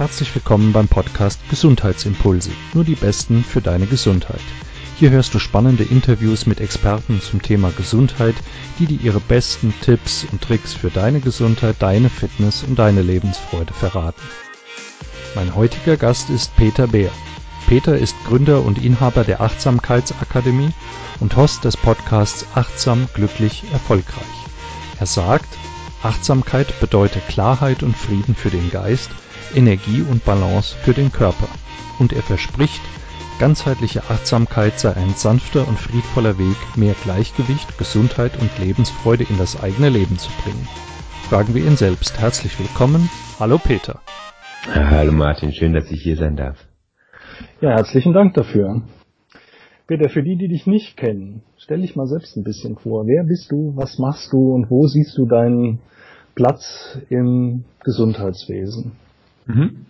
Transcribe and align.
Herzlich 0.00 0.34
willkommen 0.34 0.72
beim 0.72 0.88
Podcast 0.88 1.38
Gesundheitsimpulse, 1.50 2.52
nur 2.72 2.84
die 2.84 2.94
besten 2.94 3.44
für 3.44 3.60
deine 3.60 3.84
Gesundheit. 3.84 4.40
Hier 4.96 5.10
hörst 5.10 5.34
du 5.34 5.38
spannende 5.38 5.84
Interviews 5.84 6.46
mit 6.46 6.58
Experten 6.58 7.20
zum 7.20 7.42
Thema 7.42 7.70
Gesundheit, 7.76 8.34
die 8.78 8.86
dir 8.86 8.98
ihre 9.02 9.20
besten 9.20 9.74
Tipps 9.82 10.24
und 10.32 10.40
Tricks 10.40 10.72
für 10.72 10.88
deine 10.88 11.20
Gesundheit, 11.20 11.76
deine 11.80 12.08
Fitness 12.08 12.62
und 12.62 12.78
deine 12.78 13.02
Lebensfreude 13.02 13.74
verraten. 13.74 14.22
Mein 15.34 15.54
heutiger 15.54 15.98
Gast 15.98 16.30
ist 16.30 16.56
Peter 16.56 16.86
Beer. 16.86 17.12
Peter 17.68 17.98
ist 17.98 18.16
Gründer 18.26 18.64
und 18.64 18.82
Inhaber 18.82 19.24
der 19.24 19.42
Achtsamkeitsakademie 19.42 20.70
und 21.20 21.36
Host 21.36 21.66
des 21.66 21.76
Podcasts 21.76 22.46
Achtsam, 22.54 23.06
glücklich, 23.12 23.64
erfolgreich. 23.70 24.24
Er 24.98 25.04
sagt, 25.04 25.58
Achtsamkeit 26.02 26.80
bedeutet 26.80 27.28
Klarheit 27.28 27.82
und 27.82 27.94
Frieden 27.94 28.34
für 28.34 28.48
den 28.48 28.70
Geist, 28.70 29.10
Energie 29.54 30.02
und 30.10 30.24
Balance 30.24 30.76
für 30.76 30.92
den 30.92 31.12
Körper. 31.12 31.48
Und 31.98 32.12
er 32.12 32.22
verspricht, 32.22 32.80
ganzheitliche 33.38 34.02
Achtsamkeit 34.10 34.78
sei 34.78 34.94
ein 34.94 35.10
sanfter 35.10 35.66
und 35.66 35.78
friedvoller 35.78 36.38
Weg, 36.38 36.56
mehr 36.76 36.94
Gleichgewicht, 37.02 37.78
Gesundheit 37.78 38.32
und 38.40 38.50
Lebensfreude 38.58 39.24
in 39.28 39.38
das 39.38 39.62
eigene 39.62 39.88
Leben 39.88 40.18
zu 40.18 40.30
bringen. 40.42 40.68
Fragen 41.28 41.54
wir 41.54 41.64
ihn 41.64 41.76
selbst. 41.76 42.20
Herzlich 42.20 42.58
willkommen. 42.58 43.08
Hallo 43.38 43.58
Peter. 43.58 44.00
Hallo 44.66 45.12
Martin, 45.12 45.52
schön, 45.52 45.72
dass 45.72 45.90
ich 45.90 46.02
hier 46.02 46.16
sein 46.16 46.36
darf. 46.36 46.58
Ja, 47.60 47.70
herzlichen 47.70 48.12
Dank 48.12 48.34
dafür. 48.34 48.82
Peter, 49.86 50.08
für 50.08 50.22
die, 50.22 50.36
die 50.36 50.48
dich 50.48 50.66
nicht 50.66 50.96
kennen, 50.96 51.42
stell 51.56 51.80
dich 51.80 51.96
mal 51.96 52.06
selbst 52.06 52.36
ein 52.36 52.44
bisschen 52.44 52.76
vor. 52.76 53.06
Wer 53.06 53.24
bist 53.24 53.50
du, 53.50 53.72
was 53.74 53.98
machst 53.98 54.32
du 54.32 54.54
und 54.54 54.70
wo 54.70 54.86
siehst 54.86 55.16
du 55.18 55.26
deinen 55.26 55.80
Platz 56.34 56.98
im 57.08 57.64
Gesundheitswesen? 57.82 58.92
Mhm. 59.46 59.86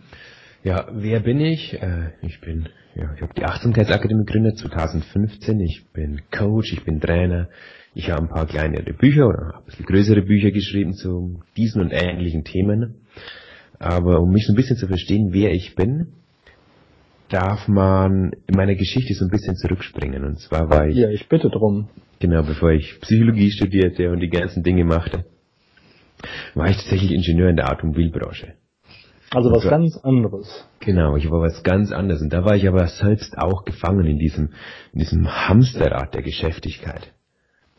Ja, 0.63 0.89
wer 0.93 1.21
bin 1.21 1.41
ich? 1.41 1.75
Äh, 1.75 2.11
ich 2.23 2.41
bin, 2.41 2.69
ja, 2.95 3.15
ich 3.15 3.23
habe 3.23 3.33
die 3.35 3.45
Achtsamkeitsakademie 3.45 4.25
gegründet 4.25 4.59
2015. 4.59 5.61
Ich 5.61 5.87
bin 5.93 6.21
Coach, 6.31 6.73
ich 6.73 6.85
bin 6.85 7.01
Trainer. 7.01 7.49
Ich 7.95 8.11
habe 8.11 8.23
ein 8.23 8.29
paar 8.29 8.47
kleinere 8.47 8.93
Bücher 8.93 9.27
oder 9.27 9.57
ein 9.57 9.65
bisschen 9.65 9.87
größere 9.87 10.23
Bücher 10.23 10.51
geschrieben 10.51 10.93
zu 10.93 11.41
diesen 11.57 11.81
und 11.81 11.93
ähnlichen 11.93 12.45
Themen. 12.45 13.07
Aber 13.79 14.21
um 14.21 14.31
mich 14.31 14.47
so 14.47 14.53
ein 14.53 14.57
bisschen 14.57 14.77
zu 14.77 14.87
verstehen, 14.87 15.33
wer 15.33 15.53
ich 15.53 15.75
bin, 15.75 16.09
darf 17.31 17.67
man 17.67 18.33
in 18.47 18.57
meiner 18.57 18.75
Geschichte 18.75 19.15
so 19.15 19.25
ein 19.25 19.31
bisschen 19.31 19.57
zurückspringen. 19.57 20.25
Und 20.25 20.39
zwar 20.41 20.69
war 20.69 20.89
ich. 20.89 20.97
Ja, 20.97 21.09
ich 21.09 21.29
bitte 21.29 21.49
drum. 21.49 21.89
Genau, 22.19 22.43
bevor 22.43 22.71
ich 22.73 23.01
Psychologie 23.01 23.51
studierte 23.51 24.11
und 24.11 24.21
die 24.21 24.29
ganzen 24.29 24.63
Dinge 24.63 24.85
machte, 24.85 25.25
war 26.55 26.69
ich 26.69 26.77
tatsächlich 26.77 27.13
Ingenieur 27.13 27.49
in 27.49 27.57
der 27.57 27.73
Automobilbranche. 27.73 28.55
Also 29.33 29.51
was 29.53 29.63
ganz 29.63 29.97
anderes. 29.99 30.67
Genau, 30.81 31.17
ich 31.17 31.31
war 31.31 31.41
was 31.41 31.63
ganz 31.63 31.93
anderes. 31.93 32.21
Und 32.21 32.33
da 32.33 32.45
war 32.45 32.57
ich 32.57 32.67
aber 32.67 32.87
selbst 32.89 33.39
auch 33.39 33.65
gefangen 33.65 34.07
in 34.07 34.19
diesem, 34.19 34.51
in 34.93 34.99
diesem 34.99 35.29
Hamsterrad 35.29 36.15
der 36.15 36.23
Geschäftigkeit. 36.23 37.13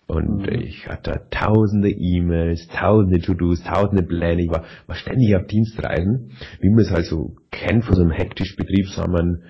Und 0.07 0.43
mhm. 0.43 0.61
ich 0.61 0.87
hatte 0.87 1.21
tausende 1.29 1.89
E-Mails, 1.89 2.67
tausende 2.67 3.19
To-Dos, 3.19 3.63
tausende 3.63 4.03
Pläne. 4.03 4.43
Ich 4.43 4.49
war, 4.49 4.63
war 4.87 4.95
ständig 4.95 5.35
auf 5.35 5.45
Dienstreisen. 5.47 6.31
Wie 6.59 6.69
man 6.69 6.79
es 6.79 6.91
halt 6.91 7.05
so 7.05 7.35
kennt 7.51 7.85
von 7.85 7.95
so 7.95 8.01
einem 8.01 8.11
hektischen 8.11 8.55
Betrieb, 8.57 8.87
so 8.87 9.01
haben 9.01 9.13
wir 9.13 9.19
einen 9.19 9.43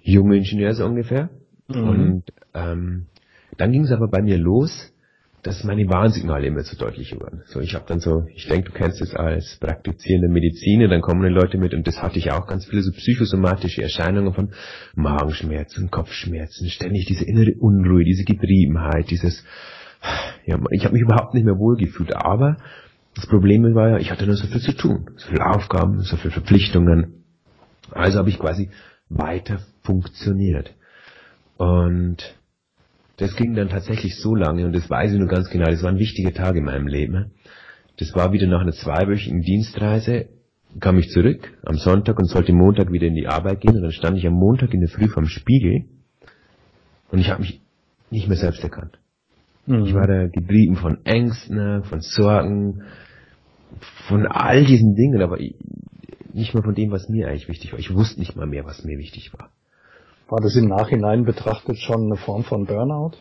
jungen 0.00 0.32
Ingenieur 0.32 0.74
so 0.74 0.84
ungefähr. 0.84 1.30
Mhm. 1.68 1.88
Und 1.88 2.22
ähm, 2.54 3.06
dann 3.56 3.72
ging 3.72 3.82
es 3.82 3.92
aber 3.92 4.08
bei 4.08 4.22
mir 4.22 4.38
los, 4.38 4.92
dass 5.42 5.62
meine 5.64 5.88
Warnsignale 5.88 6.46
immer 6.46 6.62
so 6.62 6.76
deutlich 6.76 7.14
wurden. 7.14 7.42
So, 7.46 7.60
ich 7.60 7.74
habe 7.74 7.84
dann 7.86 8.00
so, 8.00 8.24
ich 8.34 8.48
denke, 8.48 8.70
du 8.70 8.76
kennst 8.76 9.00
es 9.00 9.14
als 9.14 9.56
praktizierende 9.60 10.28
Mediziner, 10.28 10.88
dann 10.88 11.00
kommen 11.00 11.22
die 11.22 11.28
Leute 11.28 11.58
mit 11.58 11.74
und 11.74 11.86
das 11.86 12.02
hatte 12.02 12.18
ich 12.18 12.32
auch 12.32 12.46
ganz 12.46 12.66
viele 12.66 12.82
so 12.82 12.92
psychosomatische 12.92 13.82
Erscheinungen 13.82 14.34
von 14.34 14.50
Magenschmerzen, 14.94 15.90
Kopfschmerzen, 15.90 16.68
ständig 16.68 17.06
diese 17.06 17.24
innere 17.24 17.52
Unruhe, 17.58 18.04
diese 18.04 18.24
Getriebenheit, 18.24 19.10
dieses, 19.10 19.44
ja, 20.44 20.58
ich 20.70 20.84
habe 20.84 20.94
mich 20.94 21.02
überhaupt 21.02 21.34
nicht 21.34 21.44
mehr 21.44 21.58
wohlgefühlt, 21.58 22.14
aber 22.14 22.56
das 23.14 23.26
Problem 23.26 23.62
war 23.74 23.90
ja, 23.90 23.98
ich 23.98 24.10
hatte 24.10 24.26
nur 24.26 24.36
so 24.36 24.46
viel 24.46 24.60
zu 24.60 24.76
tun, 24.76 25.10
so 25.16 25.28
viele 25.28 25.46
Aufgaben, 25.46 26.00
so 26.02 26.16
viele 26.16 26.32
Verpflichtungen. 26.32 27.24
Also 27.90 28.18
habe 28.18 28.28
ich 28.28 28.38
quasi 28.38 28.70
weiter 29.08 29.60
funktioniert. 29.82 30.74
Und 31.56 32.37
das 33.18 33.34
ging 33.36 33.54
dann 33.54 33.68
tatsächlich 33.68 34.16
so 34.16 34.34
lange 34.34 34.64
und 34.64 34.72
das 34.74 34.88
weiß 34.88 35.12
ich 35.12 35.18
nur 35.18 35.28
ganz 35.28 35.50
genau, 35.50 35.66
das 35.66 35.82
waren 35.82 35.98
wichtige 35.98 36.32
Tage 36.32 36.60
in 36.60 36.64
meinem 36.64 36.86
Leben. 36.86 37.32
Das 37.98 38.14
war 38.14 38.32
wieder 38.32 38.46
nach 38.46 38.60
einer 38.60 38.72
zweiwöchigen 38.72 39.42
Dienstreise, 39.42 40.28
kam 40.80 40.98
ich 40.98 41.10
zurück 41.10 41.52
am 41.64 41.76
Sonntag 41.76 42.18
und 42.18 42.26
sollte 42.26 42.52
Montag 42.52 42.92
wieder 42.92 43.06
in 43.06 43.14
die 43.14 43.26
Arbeit 43.26 43.60
gehen 43.60 43.76
und 43.76 43.82
dann 43.82 43.92
stand 43.92 44.18
ich 44.18 44.26
am 44.26 44.34
Montag 44.34 44.72
in 44.72 44.80
der 44.80 44.88
Früh 44.88 45.08
vorm 45.08 45.26
Spiegel 45.26 45.86
und 47.10 47.18
ich 47.18 47.30
habe 47.30 47.40
mich 47.40 47.60
nicht 48.10 48.28
mehr 48.28 48.36
selbst 48.36 48.62
erkannt. 48.62 48.98
Mhm. 49.66 49.84
Ich 49.84 49.94
war 49.94 50.06
da 50.06 50.28
getrieben 50.28 50.76
von 50.76 51.04
Ängsten, 51.04 51.82
von 51.84 52.00
Sorgen, 52.00 52.82
von 54.06 54.26
all 54.26 54.64
diesen 54.64 54.94
Dingen, 54.94 55.20
aber 55.20 55.38
nicht 56.32 56.54
mal 56.54 56.62
von 56.62 56.74
dem, 56.74 56.92
was 56.92 57.08
mir 57.08 57.28
eigentlich 57.28 57.48
wichtig 57.48 57.72
war. 57.72 57.80
Ich 57.80 57.92
wusste 57.92 58.20
nicht 58.20 58.36
mal 58.36 58.46
mehr, 58.46 58.64
was 58.64 58.84
mir 58.84 58.96
wichtig 58.98 59.32
war. 59.36 59.50
War 60.28 60.40
das 60.42 60.56
im 60.56 60.68
Nachhinein 60.68 61.24
betrachtet 61.24 61.78
schon 61.78 62.04
eine 62.04 62.16
Form 62.16 62.44
von 62.44 62.66
Burnout? 62.66 63.12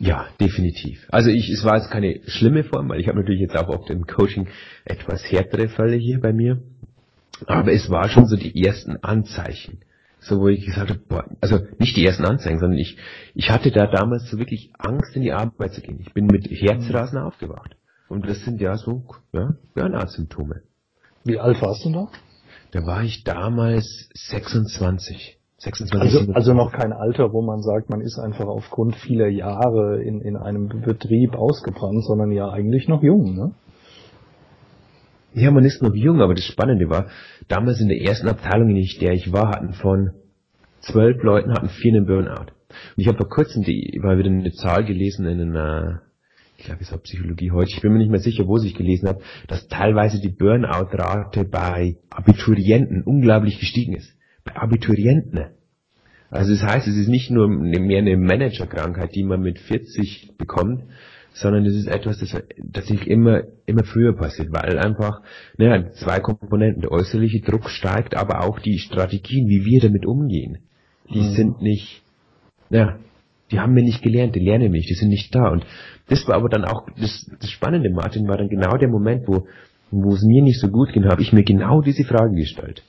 Ja, 0.00 0.26
definitiv. 0.40 1.06
Also 1.10 1.30
ich, 1.30 1.48
es 1.50 1.64
war 1.64 1.76
jetzt 1.76 1.90
keine 1.90 2.20
schlimme 2.26 2.64
Form, 2.64 2.88
weil 2.88 3.00
ich 3.00 3.08
habe 3.08 3.18
natürlich 3.18 3.40
jetzt 3.40 3.56
auch 3.56 3.68
oft 3.68 3.90
im 3.90 4.06
Coaching 4.06 4.48
etwas 4.84 5.22
härtere 5.30 5.68
Fälle 5.68 5.96
hier 5.96 6.20
bei 6.20 6.32
mir. 6.32 6.60
Aber 7.46 7.72
es 7.72 7.88
war 7.90 8.08
schon 8.08 8.26
so 8.26 8.36
die 8.36 8.64
ersten 8.64 8.96
Anzeichen. 9.02 9.80
So, 10.20 10.40
wo 10.40 10.48
ich 10.48 10.64
gesagt 10.64 10.90
habe, 10.90 11.00
boah, 11.08 11.24
also 11.40 11.60
nicht 11.78 11.96
die 11.96 12.04
ersten 12.04 12.24
Anzeichen, 12.24 12.58
sondern 12.58 12.78
ich, 12.78 12.96
ich 13.34 13.50
hatte 13.50 13.70
da 13.70 13.86
damals 13.86 14.28
so 14.28 14.38
wirklich 14.38 14.72
Angst, 14.78 15.14
in 15.14 15.22
die 15.22 15.32
Arbeit 15.32 15.74
zu 15.74 15.80
gehen. 15.80 16.00
Ich 16.00 16.12
bin 16.12 16.26
mit 16.26 16.48
Herzrasen 16.50 17.18
aufgewacht. 17.18 17.76
Und 18.08 18.28
das 18.28 18.44
sind 18.44 18.60
ja 18.60 18.76
so, 18.76 19.04
ja, 19.32 19.54
Burnout-Symptome. 19.74 20.62
Wie 21.24 21.38
alt 21.38 21.62
warst 21.62 21.84
du 21.84 21.92
da? 21.92 22.08
Da 22.72 22.84
war 22.84 23.04
ich 23.04 23.22
damals 23.22 24.08
26. 24.14 25.37
26 25.58 26.00
also, 26.00 26.32
also 26.32 26.54
noch 26.54 26.70
kein 26.70 26.92
Alter, 26.92 27.32
wo 27.32 27.42
man 27.42 27.62
sagt, 27.62 27.90
man 27.90 28.00
ist 28.00 28.18
einfach 28.18 28.46
aufgrund 28.46 28.94
vieler 28.94 29.26
Jahre 29.26 30.00
in, 30.02 30.20
in 30.20 30.36
einem 30.36 30.68
Betrieb 30.68 31.34
ausgebrannt, 31.34 32.04
sondern 32.04 32.30
ja 32.30 32.48
eigentlich 32.48 32.86
noch 32.86 33.02
jung, 33.02 33.34
ne? 33.34 33.52
Ja, 35.34 35.50
man 35.50 35.64
ist 35.64 35.82
noch 35.82 35.94
jung, 35.94 36.22
aber 36.22 36.34
das 36.34 36.44
Spannende 36.44 36.88
war, 36.88 37.08
damals 37.48 37.80
in 37.80 37.88
der 37.88 38.00
ersten 38.00 38.28
Abteilung, 38.28 38.70
in 38.70 38.88
der 39.00 39.12
ich 39.12 39.32
war, 39.32 39.50
hatten 39.50 39.72
von 39.72 40.12
zwölf 40.80 41.22
Leuten 41.22 41.52
hatten 41.52 41.68
vier 41.68 41.92
einen 41.92 42.06
Burnout. 42.06 42.52
Und 42.70 42.96
ich 42.96 43.08
habe 43.08 43.18
vor 43.18 43.28
kurzem 43.28 43.62
die, 43.62 43.98
mal 44.02 44.16
wieder 44.16 44.30
eine 44.30 44.52
Zahl 44.52 44.84
gelesen 44.84 45.26
in 45.26 45.40
einer, 45.40 46.02
ich 46.56 46.64
glaube 46.64 46.82
es 46.82 46.92
war 46.92 46.98
Psychologie 46.98 47.50
heute, 47.50 47.70
ich 47.70 47.80
bin 47.82 47.92
mir 47.92 47.98
nicht 47.98 48.10
mehr 48.10 48.20
sicher, 48.20 48.46
wo 48.46 48.58
ich 48.58 48.74
gelesen 48.74 49.08
habe, 49.08 49.22
dass 49.48 49.66
teilweise 49.66 50.20
die 50.20 50.30
Burnout-Rate 50.30 51.44
bei 51.44 51.96
Abiturienten 52.10 53.02
unglaublich 53.02 53.58
gestiegen 53.58 53.96
ist. 53.96 54.17
Abiturienten. 54.56 55.46
Also 56.30 56.52
das 56.52 56.62
heißt, 56.62 56.86
es 56.86 56.96
ist 56.96 57.08
nicht 57.08 57.30
nur 57.30 57.48
mehr 57.48 57.98
eine 57.98 58.16
Managerkrankheit, 58.16 59.14
die 59.14 59.24
man 59.24 59.40
mit 59.40 59.58
40 59.58 60.32
bekommt, 60.36 60.82
sondern 61.32 61.64
es 61.64 61.74
ist 61.74 61.86
etwas, 61.86 62.18
das 62.18 62.36
tatsächlich 62.72 63.08
immer, 63.08 63.42
immer 63.66 63.84
früher 63.84 64.14
passiert, 64.14 64.48
weil 64.50 64.78
einfach, 64.78 65.22
naja, 65.56 65.90
zwei 65.92 66.20
Komponenten, 66.20 66.82
der 66.82 66.92
äußerliche 66.92 67.40
Druck 67.40 67.70
steigt, 67.70 68.16
aber 68.16 68.42
auch 68.42 68.58
die 68.58 68.78
Strategien, 68.78 69.48
wie 69.48 69.64
wir 69.64 69.80
damit 69.80 70.04
umgehen, 70.04 70.58
die 71.12 71.20
mhm. 71.20 71.34
sind 71.34 71.62
nicht, 71.62 72.02
naja, 72.70 72.98
die 73.50 73.60
haben 73.60 73.74
wir 73.74 73.82
nicht 73.82 74.02
gelernt, 74.02 74.34
die 74.34 74.40
lernen 74.40 74.64
wir 74.64 74.70
nicht, 74.70 74.90
die 74.90 74.94
sind 74.94 75.08
nicht 75.08 75.34
da. 75.34 75.48
Und 75.48 75.64
das 76.08 76.26
war 76.28 76.36
aber 76.36 76.48
dann 76.48 76.64
auch, 76.64 76.86
das, 77.00 77.30
das 77.40 77.50
Spannende, 77.50 77.90
Martin, 77.90 78.28
war 78.28 78.36
dann 78.36 78.48
genau 78.48 78.76
der 78.76 78.88
Moment, 78.88 79.26
wo, 79.26 79.46
wo 79.90 80.14
es 80.14 80.22
mir 80.22 80.42
nicht 80.42 80.60
so 80.60 80.68
gut 80.68 80.92
ging, 80.92 81.06
habe 81.06 81.22
ich 81.22 81.32
mir 81.32 81.44
genau 81.44 81.80
diese 81.80 82.04
Frage 82.04 82.34
gestellt. 82.34 82.82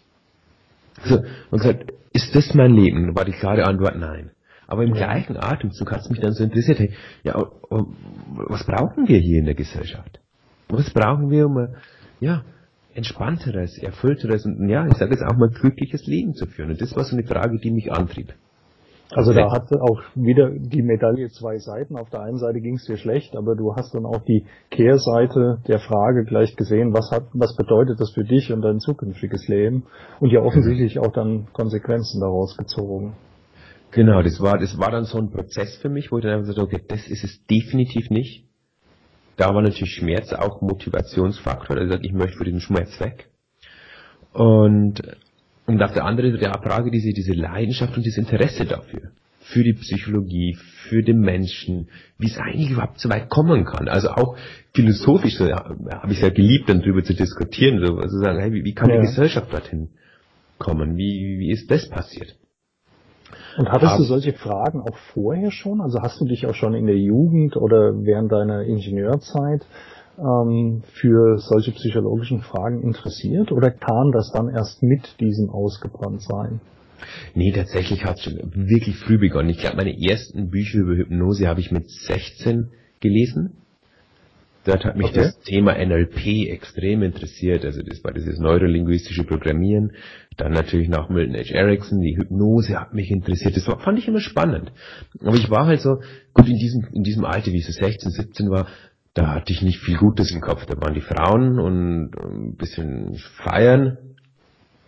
So, 1.05 1.23
und 1.51 1.59
gesagt, 1.59 1.91
ist 2.13 2.35
das 2.35 2.53
mein 2.53 2.73
Leben? 2.73 3.15
War 3.15 3.25
die 3.25 3.31
klare 3.31 3.65
Antwort 3.65 3.97
nein. 3.97 4.31
Aber 4.67 4.83
im 4.83 4.93
gleichen 4.93 5.35
Atemzug 5.35 5.91
hat 5.91 6.01
es 6.01 6.09
mich 6.09 6.19
dann 6.19 6.33
so 6.33 6.43
interessiert, 6.43 6.79
hey, 6.79 6.93
ja, 7.23 7.33
was 7.69 8.65
brauchen 8.65 9.07
wir 9.07 9.17
hier 9.17 9.39
in 9.39 9.45
der 9.45 9.55
Gesellschaft? 9.55 10.19
Was 10.67 10.91
brauchen 10.91 11.31
wir, 11.31 11.47
um 11.47 11.69
ja, 12.19 12.43
entspannteres, 12.93 13.79
erfüllteres 13.79 14.45
und 14.45 14.69
ja, 14.69 14.85
ich 14.85 14.93
sage 14.93 15.11
jetzt 15.11 15.23
auch 15.23 15.35
mal 15.37 15.49
glückliches 15.49 16.05
Leben 16.05 16.35
zu 16.35 16.45
führen? 16.45 16.69
Und 16.69 16.81
das 16.81 16.95
war 16.95 17.03
so 17.03 17.15
eine 17.15 17.25
Frage, 17.25 17.57
die 17.59 17.71
mich 17.71 17.91
antrieb. 17.91 18.33
Also 19.11 19.33
da 19.33 19.51
hat 19.51 19.71
auch 19.73 20.01
wieder 20.13 20.51
die 20.51 20.83
Medaille 20.83 21.29
zwei 21.29 21.57
Seiten. 21.57 21.97
Auf 21.97 22.11
der 22.11 22.21
einen 22.21 22.37
Seite 22.37 22.61
ging 22.61 22.75
es 22.75 22.85
dir 22.85 22.97
schlecht, 22.97 23.35
aber 23.35 23.55
du 23.55 23.75
hast 23.75 23.95
dann 23.95 24.05
auch 24.05 24.21
die 24.23 24.45
Kehrseite 24.69 25.61
der 25.67 25.79
Frage 25.79 26.25
gleich 26.25 26.55
gesehen, 26.55 26.93
was 26.93 27.09
hat, 27.09 27.23
was 27.33 27.55
bedeutet 27.55 27.99
das 27.99 28.11
für 28.11 28.23
dich 28.23 28.53
und 28.53 28.61
dein 28.61 28.79
zukünftiges 28.79 29.47
Leben? 29.47 29.87
Und 30.19 30.31
ja 30.31 30.41
offensichtlich 30.41 30.99
auch 30.99 31.11
dann 31.11 31.47
Konsequenzen 31.53 32.21
daraus 32.21 32.55
gezogen. 32.55 33.15
Genau, 33.91 34.21
das 34.21 34.39
war, 34.39 34.59
das 34.59 34.77
war 34.77 34.91
dann 34.91 35.05
so 35.05 35.17
ein 35.17 35.31
Prozess 35.31 35.77
für 35.77 35.89
mich, 35.89 36.11
wo 36.11 36.19
ich 36.19 36.23
dann 36.23 36.33
einfach 36.33 36.49
gesagt 36.49 36.59
okay, 36.59 36.83
das 36.87 37.07
ist 37.07 37.23
es 37.23 37.43
definitiv 37.47 38.11
nicht. 38.11 38.45
Da 39.37 39.55
war 39.55 39.63
natürlich 39.63 39.93
Schmerz 39.93 40.33
auch 40.33 40.61
Motivationsfaktor. 40.61 41.77
Also 41.77 41.97
ich 42.01 42.13
möchte 42.13 42.37
für 42.37 42.43
diesen 42.43 42.59
Schmerz 42.59 42.99
weg. 42.99 43.29
Und 44.33 45.01
Und 45.69 45.83
auf 45.83 45.93
der 45.93 46.03
anderen 46.03 46.31
Seite 46.31 46.45
der 46.45 46.59
Frage 46.63 46.89
diese, 46.89 47.13
diese 47.13 47.33
Leidenschaft 47.33 47.95
und 47.95 48.03
das 48.03 48.17
Interesse 48.17 48.65
dafür. 48.65 49.11
Für 49.39 49.63
die 49.63 49.73
Psychologie, 49.73 50.57
für 50.89 51.03
den 51.03 51.19
Menschen, 51.19 51.89
wie 52.17 52.25
es 52.25 52.39
eigentlich 52.39 52.71
überhaupt 52.71 52.99
so 52.99 53.07
weit 53.07 53.29
kommen 53.29 53.65
kann. 53.65 53.87
Also 53.87 54.09
auch 54.09 54.35
philosophisch 54.73 55.37
so, 55.37 55.45
ja, 55.45 55.63
habe 55.91 56.11
ich 56.11 56.21
ja 56.21 56.29
geliebt, 56.29 56.69
dann 56.69 56.81
drüber 56.81 57.03
zu 57.03 57.13
diskutieren, 57.13 57.85
so 57.85 57.97
also 57.97 58.17
sagen, 58.17 58.39
hey, 58.39 58.51
wie, 58.51 58.63
wie 58.63 58.73
kann 58.73 58.89
ja. 58.89 58.95
die 58.95 59.05
Gesellschaft 59.05 59.53
dorthin 59.53 59.89
kommen? 60.57 60.97
Wie, 60.97 61.37
wie 61.37 61.51
ist 61.51 61.69
das 61.69 61.87
passiert? 61.87 62.35
Und 63.59 63.69
hattest 63.69 63.99
du 63.99 64.03
solche 64.05 64.33
Fragen 64.33 64.81
auch 64.81 64.97
vorher 65.13 65.51
schon? 65.51 65.81
Also 65.81 66.01
hast 66.01 66.19
du 66.19 66.25
dich 66.25 66.47
auch 66.47 66.55
schon 66.55 66.73
in 66.73 66.87
der 66.87 66.97
Jugend 66.97 67.55
oder 67.55 67.93
während 67.93 68.31
deiner 68.31 68.63
Ingenieurzeit 68.63 69.63
ähm, 70.19 70.83
für 70.93 71.37
solche 71.37 71.71
psychologischen 71.71 72.41
Fragen 72.41 72.81
interessiert 72.81 73.51
oder 73.51 73.71
kam 73.71 74.11
das 74.11 74.31
dann 74.31 74.49
erst 74.49 74.83
mit 74.83 75.19
diesem 75.19 75.49
Ausgebranntsein? 75.49 76.61
Nee, 77.33 77.51
tatsächlich 77.51 78.03
hat 78.03 78.17
es 78.17 78.23
schon 78.23 78.39
wirklich 78.53 78.97
früh 78.97 79.17
begonnen. 79.17 79.49
Ich 79.49 79.59
glaube, 79.59 79.77
meine 79.77 79.95
ersten 79.97 80.49
Bücher 80.49 80.79
über 80.79 80.95
Hypnose 80.95 81.47
habe 81.47 81.61
ich 81.61 81.71
mit 81.71 81.89
16 81.89 82.71
gelesen. 82.99 83.53
Dort 84.65 84.83
hat 84.83 84.97
mich 84.97 85.07
okay. 85.07 85.21
das 85.21 85.39
Thema 85.39 85.73
NLP 85.73 86.49
extrem 86.49 87.01
interessiert. 87.01 87.63
Also 87.63 87.81
das 87.81 88.03
war 88.03 88.11
dieses 88.11 88.39
neurolinguistische 88.39 89.23
Programmieren. 89.23 89.93
Dann 90.35 90.51
natürlich 90.51 90.89
nach 90.89 91.09
Milton 91.09 91.35
H. 91.35 91.53
Erickson, 91.53 92.01
die 92.01 92.17
Hypnose 92.17 92.79
hat 92.79 92.93
mich 92.93 93.09
interessiert. 93.09 93.55
Das 93.55 93.67
war, 93.67 93.79
fand 93.79 93.99
ich 93.99 94.07
immer 94.07 94.19
spannend. 94.19 94.71
Aber 95.21 95.35
ich 95.35 95.49
war 95.49 95.65
halt 95.65 95.81
so, 95.81 96.01
gut, 96.33 96.47
in 96.47 96.57
diesem, 96.57 96.87
in 96.93 97.03
diesem 97.03 97.23
Alter, 97.23 97.51
wie 97.51 97.57
ich 97.57 97.65
so 97.65 97.71
16, 97.71 98.11
17 98.11 98.49
war, 98.49 98.67
da 99.19 99.35
hatte 99.35 99.51
ich 99.51 99.61
nicht 99.61 99.79
viel 99.79 99.97
Gutes 99.97 100.31
im 100.31 100.39
Kopf. 100.39 100.65
Da 100.65 100.79
waren 100.79 100.93
die 100.93 101.01
Frauen 101.01 101.59
und 101.59 102.15
ein 102.15 102.55
bisschen 102.55 103.15
feiern. 103.43 103.97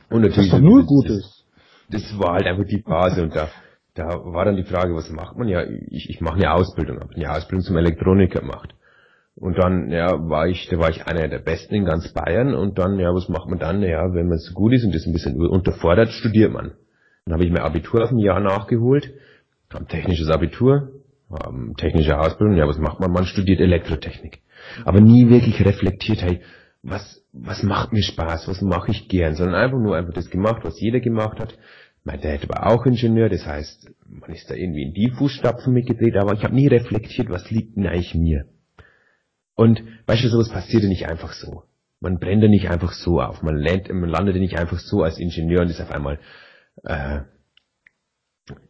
Und 0.10 0.22
natürlich. 0.22 0.51
Das 0.51 0.62
nur 0.62 0.86
Gutes. 0.86 1.45
Das, 1.89 2.01
das 2.04 2.18
war 2.18 2.36
halt 2.36 2.48
einfach 2.48 2.63
die 2.63 2.81
Phase 2.81 3.24
und 3.24 3.36
da, 3.36 3.50
da 3.94 4.07
war 4.07 4.45
dann 4.45 4.56
die 4.56 4.63
Frage, 4.63 4.95
was 4.95 5.10
macht 5.10 5.36
man? 5.36 5.50
Ja, 5.50 5.63
ich, 5.66 6.10
ich 6.10 6.22
mache 6.22 6.36
eine 6.36 6.54
Ausbildung, 6.54 7.01
habe 7.01 7.13
eine 7.13 7.30
Ausbildung 7.30 7.66
zum 7.66 7.75
Elektroniker 7.75 8.39
gemacht. 8.39 8.74
Und 9.36 9.57
dann, 9.57 9.92
ja, 9.92 10.07
war 10.30 10.48
ich, 10.48 10.69
da 10.69 10.78
war 10.78 10.89
ich 10.89 11.06
einer 11.07 11.28
der 11.28 11.39
Besten 11.39 11.75
in 11.75 11.83
ganz 11.83 12.13
Bayern 12.13 12.56
und 12.56 12.80
dann, 12.80 13.00
ja, 13.00 13.13
was 13.13 13.28
macht 13.28 13.50
man 13.50 13.60
dann? 13.60 13.81
Ja, 13.81 14.13
wenn 14.13 14.30
man 14.30 14.38
so 14.38 14.54
gut 14.54 14.72
ist 14.72 14.86
und 14.86 14.95
das 14.95 15.06
ein 15.06 15.12
bisschen 15.12 15.36
unterfordert, 15.45 16.10
studiert 16.10 16.54
man. 16.54 16.72
Dann 17.25 17.33
habe 17.33 17.44
ich 17.44 17.51
mein 17.51 17.63
Abitur 17.63 18.06
auf 18.06 18.12
ein 18.12 18.19
Jahr 18.19 18.39
nachgeholt, 18.39 19.12
habe 19.74 19.88
technisches 19.88 20.30
Abitur, 20.30 21.00
ähm, 21.45 21.75
technische 21.78 22.19
Ausbildung, 22.19 22.57
ja, 22.57 22.68
was 22.68 22.78
macht 22.78 23.00
man? 23.00 23.12
Man 23.12 23.25
studiert 23.25 23.60
Elektrotechnik. 23.60 24.39
Aber 24.86 25.01
nie 25.01 25.30
wirklich 25.30 25.63
reflektiert, 25.66 26.22
hey, 26.22 26.42
was, 26.83 27.24
was 27.31 27.63
macht 27.63 27.94
mir 27.94 28.04
Spaß, 28.04 28.48
was 28.48 28.62
mache 28.62 28.92
ich 28.92 29.07
gern, 29.07 29.36
sondern 29.36 29.56
einfach 29.56 29.78
nur 29.78 29.95
einfach 29.95 30.13
das 30.13 30.30
gemacht, 30.30 30.62
was 30.63 30.80
jeder 30.80 31.00
gemacht 31.00 31.39
hat. 31.39 31.57
Mein 32.04 32.19
Dad 32.22 32.50
war 32.50 32.68
auch 32.68 32.86
Ingenieur, 32.86 33.30
das 33.30 33.45
heißt, 33.45 33.92
man 34.07 34.31
ist 34.31 34.50
da 34.50 34.56
irgendwie 34.56 34.83
in 34.83 34.94
die 34.94 35.12
Fußstapfen 35.12 35.72
mitgedreht, 35.72 36.18
aber 36.18 36.33
ich 36.33 36.44
habe 36.44 36.56
nie 36.56 36.68
reflektiert, 36.68 37.30
was 37.30 37.51
liegt 37.51 37.78
denn 37.78 37.86
eigentlich 37.86 38.16
mir. 38.16 38.45
Und 39.54 39.83
weißt 40.07 40.24
du, 40.24 40.30
sowas 40.30 40.50
passiert 40.50 40.83
ja 40.83 40.89
nicht 40.89 41.07
einfach 41.07 41.33
so. 41.33 41.63
Man 42.00 42.18
brennt 42.18 42.42
ja 42.42 42.50
nicht 42.50 42.69
einfach 42.69 42.94
so 42.94 43.22
auf. 43.22 43.44
Man, 43.44 43.57
landet, 43.57 43.94
man 43.94 44.10
landet 44.10 44.36
ja 44.36 44.42
nicht 44.42 44.57
einfach 44.57 44.80
so 44.80 45.04
als 45.04 45.19
Ingenieur 45.19 45.62
und 45.62 45.69
ist 45.69 45.81
auf 45.81 45.92
einmal 45.92 46.18
äh, 46.83 47.19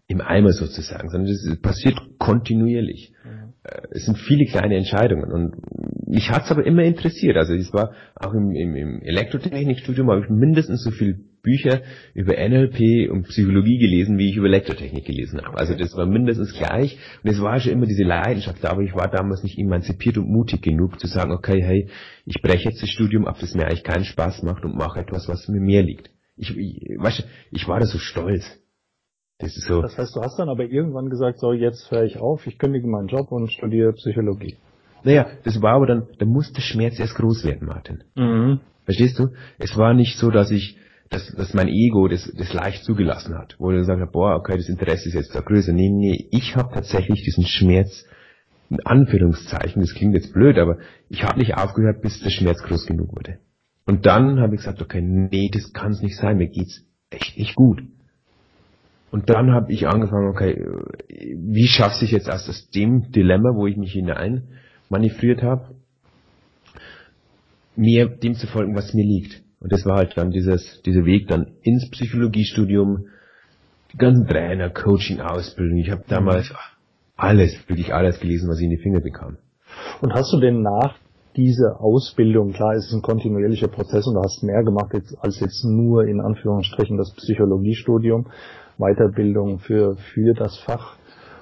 im 0.07 0.21
Eimer 0.21 0.51
sozusagen, 0.51 1.09
sondern 1.09 1.33
das 1.33 1.61
passiert 1.61 1.97
kontinuierlich. 2.19 3.13
Mhm. 3.23 3.53
Es 3.91 4.05
sind 4.05 4.17
viele 4.17 4.45
kleine 4.45 4.75
Entscheidungen 4.75 5.31
und 5.31 5.55
mich 6.07 6.29
hat's 6.29 6.51
aber 6.51 6.65
immer 6.65 6.83
interessiert. 6.83 7.37
Also 7.37 7.53
es 7.53 7.71
war 7.73 7.93
auch 8.15 8.33
im, 8.33 8.51
im, 8.55 8.75
im 8.75 9.01
Elektrotechnikstudium 9.01 10.09
habe 10.09 10.21
ich 10.21 10.29
mindestens 10.29 10.83
so 10.83 10.91
viel 10.91 11.25
Bücher 11.41 11.81
über 12.13 12.33
NLP 12.33 13.09
und 13.09 13.23
Psychologie 13.27 13.79
gelesen, 13.79 14.17
wie 14.17 14.29
ich 14.29 14.35
über 14.35 14.47
Elektrotechnik 14.47 15.05
gelesen 15.05 15.41
habe. 15.41 15.57
Also 15.57 15.75
das 15.75 15.95
war 15.95 16.05
mindestens 16.05 16.53
gleich 16.53 16.97
und 17.23 17.29
es 17.29 17.41
war 17.41 17.59
schon 17.59 17.71
immer 17.71 17.85
diese 17.85 18.03
Leidenschaft 18.03 18.63
da, 18.63 18.71
aber 18.71 18.81
ich 18.81 18.93
war 18.93 19.09
damals 19.09 19.43
nicht 19.43 19.57
emanzipiert 19.57 20.17
und 20.17 20.29
mutig 20.29 20.61
genug 20.61 20.99
zu 20.99 21.07
sagen, 21.07 21.31
okay, 21.31 21.61
hey, 21.63 21.89
ich 22.25 22.41
breche 22.41 22.69
jetzt 22.69 22.81
das 22.81 22.89
Studium 22.89 23.25
ab, 23.25 23.37
das 23.39 23.55
mir 23.55 23.65
eigentlich 23.65 23.83
keinen 23.83 24.05
Spaß 24.05 24.43
macht 24.43 24.63
und 24.65 24.75
mache 24.75 24.99
etwas, 24.99 25.27
was 25.27 25.47
mir 25.47 25.61
mehr 25.61 25.83
liegt. 25.83 26.09
Ich, 26.35 26.55
ich, 26.57 26.97
weißt, 26.97 27.27
ich 27.51 27.67
war 27.67 27.79
da 27.79 27.85
so 27.85 27.97
stolz. 27.97 28.60
Das 29.41 29.57
ist 29.57 29.67
so. 29.67 29.81
Das 29.81 29.97
heißt, 29.97 30.15
du 30.15 30.21
hast 30.21 30.37
dann 30.37 30.49
aber 30.49 30.63
irgendwann 30.63 31.09
gesagt, 31.09 31.39
so 31.39 31.51
jetzt 31.51 31.89
höre 31.91 32.03
ich 32.03 32.19
auf, 32.19 32.45
ich 32.45 32.59
kündige 32.59 32.87
meinen 32.87 33.07
Job 33.07 33.31
und 33.31 33.51
studiere 33.51 33.93
Psychologie. 33.93 34.55
Naja, 35.03 35.27
das 35.43 35.61
war 35.61 35.73
aber 35.73 35.87
dann, 35.87 36.07
da 36.19 36.25
musste 36.25 36.61
Schmerz 36.61 36.99
erst 36.99 37.15
groß 37.15 37.43
werden, 37.43 37.67
Martin. 37.67 38.03
Mhm. 38.15 38.59
Verstehst 38.85 39.17
du? 39.17 39.29
Es 39.57 39.75
war 39.77 39.93
nicht 39.93 40.17
so, 40.17 40.29
dass 40.29 40.51
ich, 40.51 40.77
dass, 41.09 41.27
dass 41.35 41.53
mein 41.53 41.67
Ego 41.67 42.07
das, 42.07 42.31
das 42.37 42.53
leicht 42.53 42.83
zugelassen 42.83 43.35
hat, 43.37 43.55
wo 43.57 43.71
er 43.71 43.77
gesagt 43.77 43.99
hat, 43.99 44.11
boah, 44.11 44.35
okay, 44.35 44.57
das 44.57 44.69
Interesse 44.69 45.09
ist 45.09 45.15
jetzt 45.15 45.35
da 45.35 45.41
größer. 45.41 45.73
Nee, 45.73 45.89
nee, 45.89 46.27
ich 46.31 46.55
habe 46.55 46.73
tatsächlich 46.73 47.23
diesen 47.23 47.45
Schmerz, 47.45 48.05
in 48.69 48.79
Anführungszeichen, 48.85 49.81
das 49.81 49.95
klingt 49.95 50.13
jetzt 50.13 50.33
blöd, 50.33 50.57
aber 50.57 50.77
ich 51.09 51.23
habe 51.23 51.39
nicht 51.39 51.57
aufgehört, 51.57 52.01
bis 52.01 52.21
der 52.21 52.29
Schmerz 52.29 52.61
groß 52.61 52.85
genug 52.85 53.15
wurde. 53.15 53.39
Und 53.85 54.05
dann 54.05 54.39
habe 54.39 54.53
ich 54.53 54.61
gesagt, 54.61 54.81
okay, 54.81 55.01
nee, 55.01 55.49
das 55.51 55.73
kann 55.73 55.91
es 55.91 56.01
nicht 56.01 56.15
sein, 56.15 56.37
mir 56.37 56.47
geht's 56.47 56.85
echt 57.09 57.37
nicht 57.37 57.55
gut. 57.55 57.81
Und 59.11 59.29
dann 59.29 59.51
habe 59.51 59.71
ich 59.73 59.87
angefangen, 59.87 60.29
okay, 60.29 60.65
wie 61.09 61.67
schaffe 61.67 62.05
ich 62.05 62.11
jetzt 62.11 62.31
aus 62.31 62.45
das 62.47 62.69
dem 62.69 63.11
Dilemma, 63.11 63.49
wo 63.55 63.67
ich 63.67 63.75
mich 63.75 63.91
hinein 63.91 64.47
manövriert 64.89 65.43
habe, 65.43 65.75
mir 67.75 68.07
dem 68.07 68.35
zu 68.35 68.47
folgen, 68.47 68.75
was 68.75 68.93
mir 68.93 69.05
liegt. 69.05 69.41
Und 69.59 69.71
das 69.71 69.85
war 69.85 69.97
halt 69.97 70.17
dann 70.17 70.31
dieses, 70.31 70.81
dieser 70.83 71.05
Weg 71.05 71.27
dann 71.27 71.55
ins 71.61 71.89
Psychologiestudium, 71.91 73.05
die 73.93 73.97
ganzen 73.97 74.27
Trainer, 74.27 74.69
Coaching, 74.69 75.19
Ausbildung. 75.19 75.77
Ich 75.77 75.91
habe 75.91 76.03
damals 76.07 76.53
alles, 77.17 77.53
wirklich 77.67 77.93
alles 77.93 78.19
gelesen, 78.19 78.49
was 78.49 78.59
ich 78.59 78.65
in 78.65 78.71
die 78.71 78.81
Finger 78.81 79.01
bekam. 79.01 79.37
Und 80.01 80.13
hast 80.13 80.33
du 80.33 80.39
denn 80.39 80.61
nach 80.61 80.95
dieser 81.35 81.79
Ausbildung, 81.79 82.51
klar, 82.51 82.73
es 82.73 82.87
ist 82.87 82.93
ein 82.93 83.01
kontinuierlicher 83.01 83.67
Prozess 83.67 84.05
und 84.07 84.15
du 84.15 84.21
hast 84.21 84.43
mehr 84.43 84.63
gemacht 84.63 84.93
als 85.19 85.39
jetzt 85.39 85.63
nur 85.63 86.05
in 86.05 86.19
Anführungsstrichen 86.19 86.97
das 86.97 87.13
Psychologiestudium, 87.15 88.27
Weiterbildung 88.81 89.59
für, 89.59 89.95
für 89.95 90.33
das 90.33 90.57
Fach 90.59 90.97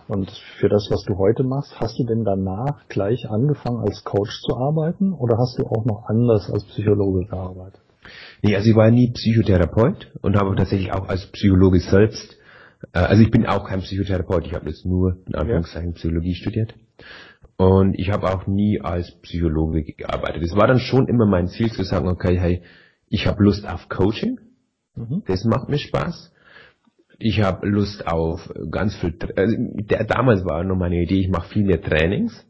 und 0.08 0.30
für 0.60 0.70
das, 0.70 0.88
was 0.92 1.04
du 1.04 1.18
heute 1.18 1.44
machst. 1.44 1.80
Hast 1.80 1.98
du 2.00 2.04
denn 2.04 2.24
danach 2.24 2.88
gleich 2.90 3.30
angefangen 3.30 3.80
als 3.80 4.04
Coach 4.04 4.42
zu 4.42 4.58
arbeiten 4.58 5.14
oder 5.14 5.38
hast 5.38 5.58
du 5.58 5.66
auch 5.66 5.86
noch 5.86 6.06
anders 6.08 6.52
als 6.52 6.66
Psychologe 6.66 7.28
gearbeitet? 7.28 7.82
Nee, 8.42 8.56
also 8.56 8.70
ich 8.70 8.76
war 8.76 8.90
nie 8.90 9.12
Psychotherapeut 9.12 10.12
und 10.22 10.36
habe 10.36 10.56
tatsächlich 10.56 10.92
auch 10.92 11.08
als 11.08 11.28
Psychologe 11.28 11.80
selbst, 11.80 12.38
äh, 12.92 13.00
also 13.00 13.22
ich 13.22 13.30
bin 13.30 13.46
auch 13.46 13.68
kein 13.68 13.82
Psychotherapeut, 13.82 14.48
ich 14.48 14.54
habe 14.54 14.68
jetzt 14.68 14.86
nur 14.86 15.18
in 15.28 15.36
Anführungszeichen 15.36 15.94
Psychologie 15.94 16.36
studiert. 16.36 16.74
Und 17.58 18.00
ich 18.00 18.10
habe 18.10 18.34
auch 18.34 18.48
nie 18.48 18.80
als 18.82 19.12
Psychologe 19.22 19.84
gearbeitet. 19.84 20.44
Es 20.44 20.56
war 20.56 20.68
dann 20.68 20.80
schon 20.80 21.08
immer 21.08 21.26
mein 21.26 21.48
Ziel 21.48 21.70
zu 21.72 21.84
sagen, 21.84 22.08
okay, 22.08 22.40
hey, 22.40 22.64
ich 23.10 23.28
habe 23.28 23.44
Lust 23.44 23.68
auf 23.68 23.90
Coaching, 23.90 24.40
mhm. 24.96 25.24
das 25.28 25.44
macht 25.44 25.70
mir 25.70 25.78
Spaß 25.78 26.32
ich 27.20 27.42
habe 27.42 27.68
Lust 27.68 28.08
auf 28.08 28.50
ganz 28.72 28.96
viel, 28.96 29.14
also 29.36 29.56
der, 29.58 30.06
damals 30.06 30.46
war 30.46 30.64
noch 30.64 30.78
meine 30.78 31.02
Idee, 31.02 31.20
ich 31.20 31.30
mache 31.30 31.50
viel 31.50 31.66
mehr 31.66 31.82
Trainings. 31.82 32.46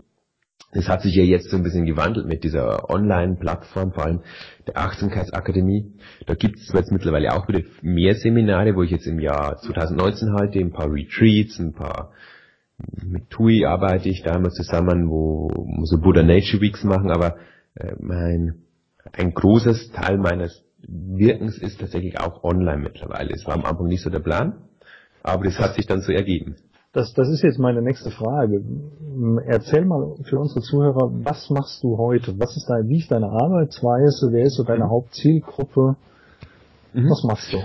Das 0.71 0.87
hat 0.87 1.01
sich 1.01 1.15
ja 1.15 1.23
jetzt 1.23 1.49
so 1.49 1.57
ein 1.57 1.63
bisschen 1.63 1.87
gewandelt 1.87 2.27
mit 2.27 2.43
dieser 2.43 2.91
Online-Plattform, 2.91 3.91
vor 3.91 4.05
allem 4.05 4.21
der 4.67 4.77
Achtsamkeitsakademie. 4.77 5.93
Da 6.27 6.35
gibt 6.35 6.59
es 6.59 6.71
jetzt 6.71 6.91
mittlerweile 6.91 7.33
auch 7.33 7.47
wieder 7.47 7.61
mehr 7.81 8.13
Seminare, 8.13 8.75
wo 8.75 8.83
ich 8.83 8.91
jetzt 8.91 9.07
im 9.07 9.19
Jahr 9.19 9.57
2019 9.57 10.33
halte, 10.33 10.59
ein 10.59 10.71
paar 10.71 10.91
Retreats, 10.91 11.57
ein 11.57 11.73
paar 11.73 12.11
mit 13.03 13.29
TUI 13.31 13.65
arbeite 13.65 14.09
ich 14.09 14.21
da 14.21 14.35
immer 14.35 14.51
zusammen, 14.51 15.09
wo 15.09 15.49
so 15.83 15.99
Buddha 15.99 16.21
Nature 16.21 16.61
Weeks 16.61 16.83
machen, 16.83 17.09
aber 17.09 17.37
äh, 17.75 17.93
mein 17.99 18.61
ein 19.11 19.33
großes 19.33 19.91
Teil 19.91 20.17
meines 20.17 20.63
Wirkens 20.87 21.57
ist 21.57 21.79
tatsächlich 21.79 22.19
auch 22.19 22.43
online 22.43 22.81
mittlerweile. 22.81 23.33
Es 23.33 23.45
war 23.45 23.55
am 23.55 23.65
Anfang 23.65 23.87
nicht 23.87 24.01
so 24.01 24.09
der 24.09 24.19
Plan, 24.19 24.53
aber 25.23 25.43
das 25.43 25.59
hat 25.59 25.75
sich 25.75 25.85
dann 25.85 26.01
so 26.01 26.11
ergeben. 26.11 26.55
Das, 26.91 27.13
das 27.13 27.29
ist 27.29 27.43
jetzt 27.43 27.59
meine 27.59 27.83
nächste 27.83 28.09
Frage. 28.09 28.63
Erzähl 29.45 29.85
mal 29.85 30.15
für 30.23 30.39
unsere 30.39 30.61
Zuhörer, 30.61 31.11
was 31.23 31.49
machst 31.51 31.83
du 31.83 31.97
heute? 31.97 32.33
Was 32.39 32.57
ist 32.57 32.67
dein, 32.67 32.87
wie 32.87 32.97
ist 32.97 33.11
deine 33.11 33.27
Arbeitsweise? 33.27 34.29
Wer 34.31 34.45
ist 34.45 34.55
so 34.55 34.63
deine 34.63 34.89
Hauptzielgruppe? 34.89 35.97
Mhm. 36.93 37.09
Was 37.09 37.23
machst 37.23 37.53
du? 37.53 37.59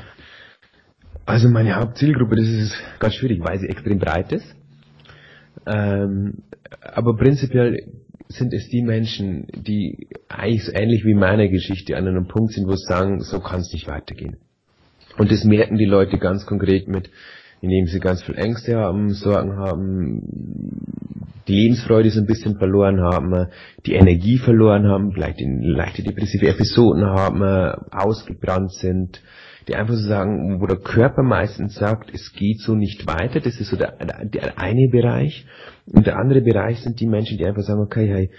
Also 1.25 1.49
meine 1.49 1.75
Hauptzielgruppe, 1.75 2.37
das 2.37 2.47
ist 2.47 2.75
ganz 2.99 3.15
schwierig, 3.15 3.41
weil 3.43 3.59
sie 3.59 3.69
extrem 3.69 3.99
breit 3.99 4.31
ist. 4.33 4.55
Ähm, 5.67 6.43
aber 6.83 7.17
prinzipiell 7.17 7.79
sind 8.35 8.53
es 8.53 8.69
die 8.69 8.83
Menschen, 8.83 9.47
die 9.55 10.09
eigentlich 10.29 10.65
so 10.65 10.73
ähnlich 10.73 11.05
wie 11.05 11.15
meine 11.15 11.49
Geschichte 11.49 11.97
an 11.97 12.09
einem 12.09 12.27
Punkt 12.27 12.53
sind, 12.53 12.67
wo 12.67 12.75
sie 12.75 12.87
sagen, 12.87 13.21
so 13.21 13.41
kann 13.41 13.61
es 13.61 13.73
nicht 13.73 13.87
weitergehen. 13.87 14.37
Und 15.17 15.31
das 15.31 15.45
merken 15.45 15.77
die 15.77 15.85
Leute 15.85 16.19
ganz 16.19 16.45
konkret 16.45 16.89
mit, 16.89 17.11
indem 17.61 17.87
sie 17.87 18.01
ganz 18.01 18.23
viel 18.23 18.37
Ängste 18.37 18.77
haben, 18.77 19.11
Sorgen 19.11 19.57
haben, 19.57 20.23
die 21.47 21.55
Lebensfreude 21.55 22.11
so 22.11 22.21
ein 22.21 22.27
bisschen 22.27 22.59
verloren 22.59 23.01
haben, 23.01 23.49
die 23.87 23.95
Energie 23.95 24.39
verloren 24.39 24.89
haben, 24.89 25.13
vielleicht 25.13 25.41
in 25.41 25.63
leichte 25.63 26.03
depressive 26.03 26.49
Episoden 26.49 27.05
haben, 27.05 27.43
ausgebrannt 27.91 28.73
sind, 28.73 29.23
die 29.69 29.75
einfach 29.75 29.95
so 29.95 30.07
sagen, 30.07 30.61
wo 30.61 30.67
der 30.67 30.77
Körper 30.77 31.23
meistens 31.23 31.75
sagt, 31.75 32.13
es 32.13 32.33
geht 32.33 32.61
so 32.61 32.75
nicht 32.75 33.07
weiter. 33.07 33.41
Das 33.41 33.61
ist 33.61 33.71
so 33.71 33.77
der, 33.77 33.97
der 34.25 34.59
eine 34.59 34.89
Bereich. 34.91 35.47
Und 35.87 36.07
der 36.07 36.17
andere 36.17 36.43
Bereich 36.43 36.81
sind 36.81 37.01
die 37.01 37.07
Menschen, 37.07 37.39
die 37.39 37.47
einfach 37.47 37.63
sagen, 37.63 37.81
okay, 37.81 38.07
hey, 38.09 38.31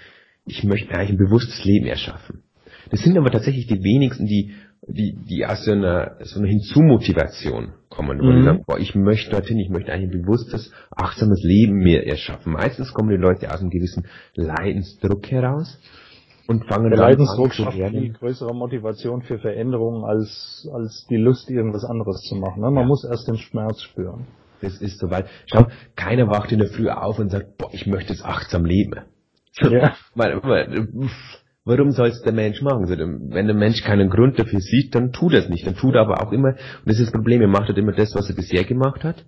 ich 0.44 0.62
möchte 0.64 0.94
eigentlich 0.94 1.10
ein 1.10 1.18
bewusstes 1.18 1.64
Leben 1.64 1.86
erschaffen. 1.86 2.42
Das 2.90 3.00
sind 3.00 3.18
aber 3.18 3.30
tatsächlich 3.30 3.66
die 3.66 3.82
wenigsten, 3.82 4.26
die 4.26 4.54
die, 4.88 5.16
die 5.28 5.44
aus 5.44 5.64
so 5.64 5.72
einer, 5.72 6.16
so 6.20 6.38
einer 6.38 6.48
Hinzumotivation 6.48 7.72
kommen, 7.88 8.20
wo 8.20 8.26
mhm. 8.26 8.36
die 8.36 8.44
sagen, 8.44 8.64
boah, 8.66 8.78
ich 8.78 8.94
möchte 8.94 9.30
dorthin, 9.30 9.58
ich 9.58 9.68
möchte 9.68 9.92
eigentlich 9.92 10.12
ein 10.12 10.22
bewusstes, 10.22 10.72
achtsames 10.94 11.42
Leben 11.42 11.78
mir 11.78 12.06
erschaffen. 12.06 12.52
Meistens 12.52 12.92
kommen 12.92 13.10
die 13.10 13.16
Leute 13.16 13.52
aus 13.52 13.60
einem 13.60 13.70
gewissen 13.70 14.06
Leidensdruck 14.34 15.30
heraus 15.30 15.80
und 16.48 16.64
fangen 16.66 16.90
Der 16.90 16.98
Leidensdruck 16.98 17.54
schafft 17.54 17.76
viel 17.76 18.12
größere 18.12 18.54
Motivation 18.54 19.22
für 19.22 19.38
Veränderungen 19.38 20.04
als, 20.04 20.68
als 20.72 21.06
die 21.08 21.16
Lust, 21.16 21.50
irgendwas 21.50 21.84
anderes 21.84 22.22
zu 22.22 22.36
machen. 22.36 22.62
Ne? 22.62 22.70
Man 22.70 22.84
ja. 22.84 22.86
muss 22.86 23.04
erst 23.04 23.28
den 23.28 23.36
Schmerz 23.36 23.82
spüren. 23.82 24.26
Das 24.60 24.80
ist 24.80 24.98
so, 24.98 25.10
weil, 25.10 25.26
schau, 25.46 25.66
keiner 25.96 26.28
wacht 26.28 26.50
in 26.52 26.58
der 26.58 26.68
Früh 26.68 26.88
auf 26.88 27.18
und 27.18 27.30
sagt, 27.30 27.58
boah, 27.58 27.68
ich 27.72 27.86
möchte 27.86 28.12
jetzt 28.12 28.24
achtsam 28.24 28.64
leben. 28.64 29.00
Ja. 29.60 29.94
Warum 31.64 31.90
soll 31.90 32.08
es 32.08 32.22
der 32.22 32.32
Mensch 32.32 32.62
machen? 32.62 32.88
Wenn 32.88 33.46
der 33.46 33.56
Mensch 33.56 33.82
keinen 33.82 34.08
Grund 34.08 34.38
dafür 34.38 34.60
sieht, 34.60 34.94
dann 34.94 35.12
tut 35.12 35.32
er 35.32 35.40
es 35.40 35.48
nicht. 35.48 35.66
Dann 35.66 35.74
tut 35.74 35.96
er 35.96 36.02
aber 36.02 36.22
auch 36.22 36.30
immer, 36.30 36.50
und 36.50 36.86
das 36.86 37.00
ist 37.00 37.06
das 37.06 37.12
Problem, 37.12 37.40
er 37.42 37.48
macht 37.48 37.66
halt 37.66 37.76
immer 37.76 37.92
das, 37.92 38.14
was 38.14 38.30
er 38.30 38.36
bisher 38.36 38.62
gemacht 38.64 39.02
hat. 39.02 39.24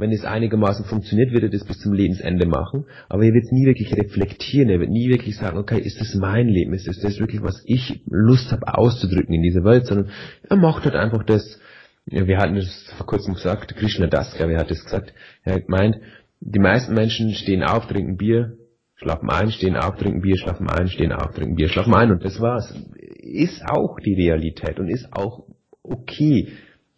Wenn 0.00 0.12
es 0.12 0.24
einigermaßen 0.24 0.84
funktioniert, 0.84 1.32
wird 1.32 1.42
er 1.42 1.48
das 1.48 1.64
bis 1.64 1.80
zum 1.80 1.92
Lebensende 1.92 2.46
machen. 2.46 2.84
Aber 3.08 3.24
er 3.24 3.34
wird 3.34 3.50
nie 3.50 3.66
wirklich 3.66 3.96
reflektieren. 3.96 4.70
Er 4.70 4.78
wird 4.78 4.90
nie 4.90 5.08
wirklich 5.08 5.36
sagen, 5.36 5.58
okay, 5.58 5.80
ist 5.80 6.00
das 6.00 6.14
mein 6.14 6.46
Leben? 6.46 6.72
Ist 6.72 6.86
das, 6.86 7.00
das 7.00 7.18
wirklich, 7.18 7.42
was 7.42 7.62
ich 7.66 8.00
Lust 8.06 8.52
habe 8.52 8.78
auszudrücken 8.78 9.34
in 9.34 9.42
dieser 9.42 9.64
Welt? 9.64 9.86
Sondern 9.86 10.10
er 10.48 10.56
macht 10.56 10.84
halt 10.84 10.94
einfach 10.94 11.24
das, 11.24 11.60
wir 12.06 12.38
hatten 12.38 12.54
das 12.54 12.92
vor 12.96 13.06
kurzem 13.06 13.34
gesagt, 13.34 13.74
Krishna 13.74 14.06
Das, 14.06 14.36
glaube 14.36 14.52
ich, 14.52 14.58
hat 14.58 14.70
das 14.70 14.84
gesagt. 14.84 15.12
Er 15.42 15.56
hat 15.56 15.66
gemeint, 15.66 15.96
die 16.40 16.60
meisten 16.60 16.94
Menschen 16.94 17.34
stehen 17.34 17.64
auf, 17.64 17.88
trinken 17.88 18.16
Bier, 18.16 18.56
schlafen 18.94 19.28
ein, 19.30 19.50
stehen 19.50 19.76
auf, 19.76 19.96
trinken 19.96 20.20
Bier, 20.20 20.36
schlafen 20.36 20.68
ein, 20.70 20.86
stehen 20.86 21.10
auf, 21.10 21.34
trinken 21.34 21.56
Bier, 21.56 21.68
schlafen 21.68 21.94
ein 21.94 22.12
und 22.12 22.24
das 22.24 22.40
war's. 22.40 22.72
Ist 23.20 23.62
auch 23.68 23.98
die 23.98 24.14
Realität 24.14 24.78
und 24.78 24.88
ist 24.88 25.08
auch 25.12 25.44
okay. 25.82 26.52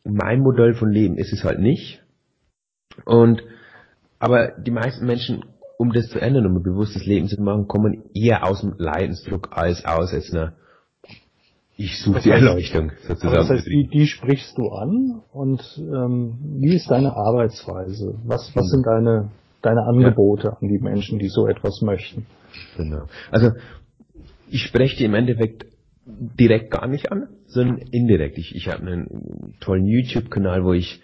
Mein 0.04 0.40
Modell 0.40 0.74
von 0.74 0.92
Leben 0.92 1.16
ist 1.16 1.32
es 1.32 1.44
halt 1.44 1.60
nicht. 1.60 2.02
Und, 3.04 3.42
aber 4.18 4.52
die 4.58 4.70
meisten 4.70 5.06
Menschen, 5.06 5.44
um 5.78 5.92
das 5.92 6.08
zu 6.08 6.20
ändern, 6.20 6.46
um 6.46 6.56
ein 6.56 6.62
bewusstes 6.62 7.06
Leben 7.06 7.28
zu 7.28 7.40
machen, 7.40 7.68
kommen 7.68 8.04
eher 8.14 8.46
aus 8.46 8.60
dem 8.60 8.74
Leidensdruck 8.78 9.48
als 9.52 9.84
aus 9.84 10.12
jetzt 10.12 10.34
einer 10.34 10.54
ich 11.76 11.98
suche 12.02 12.20
die 12.20 12.30
Erleuchtung 12.30 12.92
sozusagen. 13.08 13.36
Das 13.36 13.48
heißt, 13.48 13.66
die, 13.66 13.88
die 13.88 14.06
sprichst 14.06 14.58
du 14.58 14.68
an 14.68 15.22
und 15.32 15.62
ähm, 15.78 16.34
wie 16.58 16.74
ist 16.74 16.90
deine 16.90 17.16
Arbeitsweise? 17.16 18.18
Was, 18.26 18.54
was 18.54 18.68
sind 18.68 18.84
deine 18.86 19.30
deine 19.62 19.84
Angebote 19.84 20.48
ja. 20.48 20.56
an 20.60 20.68
die 20.68 20.78
Menschen, 20.78 21.18
die 21.18 21.28
so 21.28 21.46
etwas 21.46 21.80
möchten. 21.82 22.26
Genau. 22.76 23.06
Also 23.30 23.52
ich 24.48 24.62
spreche 24.62 24.96
die 24.96 25.04
im 25.04 25.14
Endeffekt 25.14 25.66
direkt 26.06 26.70
gar 26.70 26.86
nicht 26.88 27.12
an, 27.12 27.28
sondern 27.46 27.78
indirekt. 27.78 28.38
Ich, 28.38 28.54
ich 28.54 28.68
habe 28.68 28.82
einen 28.82 29.54
tollen 29.60 29.86
YouTube-Kanal, 29.86 30.64
wo 30.64 30.72
ich 30.72 31.00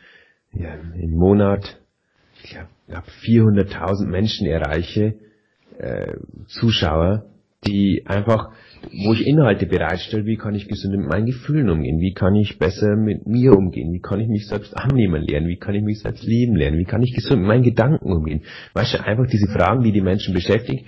ja, 0.53 0.75
im 0.75 1.13
Monat 1.13 1.81
ich 2.47 2.57
glaube 2.87 3.09
400.000 3.25 4.07
Menschen 4.07 4.47
erreiche, 4.47 5.15
äh, 5.79 6.15
Zuschauer, 6.47 7.27
die 7.67 8.05
einfach, 8.07 8.51
wo 9.05 9.13
ich 9.13 9.27
Inhalte 9.27 9.67
bereitstelle, 9.67 10.25
wie 10.27 10.37
kann 10.37 10.55
ich 10.55 10.69
gesund 10.69 10.97
mit 10.97 11.09
meinen 11.09 11.27
Gefühlen 11.27 11.69
umgehen, 11.69 12.01
wie 12.01 12.15
kann 12.15 12.35
ich 12.35 12.59
besser 12.59 12.97
mit 12.97 13.27
mir 13.27 13.53
umgehen, 13.53 13.93
wie 13.93 14.01
kann 14.01 14.21
ich 14.21 14.29
mich 14.29 14.47
selbst 14.47 14.77
annehmen 14.77 15.23
lernen, 15.23 15.49
wie 15.49 15.57
kann 15.57 15.75
ich 15.75 15.83
mich 15.83 16.01
selbst 16.01 16.25
lieben 16.25 16.55
lernen, 16.55 16.79
wie 16.79 16.85
kann 16.85 17.03
ich 17.03 17.15
gesund 17.15 17.41
mit 17.41 17.49
meinen 17.49 17.65
Gedanken 17.65 18.13
umgehen. 18.13 18.43
Weißt 18.75 18.95
du, 18.95 19.05
einfach 19.05 19.27
diese 19.27 19.49
Fragen, 19.49 19.83
die 19.83 19.93
die 19.93 20.01
Menschen 20.01 20.33
beschäftigen, 20.33 20.85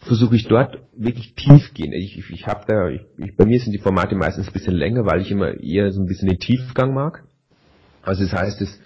versuche 0.00 0.36
ich 0.36 0.48
dort 0.48 0.78
wirklich 0.96 1.34
tief 1.34 1.74
gehen. 1.74 1.92
Ich, 1.92 2.18
ich, 2.18 2.30
ich 2.30 2.46
habe 2.46 2.64
da, 2.66 2.88
ich, 2.88 3.02
ich, 3.18 3.36
bei 3.36 3.44
mir 3.44 3.60
sind 3.60 3.72
die 3.72 3.78
Formate 3.78 4.14
meistens 4.14 4.48
ein 4.48 4.52
bisschen 4.52 4.74
länger, 4.74 5.04
weil 5.04 5.20
ich 5.20 5.30
immer 5.30 5.60
eher 5.60 5.90
so 5.90 6.00
ein 6.00 6.06
bisschen 6.06 6.28
den 6.28 6.38
Tiefgang 6.38 6.94
mag. 6.94 7.22
Also 8.02 8.24
das 8.24 8.32
heißt, 8.32 8.60
es 8.62 8.80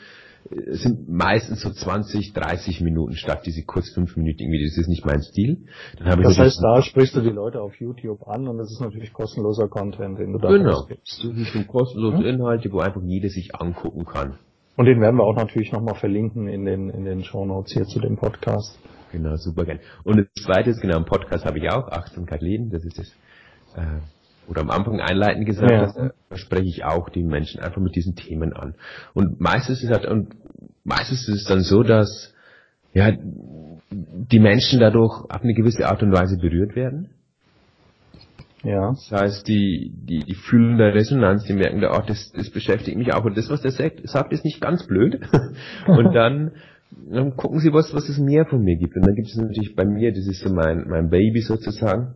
sind 0.69 1.09
meistens 1.09 1.63
so 1.63 1.71
20, 1.71 2.33
30 2.33 2.81
Minuten 2.81 3.15
statt 3.15 3.43
diese 3.47 3.65
kurz 3.65 3.91
fünf 3.91 4.17
Minuten 4.17 4.41
irgendwie. 4.41 4.65
Das 4.65 4.77
ist 4.77 4.89
nicht 4.89 5.05
mein 5.05 5.23
Stil. 5.23 5.65
Dann 5.99 6.23
das 6.23 6.39
heißt, 6.39 6.63
da 6.63 6.83
sprichst 6.83 7.17
du 7.17 7.21
die 7.21 7.31
Leute 7.31 7.61
auf 7.61 7.75
YouTube 7.77 8.27
an 8.27 8.49
und 8.49 8.59
das 8.59 8.71
ist 8.71 8.81
natürlich 8.81 9.13
kostenloser 9.13 9.69
Content, 9.69 10.19
den 10.19 10.33
du 10.33 10.39
da 10.39 10.49
genau. 10.49 10.85
gibst. 10.87 11.25
Das 11.25 11.53
sind 11.53 11.69
kostenlose 11.69 12.19
mhm. 12.19 12.27
Inhalte, 12.27 12.71
wo 12.73 12.81
einfach 12.81 13.03
jeder 13.03 13.29
sich 13.29 13.55
angucken 13.55 14.05
kann. 14.05 14.39
Und 14.77 14.85
den 14.85 15.01
werden 15.01 15.17
wir 15.17 15.25
auch 15.25 15.37
natürlich 15.37 15.73
nochmal 15.73 15.95
verlinken 15.95 16.49
in 16.49 16.65
den, 16.65 16.91
in 16.91 17.05
den 17.05 17.25
Show 17.25 17.47
Notes 17.47 17.73
hier 17.73 17.85
zu 17.85 17.99
dem 17.99 18.17
Podcast. 18.17 18.79
Genau, 19.11 19.37
super 19.37 19.65
gern. 19.65 19.81
Und 20.05 20.19
das 20.19 20.45
zweite 20.45 20.71
ist, 20.71 20.81
genau, 20.81 20.99
im 20.99 21.07
Podcast 21.07 21.47
habe 21.47 21.59
ich 21.59 21.71
auch 21.71 21.89
Achtsamkeit 21.89 22.43
leben. 22.43 22.71
Das 22.71 22.85
ist 22.85 22.99
das, 22.99 23.09
äh, 23.77 24.01
oder 24.49 24.63
am 24.63 24.71
Anfang 24.71 25.01
einleitend 25.01 25.47
gesagt, 25.47 25.71
ja. 25.71 26.11
da 26.29 26.37
spreche 26.37 26.69
ich 26.69 26.85
auch 26.85 27.09
die 27.09 27.23
Menschen 27.23 27.61
einfach 27.61 27.81
mit 27.81 27.97
diesen 27.97 28.15
Themen 28.15 28.53
an. 28.53 28.75
Und 29.15 29.41
meistens 29.41 29.83
ist 29.83 29.91
es 29.91 29.91
halt, 29.91 30.07
und 30.07 30.35
meistens 30.85 31.29
ist 31.29 31.43
es 31.43 31.45
dann 31.45 31.61
so, 31.61 31.83
dass 31.83 32.35
ja, 32.93 33.13
die 33.91 34.41
Menschen 34.41 34.81
dadurch 34.81 35.25
auf 35.29 35.43
eine 35.43 35.55
gewisse 35.55 35.87
Art 35.87 36.03
und 36.03 36.13
Weise 36.13 36.39
berührt 36.39 36.75
werden. 36.75 37.11
Ja. 38.63 38.91
Das 38.91 39.13
heißt, 39.13 39.49
die, 39.49 39.93
die, 39.95 40.25
die 40.25 40.35
fühlen 40.35 40.79
da 40.79 40.87
Resonanz, 40.87 41.45
die 41.45 41.53
merken 41.53 41.81
da, 41.81 41.97
oh, 41.97 42.03
das, 42.05 42.33
das 42.33 42.51
beschäftigt 42.51 42.97
mich 42.97 43.13
auch. 43.13 43.25
Und 43.25 43.37
das, 43.37 43.49
was 43.49 43.63
der 43.63 43.71
sagt, 43.71 44.09
sagt 44.09 44.33
ist 44.33 44.45
nicht 44.45 44.61
ganz 44.61 44.87
blöd. 44.87 45.21
und 45.87 46.13
dann, 46.15 46.53
dann 47.11 47.37
gucken 47.37 47.61
sie, 47.61 47.73
was, 47.73 47.95
was 47.95 48.09
es 48.09 48.19
mehr 48.19 48.47
von 48.47 48.63
mir 48.63 48.77
gibt. 48.77 48.97
Und 48.97 49.07
dann 49.07 49.15
gibt 49.15 49.29
es 49.29 49.37
natürlich 49.37 49.77
bei 49.77 49.85
mir, 49.85 50.13
das 50.13 50.27
ist 50.27 50.41
so 50.41 50.53
mein, 50.53 50.89
mein 50.89 51.11
Baby 51.11 51.43
sozusagen 51.43 52.15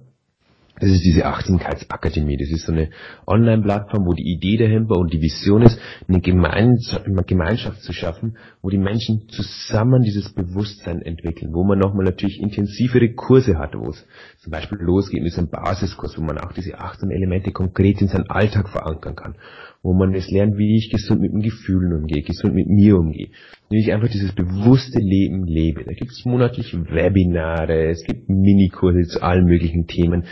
das 0.80 0.90
ist 0.90 1.04
diese 1.04 1.26
Achtsamkeitsakademie. 1.26 2.38
Das 2.38 2.50
ist 2.50 2.64
so 2.64 2.72
eine 2.72 2.90
Online-Plattform, 3.26 4.06
wo 4.06 4.14
die 4.14 4.32
Idee 4.32 4.56
dahinter 4.56 4.96
und 4.96 5.12
die 5.12 5.20
Vision 5.20 5.62
ist, 5.62 5.78
eine 6.08 6.20
Gemeinschaft 6.20 7.82
zu 7.82 7.92
schaffen, 7.92 8.38
wo 8.62 8.70
die 8.70 8.78
Menschen 8.78 9.28
zusammen 9.28 10.02
dieses 10.02 10.32
Bewusstsein 10.32 11.02
entwickeln, 11.02 11.52
wo 11.52 11.64
man 11.64 11.78
nochmal 11.78 12.06
natürlich 12.06 12.40
intensivere 12.40 13.12
Kurse 13.12 13.58
hat, 13.58 13.74
wo 13.74 13.90
es 13.90 14.06
zum 14.38 14.50
Beispiel 14.50 14.78
losgeht 14.78 15.22
mit 15.22 15.32
so 15.32 15.42
einem 15.42 15.50
Basiskurs, 15.50 16.16
wo 16.16 16.22
man 16.22 16.38
auch 16.38 16.52
diese 16.52 16.78
achtsamen 16.78 17.14
Elemente 17.14 17.52
konkret 17.52 18.00
in 18.00 18.08
seinen 18.08 18.30
Alltag 18.30 18.70
verankern 18.70 19.16
kann, 19.16 19.34
wo 19.82 19.92
man 19.92 20.14
es 20.14 20.30
lernt, 20.30 20.56
wie 20.56 20.76
ich 20.76 20.90
gesund 20.90 21.20
mit 21.20 21.32
den 21.32 21.42
Gefühlen 21.42 21.92
umgehe, 21.92 22.22
gesund 22.22 22.54
mit 22.54 22.68
mir 22.68 22.96
umgehe, 22.96 23.28
wie 23.68 23.80
ich 23.80 23.92
einfach 23.92 24.08
dieses 24.08 24.32
bewusste 24.34 24.98
Leben 24.98 25.44
lebe. 25.44 25.84
Da 25.84 25.92
gibt 25.92 26.12
es 26.12 26.24
monatlich 26.24 26.74
Webinare, 26.74 27.90
es 27.90 28.02
gibt 28.04 28.30
Minikurse 28.30 29.02
zu 29.02 29.22
allen 29.22 29.44
möglichen 29.44 29.86
Themen, 29.86 30.24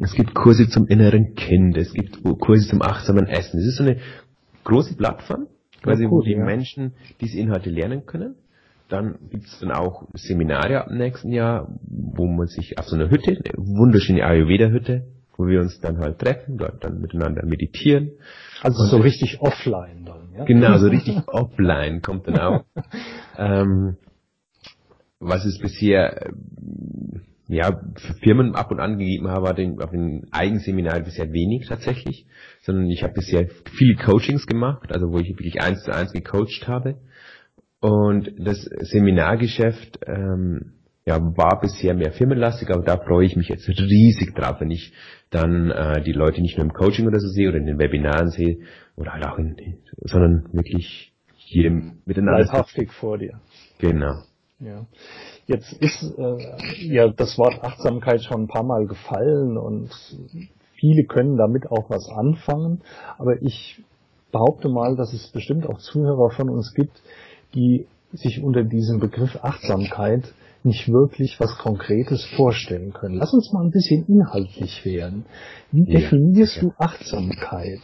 es 0.00 0.12
gibt 0.12 0.34
Kurse 0.34 0.68
zum 0.68 0.86
inneren 0.86 1.34
Kind, 1.34 1.76
es 1.76 1.92
gibt 1.92 2.22
Kurse 2.22 2.68
zum 2.68 2.82
achtsamen 2.82 3.26
Essen. 3.26 3.58
Es 3.60 3.66
ist 3.66 3.76
so 3.76 3.84
eine 3.84 3.98
große 4.64 4.96
Plattform, 4.96 5.46
quasi, 5.82 6.04
ja, 6.04 6.08
cool, 6.08 6.18
wo 6.18 6.22
die 6.22 6.32
ja. 6.32 6.44
Menschen 6.44 6.92
diese 7.20 7.38
Inhalte 7.38 7.70
lernen 7.70 8.06
können. 8.06 8.36
Dann 8.88 9.18
gibt 9.30 9.44
es 9.44 9.58
dann 9.60 9.70
auch 9.70 10.04
Seminare 10.14 10.80
ab 10.80 10.88
dem 10.88 10.98
nächsten 10.98 11.30
Jahr, 11.30 11.68
wo 11.82 12.26
man 12.26 12.46
sich 12.46 12.78
auf 12.78 12.88
so 12.88 12.96
einer 12.96 13.10
Hütte, 13.10 13.32
eine 13.32 13.52
wunderschöne 13.56 14.24
Ayurveda-Hütte, 14.24 15.04
wo 15.36 15.46
wir 15.46 15.60
uns 15.60 15.78
dann 15.80 15.98
halt 15.98 16.18
treffen, 16.18 16.56
dort 16.56 16.82
dann 16.82 17.00
miteinander 17.00 17.44
meditieren. 17.44 18.12
Also 18.62 18.84
so 18.84 18.96
richtig 18.96 19.40
offline 19.40 20.04
dann, 20.06 20.32
ja? 20.34 20.44
Genau, 20.44 20.78
so 20.78 20.88
richtig 20.88 21.16
offline 21.26 22.00
kommt 22.00 22.26
dann 22.28 22.38
auch. 22.38 22.64
ähm, 23.38 23.96
was 25.20 25.44
es 25.44 25.58
bisher 25.58 26.32
ja, 27.48 27.80
Firmen 28.22 28.54
ab 28.54 28.70
und 28.70 28.78
an 28.78 28.98
gegeben 28.98 29.28
habe, 29.28 29.54
den, 29.54 29.80
auf 29.80 29.90
den 29.90 30.26
Eigenseminaren 30.30 31.04
bisher 31.04 31.32
wenig 31.32 31.66
tatsächlich, 31.66 32.26
sondern 32.60 32.90
ich 32.90 33.02
habe 33.02 33.14
bisher 33.14 33.48
viele 33.72 33.96
Coachings 33.96 34.46
gemacht, 34.46 34.92
also 34.92 35.10
wo 35.10 35.18
ich 35.18 35.30
wirklich 35.30 35.60
eins 35.60 35.82
zu 35.82 35.94
eins 35.94 36.12
gecoacht 36.12 36.68
habe. 36.68 36.96
Und 37.80 38.32
das 38.38 38.62
Seminargeschäft 38.64 40.00
ähm, 40.06 40.74
ja, 41.06 41.18
war 41.36 41.58
bisher 41.60 41.94
mehr 41.94 42.12
firmenlastig, 42.12 42.68
aber 42.70 42.82
da 42.82 42.98
freue 42.98 43.24
ich 43.24 43.34
mich 43.34 43.48
jetzt 43.48 43.66
riesig 43.66 44.34
drauf, 44.34 44.60
wenn 44.60 44.70
ich 44.70 44.92
dann 45.30 45.70
äh, 45.70 46.02
die 46.02 46.12
Leute 46.12 46.42
nicht 46.42 46.58
nur 46.58 46.66
im 46.66 46.72
Coaching 46.74 47.06
oder 47.06 47.18
so 47.18 47.28
sehe 47.28 47.48
oder 47.48 47.56
in 47.56 47.66
den 47.66 47.78
Webinaren 47.78 48.28
sehe, 48.28 48.58
oder 48.94 49.12
halt 49.12 49.24
auch 49.24 49.38
in, 49.38 49.56
sondern 50.00 50.52
wirklich 50.52 51.12
hier 51.36 51.70
miteinander. 52.04 52.40
Leibhaftig 52.40 52.92
vor 52.92 53.16
dir. 53.16 53.40
Genau. 53.78 54.22
Ja. 54.60 54.86
Jetzt 55.48 55.72
ist 55.72 56.02
äh, 56.18 56.86
ja 56.86 57.08
das 57.08 57.38
Wort 57.38 57.64
Achtsamkeit 57.64 58.22
schon 58.22 58.42
ein 58.42 58.48
paar 58.48 58.64
Mal 58.64 58.86
gefallen 58.86 59.56
und 59.56 59.88
viele 60.74 61.04
können 61.06 61.38
damit 61.38 61.70
auch 61.70 61.88
was 61.88 62.06
anfangen, 62.10 62.82
aber 63.16 63.40
ich 63.40 63.82
behaupte 64.30 64.68
mal, 64.68 64.94
dass 64.94 65.14
es 65.14 65.28
bestimmt 65.28 65.66
auch 65.66 65.78
Zuhörer 65.78 66.30
von 66.30 66.50
uns 66.50 66.74
gibt, 66.74 67.02
die 67.54 67.86
sich 68.12 68.42
unter 68.42 68.62
diesem 68.62 69.00
Begriff 69.00 69.38
Achtsamkeit 69.42 70.34
nicht 70.64 70.92
wirklich 70.92 71.40
was 71.40 71.56
Konkretes 71.56 72.26
vorstellen 72.36 72.92
können. 72.92 73.14
Lass 73.14 73.32
uns 73.32 73.50
mal 73.52 73.64
ein 73.64 73.70
bisschen 73.70 74.04
inhaltlich 74.06 74.84
werden. 74.84 75.24
Wie 75.72 75.84
definierst 75.84 76.56
ja, 76.56 76.62
du 76.62 76.72
Achtsamkeit? 76.76 77.80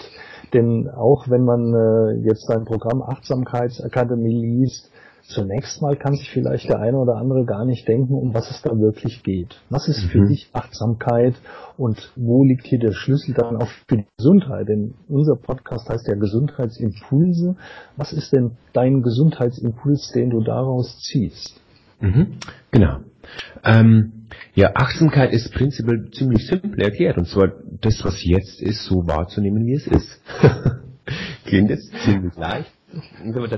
Denn 0.52 0.90
auch 0.90 1.28
wenn 1.30 1.44
man 1.44 1.73
äh, 1.73 2.28
jetzt 2.28 2.50
ein 2.50 2.64
Programm 2.64 3.00
Achtsamkeitsakademie 3.02 4.35
liest, 4.35 4.90
zunächst 5.26 5.81
mal 5.83 5.97
kann 5.97 6.14
sich 6.14 6.31
vielleicht 6.31 6.69
der 6.69 6.81
eine 6.81 6.99
oder 6.99 7.16
andere 7.16 7.45
gar 7.45 7.64
nicht 7.64 7.88
denken, 7.88 8.14
um 8.14 8.35
was 8.35 8.50
es 8.50 8.62
da 8.62 8.71
wirklich 8.78 9.23
geht. 9.23 9.61
Was 9.71 9.88
ist 9.88 10.04
für 10.04 10.21
mhm. 10.21 10.28
dich 10.28 10.49
Achtsamkeit 10.52 11.35
und 11.76 12.12
wo 12.16 12.45
liegt 12.45 12.66
hier 12.66 12.78
der 12.78 12.93
Schlüssel 12.93 13.35
dann 13.35 13.57
auch 13.57 13.69
für 13.88 13.99
die 13.99 14.07
Gesundheit? 14.16 14.69
Denn 14.69 14.95
unser 15.09 15.37
Podcast 15.37 15.88
heißt 15.88 16.07
ja 16.09 16.14
Gesundheitsimpulse. 16.14 17.57
Was 17.97 18.12
ist 18.12 18.33
denn 18.33 18.52
dein 18.73 19.02
Gesundheitsimpuls, 19.02 20.12
den 20.12 20.31
du 20.31 20.43
daraus 20.43 21.00
ziehst? 21.00 21.61
Mhm. 22.00 22.38
Genau. 22.71 22.99
Ähm, 23.64 24.26
ja, 24.54 24.73
Achtsamkeit 24.75 25.33
ist 25.33 25.52
prinzipiell 25.52 26.11
ziemlich 26.11 26.47
simpel 26.47 26.81
erklärt. 26.83 27.16
Und 27.16 27.26
zwar 27.26 27.52
das, 27.81 28.04
was 28.04 28.23
jetzt 28.25 28.61
ist, 28.61 28.85
so 28.85 29.07
wahrzunehmen, 29.07 29.64
wie 29.66 29.75
es 29.75 29.87
ist. 29.87 30.21
Klingt 31.47 31.71
jetzt 31.71 31.90
ziemlich 32.04 32.35
leicht. 32.37 32.71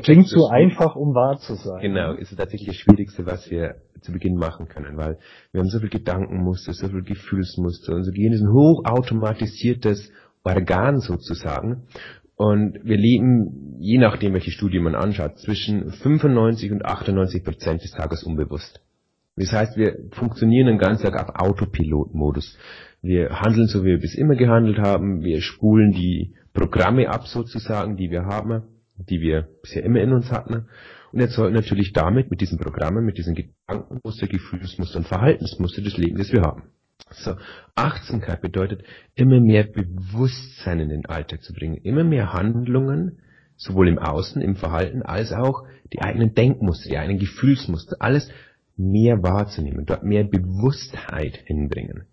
Klingt 0.03 0.29
zu 0.29 0.47
einfach, 0.49 0.97
um 0.97 1.15
wahr 1.15 1.39
zu 1.39 1.55
sein. 1.55 1.81
Genau, 1.81 2.13
ist 2.13 2.37
tatsächlich 2.37 2.69
das 2.69 2.77
Schwierigste, 2.77 3.27
was 3.27 3.51
wir 3.51 3.77
zu 4.01 4.13
Beginn 4.13 4.37
machen 4.37 4.69
können, 4.69 4.97
weil 4.97 5.19
wir 5.53 5.61
haben 5.61 5.69
so 5.69 5.81
viel 5.81 5.89
Gedankenmuster, 5.89 6.73
so 6.73 6.89
viel 6.89 7.03
Gefühlsmuster, 7.03 7.95
unser 7.95 8.13
Gehirn 8.13 8.33
ist 8.33 8.43
ein 8.43 8.53
hochautomatisiertes 8.53 10.11
Organ 10.45 11.01
sozusagen. 11.01 11.85
Und 12.37 12.79
wir 12.85 12.99
leben, 12.99 13.77
je 13.81 13.99
nachdem, 13.99 14.35
welche 14.35 14.51
Studie 14.51 14.79
man 14.79 14.95
anschaut, 14.95 15.39
zwischen 15.39 15.91
95 15.91 16.73
und 16.73 16.85
98 16.85 17.43
Prozent 17.43 17.83
des 17.83 17.93
Tages 17.93 18.25
unbewusst. 18.25 18.81
Das 19.37 19.53
heißt, 19.53 19.77
wir 19.77 19.97
funktionieren 20.13 20.67
den 20.67 20.79
ganzen 20.79 21.05
Tag 21.05 21.17
auf 21.23 21.35
Autopilot-Modus. 21.35 22.59
Wir 23.03 23.31
handeln 23.41 23.67
so, 23.69 23.85
wie 23.85 23.89
wir 23.89 24.01
bis 24.01 24.15
immer 24.15 24.35
gehandelt 24.35 24.79
haben. 24.79 25.23
Wir 25.23 25.41
spulen 25.41 25.93
die 25.93 26.35
Programme 26.53 27.09
ab 27.09 27.27
sozusagen, 27.27 27.97
die 27.97 28.11
wir 28.11 28.25
haben 28.25 28.63
die 28.97 29.21
wir 29.21 29.49
bisher 29.63 29.85
immer 29.85 30.01
in 30.01 30.13
uns 30.13 30.31
hatten 30.31 30.67
und 31.13 31.21
erzeugen 31.21 31.55
natürlich 31.55 31.93
damit 31.93 32.31
mit 32.31 32.41
diesen 32.41 32.59
Programmen, 32.59 33.05
mit 33.05 33.19
diesen 33.19 33.35
Gedankenmuster, 33.35 34.27
Gefühlsmuster 34.27 34.99
und 34.99 35.07
Verhaltensmuster 35.07 35.83
des 35.83 35.97
Lebens, 35.97 36.21
das 36.21 36.33
wir 36.33 36.43
haben. 36.43 36.65
So, 37.11 37.37
Achtsamkeit 37.75 38.41
bedeutet, 38.41 38.83
immer 39.15 39.41
mehr 39.41 39.65
Bewusstsein 39.65 40.81
in 40.81 40.89
den 40.89 41.07
Alltag 41.07 41.43
zu 41.43 41.53
bringen, 41.53 41.77
immer 41.77 42.05
mehr 42.05 42.33
Handlungen, 42.33 43.19
sowohl 43.57 43.89
im 43.89 43.99
Außen, 43.99 44.43
im 44.43 44.57
Verhalten, 44.57 45.03
als 45.03 45.33
auch 45.33 45.67
die 45.93 46.01
eigenen 46.01 46.35
Denkmuster, 46.35 46.89
die 46.89 46.99
eigenen 46.99 47.19
Gefühlsmuster, 47.19 47.97
alles 48.01 48.31
mehr 48.77 49.23
wahrzunehmen, 49.23 49.87
dort 49.87 50.05
mehr 50.05 50.25
Bewusstheit 50.25 51.37
hinbringen. 51.45 52.07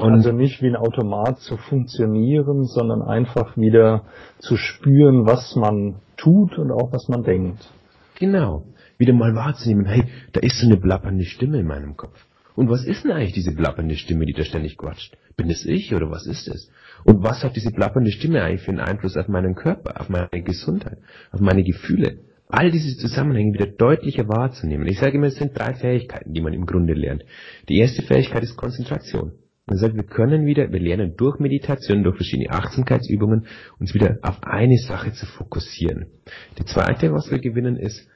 Und 0.00 0.14
also 0.14 0.32
nicht 0.32 0.62
wie 0.62 0.68
ein 0.68 0.76
Automat 0.76 1.40
zu 1.40 1.56
funktionieren, 1.56 2.64
sondern 2.64 3.02
einfach 3.02 3.56
wieder 3.56 4.04
zu 4.38 4.56
spüren, 4.56 5.26
was 5.26 5.56
man 5.56 5.96
tut 6.16 6.56
und 6.58 6.70
auch 6.70 6.92
was 6.92 7.08
man 7.08 7.24
denkt. 7.24 7.68
Genau. 8.18 8.64
Wieder 8.96 9.12
mal 9.12 9.34
wahrzunehmen, 9.34 9.86
hey, 9.86 10.04
da 10.32 10.40
ist 10.40 10.60
so 10.60 10.66
eine 10.66 10.76
blappernde 10.76 11.24
Stimme 11.24 11.60
in 11.60 11.66
meinem 11.66 11.96
Kopf. 11.96 12.18
Und 12.56 12.68
was 12.68 12.84
ist 12.84 13.04
denn 13.04 13.12
eigentlich 13.12 13.34
diese 13.34 13.54
blappernde 13.54 13.94
Stimme, 13.94 14.26
die 14.26 14.32
da 14.32 14.42
ständig 14.42 14.76
quatscht? 14.76 15.16
Bin 15.36 15.48
es 15.48 15.64
ich 15.64 15.94
oder 15.94 16.10
was 16.10 16.26
ist 16.26 16.48
es? 16.48 16.70
Und 17.04 17.22
was 17.22 17.44
hat 17.44 17.54
diese 17.54 17.70
blappernde 17.70 18.10
Stimme 18.10 18.42
eigentlich 18.42 18.62
für 18.62 18.72
einen 18.72 18.80
Einfluss 18.80 19.16
auf 19.16 19.28
meinen 19.28 19.54
Körper, 19.54 20.00
auf 20.00 20.08
meine 20.08 20.42
Gesundheit, 20.42 20.98
auf 21.30 21.40
meine 21.40 21.62
Gefühle? 21.62 22.18
All 22.48 22.70
diese 22.70 22.96
Zusammenhänge 22.96 23.52
wieder 23.52 23.66
deutlicher 23.66 24.26
wahrzunehmen. 24.26 24.88
Ich 24.88 24.98
sage 24.98 25.18
immer, 25.18 25.26
es 25.26 25.36
sind 25.36 25.56
drei 25.56 25.74
Fähigkeiten, 25.74 26.32
die 26.32 26.40
man 26.40 26.52
im 26.52 26.66
Grunde 26.66 26.94
lernt. 26.94 27.24
Die 27.68 27.78
erste 27.78 28.02
Fähigkeit 28.02 28.42
ist 28.42 28.56
Konzentration. 28.56 29.32
Man 29.68 29.76
sagt, 29.76 29.94
wir 29.94 30.04
können 30.04 30.46
wieder, 30.46 30.72
wir 30.72 30.80
lernen 30.80 31.14
durch 31.16 31.38
Meditation, 31.40 32.02
durch 32.02 32.16
verschiedene 32.16 32.50
Achtsamkeitsübungen, 32.50 33.46
uns 33.78 33.92
wieder 33.92 34.18
auf 34.22 34.42
eine 34.42 34.78
Sache 34.78 35.12
zu 35.12 35.26
fokussieren. 35.26 36.06
Die 36.58 36.64
zweite, 36.64 37.12
was 37.12 37.30
wir 37.30 37.38
gewinnen, 37.38 37.76
ist 37.76 38.08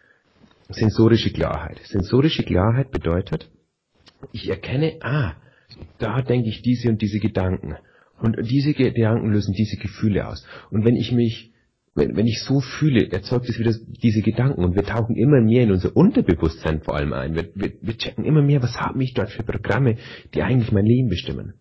sensorische 0.71 1.31
Klarheit. 1.31 1.79
Sensorische 1.85 2.43
Klarheit 2.43 2.91
bedeutet, 2.91 3.51
ich 4.33 4.49
erkenne, 4.49 4.97
ah, 5.03 5.35
da 5.99 6.23
denke 6.23 6.49
ich 6.49 6.63
diese 6.63 6.89
und 6.89 7.03
diese 7.03 7.19
Gedanken. 7.19 7.77
Und 8.19 8.39
diese 8.51 8.73
Gedanken 8.73 9.31
lösen 9.31 9.53
diese 9.53 9.77
Gefühle 9.77 10.27
aus. 10.29 10.47
Und 10.71 10.87
wenn 10.87 10.97
ich 10.97 11.13
mich 11.13 11.52
wenn, 11.95 12.17
wenn 12.17 12.27
ich 12.27 12.43
so 12.43 12.61
fühle, 12.61 13.11
erzeugt 13.11 13.49
es 13.49 13.59
wieder 13.59 13.75
diese 14.03 14.23
Gedanken 14.23 14.65
und 14.65 14.75
wir 14.75 14.85
tauchen 14.85 15.15
immer 15.15 15.41
mehr 15.41 15.65
in 15.65 15.73
unser 15.73 15.95
Unterbewusstsein 15.95 16.81
vor 16.81 16.97
allem 16.97 17.13
ein. 17.13 17.35
Wir, 17.35 17.49
wir, 17.55 17.73
wir 17.81 17.97
checken 17.99 18.25
immer 18.25 18.43
mehr, 18.43 18.63
was 18.63 18.81
haben 18.81 19.01
ich 19.01 19.13
dort 19.13 19.31
für 19.31 19.43
Programme, 19.43 19.97
die 20.35 20.43
eigentlich 20.43 20.73
mein 20.73 20.87
Leben 20.87 21.09
bestimmen. 21.09 21.55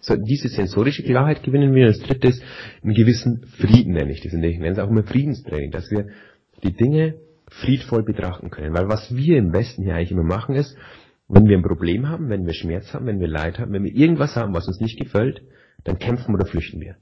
So, 0.00 0.16
diese 0.16 0.48
sensorische 0.48 1.02
Klarheit 1.02 1.42
gewinnen 1.44 1.74
wir. 1.74 1.86
Als 1.86 2.00
drittes 2.00 2.42
einen 2.82 2.94
gewissen 2.94 3.46
Frieden 3.58 3.94
nenne 3.94 4.12
ich 4.12 4.20
das. 4.20 4.34
Ich 4.34 4.40
nenne 4.40 4.70
es 4.70 4.78
auch 4.78 4.90
immer 4.90 5.04
Friedenstraining, 5.04 5.70
dass 5.70 5.90
wir 5.90 6.08
die 6.62 6.72
Dinge 6.72 7.14
friedvoll 7.48 8.02
betrachten 8.02 8.50
können. 8.50 8.74
Weil 8.74 8.88
was 8.88 9.14
wir 9.14 9.38
im 9.38 9.52
Westen 9.52 9.84
hier 9.84 9.94
eigentlich 9.94 10.10
immer 10.10 10.24
machen 10.24 10.56
ist, 10.56 10.76
wenn 11.28 11.46
wir 11.46 11.56
ein 11.56 11.62
Problem 11.62 12.08
haben, 12.08 12.28
wenn 12.28 12.44
wir 12.44 12.52
Schmerz 12.52 12.92
haben, 12.92 13.06
wenn 13.06 13.20
wir 13.20 13.28
Leid 13.28 13.58
haben, 13.58 13.72
wenn 13.72 13.84
wir 13.84 13.94
irgendwas 13.94 14.36
haben, 14.36 14.52
was 14.52 14.66
uns 14.66 14.80
nicht 14.80 14.98
gefällt, 14.98 15.40
dann 15.84 15.98
kämpfen 15.98 16.34
oder 16.34 16.44
flüchten 16.44 16.80
wir. 16.80 16.96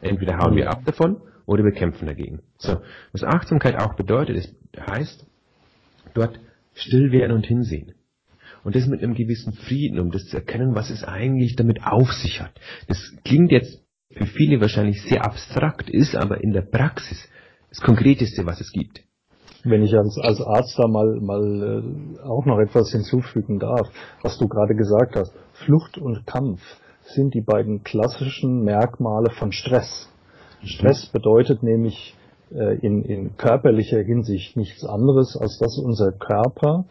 Entweder 0.00 0.38
hauen 0.38 0.56
wir 0.56 0.70
ab 0.70 0.82
davon 0.86 1.20
oder 1.50 1.64
wir 1.64 1.72
kämpfen 1.72 2.06
dagegen. 2.06 2.42
So, 2.58 2.80
was 3.10 3.24
Achtsamkeit 3.24 3.74
auch 3.74 3.96
bedeutet, 3.96 4.36
ist, 4.36 4.54
heißt, 4.78 5.26
dort 6.14 6.38
still 6.74 7.10
werden 7.10 7.32
und 7.32 7.44
hinsehen. 7.44 7.94
Und 8.62 8.76
das 8.76 8.86
mit 8.86 9.02
einem 9.02 9.14
gewissen 9.14 9.54
Frieden, 9.54 9.98
um 9.98 10.12
das 10.12 10.26
zu 10.26 10.36
erkennen, 10.36 10.76
was 10.76 10.90
es 10.90 11.02
eigentlich 11.02 11.56
damit 11.56 11.84
auf 11.84 12.12
sich 12.12 12.40
hat. 12.40 12.52
Das 12.86 12.98
klingt 13.24 13.50
jetzt 13.50 13.82
für 14.12 14.26
viele 14.26 14.60
wahrscheinlich 14.60 15.02
sehr 15.02 15.24
abstrakt, 15.24 15.90
ist 15.90 16.14
aber 16.14 16.40
in 16.40 16.52
der 16.52 16.62
Praxis 16.62 17.28
das 17.68 17.80
Konkreteste, 17.80 18.46
was 18.46 18.60
es 18.60 18.70
gibt. 18.70 19.02
Wenn 19.64 19.82
ich 19.82 19.92
als, 19.96 20.18
als 20.22 20.40
Arzt 20.40 20.78
da 20.78 20.86
mal, 20.86 21.18
mal 21.20 22.14
äh, 22.16 22.20
auch 22.22 22.46
noch 22.46 22.60
etwas 22.60 22.92
hinzufügen 22.92 23.58
darf, 23.58 23.90
was 24.22 24.38
du 24.38 24.46
gerade 24.46 24.76
gesagt 24.76 25.16
hast. 25.16 25.32
Flucht 25.64 25.98
und 25.98 26.26
Kampf 26.28 26.60
sind 27.02 27.34
die 27.34 27.42
beiden 27.42 27.82
klassischen 27.82 28.62
Merkmale 28.62 29.32
von 29.32 29.50
Stress. 29.50 30.09
Stress 30.64 31.06
bedeutet 31.06 31.62
nämlich 31.62 32.14
äh, 32.52 32.78
in, 32.78 33.02
in 33.04 33.36
körperlicher 33.36 34.00
Hinsicht 34.00 34.56
nichts 34.56 34.84
anderes, 34.84 35.36
als 35.36 35.58
dass 35.58 35.78
unser 35.78 36.12
Körper, 36.12 36.84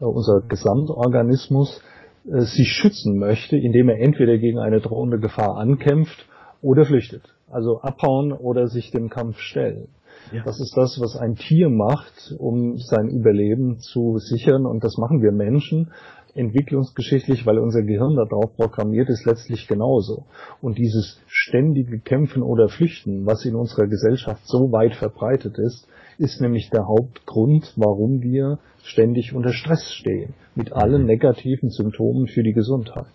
äh, 0.00 0.04
unser 0.04 0.40
Gesamtorganismus 0.48 1.82
äh, 2.26 2.40
sich 2.40 2.68
schützen 2.68 3.18
möchte, 3.18 3.56
indem 3.56 3.88
er 3.88 4.00
entweder 4.00 4.38
gegen 4.38 4.58
eine 4.58 4.80
drohende 4.80 5.18
Gefahr 5.18 5.56
ankämpft 5.56 6.26
oder 6.62 6.84
flüchtet. 6.84 7.22
Also 7.48 7.80
abhauen 7.80 8.32
oder 8.32 8.66
sich 8.66 8.90
dem 8.90 9.08
Kampf 9.08 9.38
stellen. 9.38 9.88
Ja. 10.32 10.42
Das 10.44 10.58
ist 10.60 10.76
das, 10.76 10.98
was 11.00 11.16
ein 11.16 11.36
Tier 11.36 11.68
macht, 11.68 12.34
um 12.38 12.78
sein 12.78 13.08
Überleben 13.10 13.78
zu 13.78 14.18
sichern. 14.18 14.66
Und 14.66 14.82
das 14.82 14.96
machen 14.96 15.22
wir 15.22 15.30
Menschen 15.30 15.92
entwicklungsgeschichtlich, 16.36 17.46
weil 17.46 17.58
unser 17.58 17.82
Gehirn 17.82 18.14
darauf 18.16 18.54
programmiert 18.56 19.08
ist, 19.08 19.24
letztlich 19.24 19.66
genauso. 19.66 20.26
Und 20.60 20.78
dieses 20.78 21.20
ständige 21.26 21.98
Kämpfen 21.98 22.42
oder 22.42 22.68
Flüchten, 22.68 23.26
was 23.26 23.44
in 23.44 23.54
unserer 23.54 23.86
Gesellschaft 23.86 24.42
so 24.46 24.72
weit 24.72 24.94
verbreitet 24.94 25.58
ist, 25.58 25.88
ist 26.18 26.40
nämlich 26.40 26.70
der 26.70 26.86
Hauptgrund, 26.86 27.72
warum 27.76 28.22
wir 28.22 28.58
ständig 28.82 29.34
unter 29.34 29.52
Stress 29.52 29.92
stehen, 29.92 30.34
mit 30.54 30.72
allen 30.72 31.04
negativen 31.04 31.70
Symptomen 31.70 32.26
für 32.26 32.42
die 32.42 32.52
Gesundheit. 32.52 33.06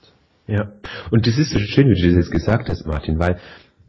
Ja, 0.47 0.73
und 1.11 1.27
das 1.27 1.37
ist 1.37 1.51
so 1.51 1.59
schön, 1.59 1.89
wie 1.89 2.01
du 2.01 2.07
das 2.07 2.25
jetzt 2.25 2.31
gesagt 2.31 2.69
hast, 2.69 2.85
Martin, 2.85 3.19
weil 3.19 3.39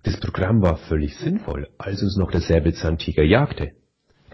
das 0.04 0.18
Programm 0.18 0.62
war 0.62 0.76
völlig 0.76 1.16
sinnvoll, 1.16 1.68
als 1.78 2.02
uns 2.02 2.16
noch 2.16 2.30
der 2.30 2.40
Säbelzahntiger 2.40 3.22
jagte. 3.22 3.72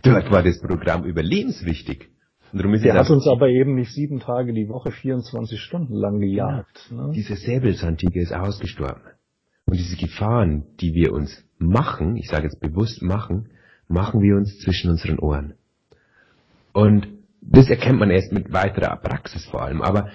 Dort 0.03 0.31
war 0.31 0.43
das 0.43 0.61
Programm 0.61 1.05
überlebenswichtig. 1.05 2.09
Der 2.53 2.95
hat 2.95 3.11
uns 3.11 3.27
aber 3.27 3.49
eben 3.49 3.75
nicht 3.75 3.93
sieben 3.93 4.21
Tage 4.21 4.53
die 4.53 4.69
Woche 4.69 4.91
24 4.91 5.61
Stunden 5.61 5.95
lang 5.95 6.21
gejagt. 6.21 6.89
Ja, 6.91 6.97
ne? 6.97 7.13
Diese 7.15 7.37
Säbelzahntiger 7.37 8.21
ist 8.21 8.33
ausgestorben. 8.33 9.03
Und 9.67 9.77
diese 9.77 9.97
Gefahren, 9.97 10.65
die 10.81 10.95
wir 10.95 11.13
uns 11.13 11.45
machen, 11.59 12.17
ich 12.17 12.29
sage 12.29 12.45
jetzt 12.45 12.61
bewusst 12.61 13.03
machen, 13.03 13.51
machen 13.87 14.23
wir 14.23 14.37
uns 14.37 14.59
zwischen 14.61 14.91
unseren 14.91 15.19
Ohren. 15.19 15.55
Und 16.73 17.09
das 17.41 17.69
erkennt 17.69 17.99
man 17.99 18.11
erst 18.11 18.33
mit 18.33 18.53
weiterer 18.53 18.97
Praxis 18.97 19.45
vor 19.47 19.63
allem. 19.63 19.83
Aber 19.83 20.11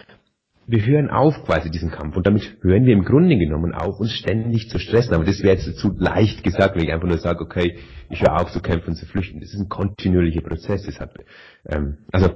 wir 0.65 0.86
hören 0.86 1.10
auf 1.10 1.43
quasi 1.43 1.69
diesen 1.69 1.91
Kampf 1.91 2.15
und 2.15 2.26
damit 2.26 2.58
hören 2.62 2.86
wir 2.86 2.93
im 2.93 3.04
Grunde 3.04 3.38
genommen 3.38 3.73
auf, 3.73 3.99
uns 3.99 4.13
ständig 4.13 4.69
zu 4.69 4.80
stressen. 4.80 5.13
Aber 5.13 5.26
das 5.26 5.43
wäre 5.43 5.56
jetzt 5.56 5.78
zu 5.78 5.93
leicht 5.97 6.43
gesagt, 6.43 6.76
wenn 6.76 6.84
ich 6.84 6.93
einfach 6.93 7.08
nur 7.08 7.17
sage, 7.17 7.43
okay, 7.43 7.78
ich 8.10 8.21
höre 8.21 8.39
auf 8.39 8.52
zu 8.52 8.62
kämpfen 8.62 8.89
und 8.89 8.95
zu 8.95 9.06
flüchten. 9.06 9.39
Das 9.39 9.54
ist 9.54 9.60
ein 9.60 9.69
kontinuierlicher 9.69 10.41
Prozess. 10.41 10.84
Das 10.86 10.99
hat, 10.99 11.13
ähm, 11.67 11.97
also, 12.12 12.32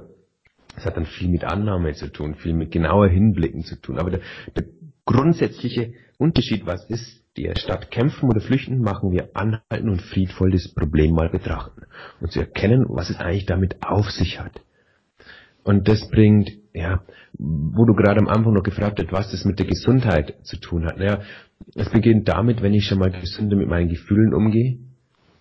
es 0.76 0.84
hat 0.84 0.96
dann 0.96 1.06
viel 1.06 1.28
mit 1.28 1.44
Annahme 1.44 1.92
zu 1.94 2.12
tun, 2.12 2.34
viel 2.34 2.54
mit 2.54 2.70
genauer 2.70 3.08
Hinblicken 3.08 3.62
zu 3.64 3.80
tun. 3.80 3.98
Aber 3.98 4.10
der, 4.10 4.20
der 4.54 4.64
grundsätzliche 5.04 5.94
Unterschied, 6.18 6.66
was 6.66 6.84
ist, 6.90 7.24
der 7.36 7.56
statt 7.56 7.90
kämpfen 7.90 8.28
oder 8.28 8.40
flüchten, 8.40 8.80
machen 8.80 9.12
wir 9.12 9.30
anhalten 9.34 9.88
und 9.88 10.02
friedvoll 10.02 10.50
das 10.50 10.68
Problem 10.74 11.14
mal 11.14 11.30
betrachten 11.30 11.82
und 12.20 12.32
zu 12.32 12.40
erkennen, 12.40 12.84
was 12.88 13.10
es 13.10 13.16
eigentlich 13.16 13.46
damit 13.46 13.76
auf 13.82 14.10
sich 14.10 14.40
hat. 14.40 14.60
Und 15.62 15.88
das 15.88 16.08
bringt, 16.08 16.50
ja, 16.78 17.02
wo 17.38 17.84
du 17.84 17.94
gerade 17.94 18.20
am 18.20 18.28
Anfang 18.28 18.54
noch 18.54 18.62
gefragt 18.62 19.00
hast, 19.00 19.12
was 19.12 19.30
das 19.30 19.44
mit 19.44 19.58
der 19.58 19.66
Gesundheit 19.66 20.34
zu 20.42 20.56
tun 20.58 20.86
hat. 20.86 20.98
Naja, 20.98 21.20
es 21.74 21.90
beginnt 21.90 22.28
damit, 22.28 22.62
wenn 22.62 22.72
ich 22.72 22.86
schon 22.86 22.98
mal 22.98 23.10
gesünder 23.10 23.56
mit 23.56 23.68
meinen 23.68 23.88
Gefühlen 23.88 24.32
umgehe, 24.32 24.78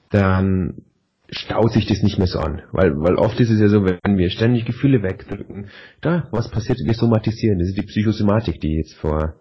dann 0.09 0.81
staut 1.29 1.73
sich 1.73 1.85
das 1.85 2.01
nicht 2.01 2.17
mehr 2.17 2.27
so 2.27 2.39
an. 2.39 2.63
Weil, 2.71 2.91
weil 2.97 3.15
oft 3.15 3.39
ist 3.39 3.49
es 3.49 3.59
ja 3.59 3.67
so, 3.67 3.85
wenn 3.85 4.17
wir 4.17 4.29
ständig 4.29 4.65
Gefühle 4.65 5.03
wegdrücken, 5.03 5.67
da, 6.01 6.27
was 6.31 6.49
passiert? 6.49 6.79
Wir 6.83 6.93
somatisieren. 6.93 7.59
Das 7.59 7.67
ist 7.67 7.77
die 7.77 7.85
Psychosomatik, 7.85 8.59
die 8.59 8.77
jetzt 8.77 8.95
vor, 8.95 9.35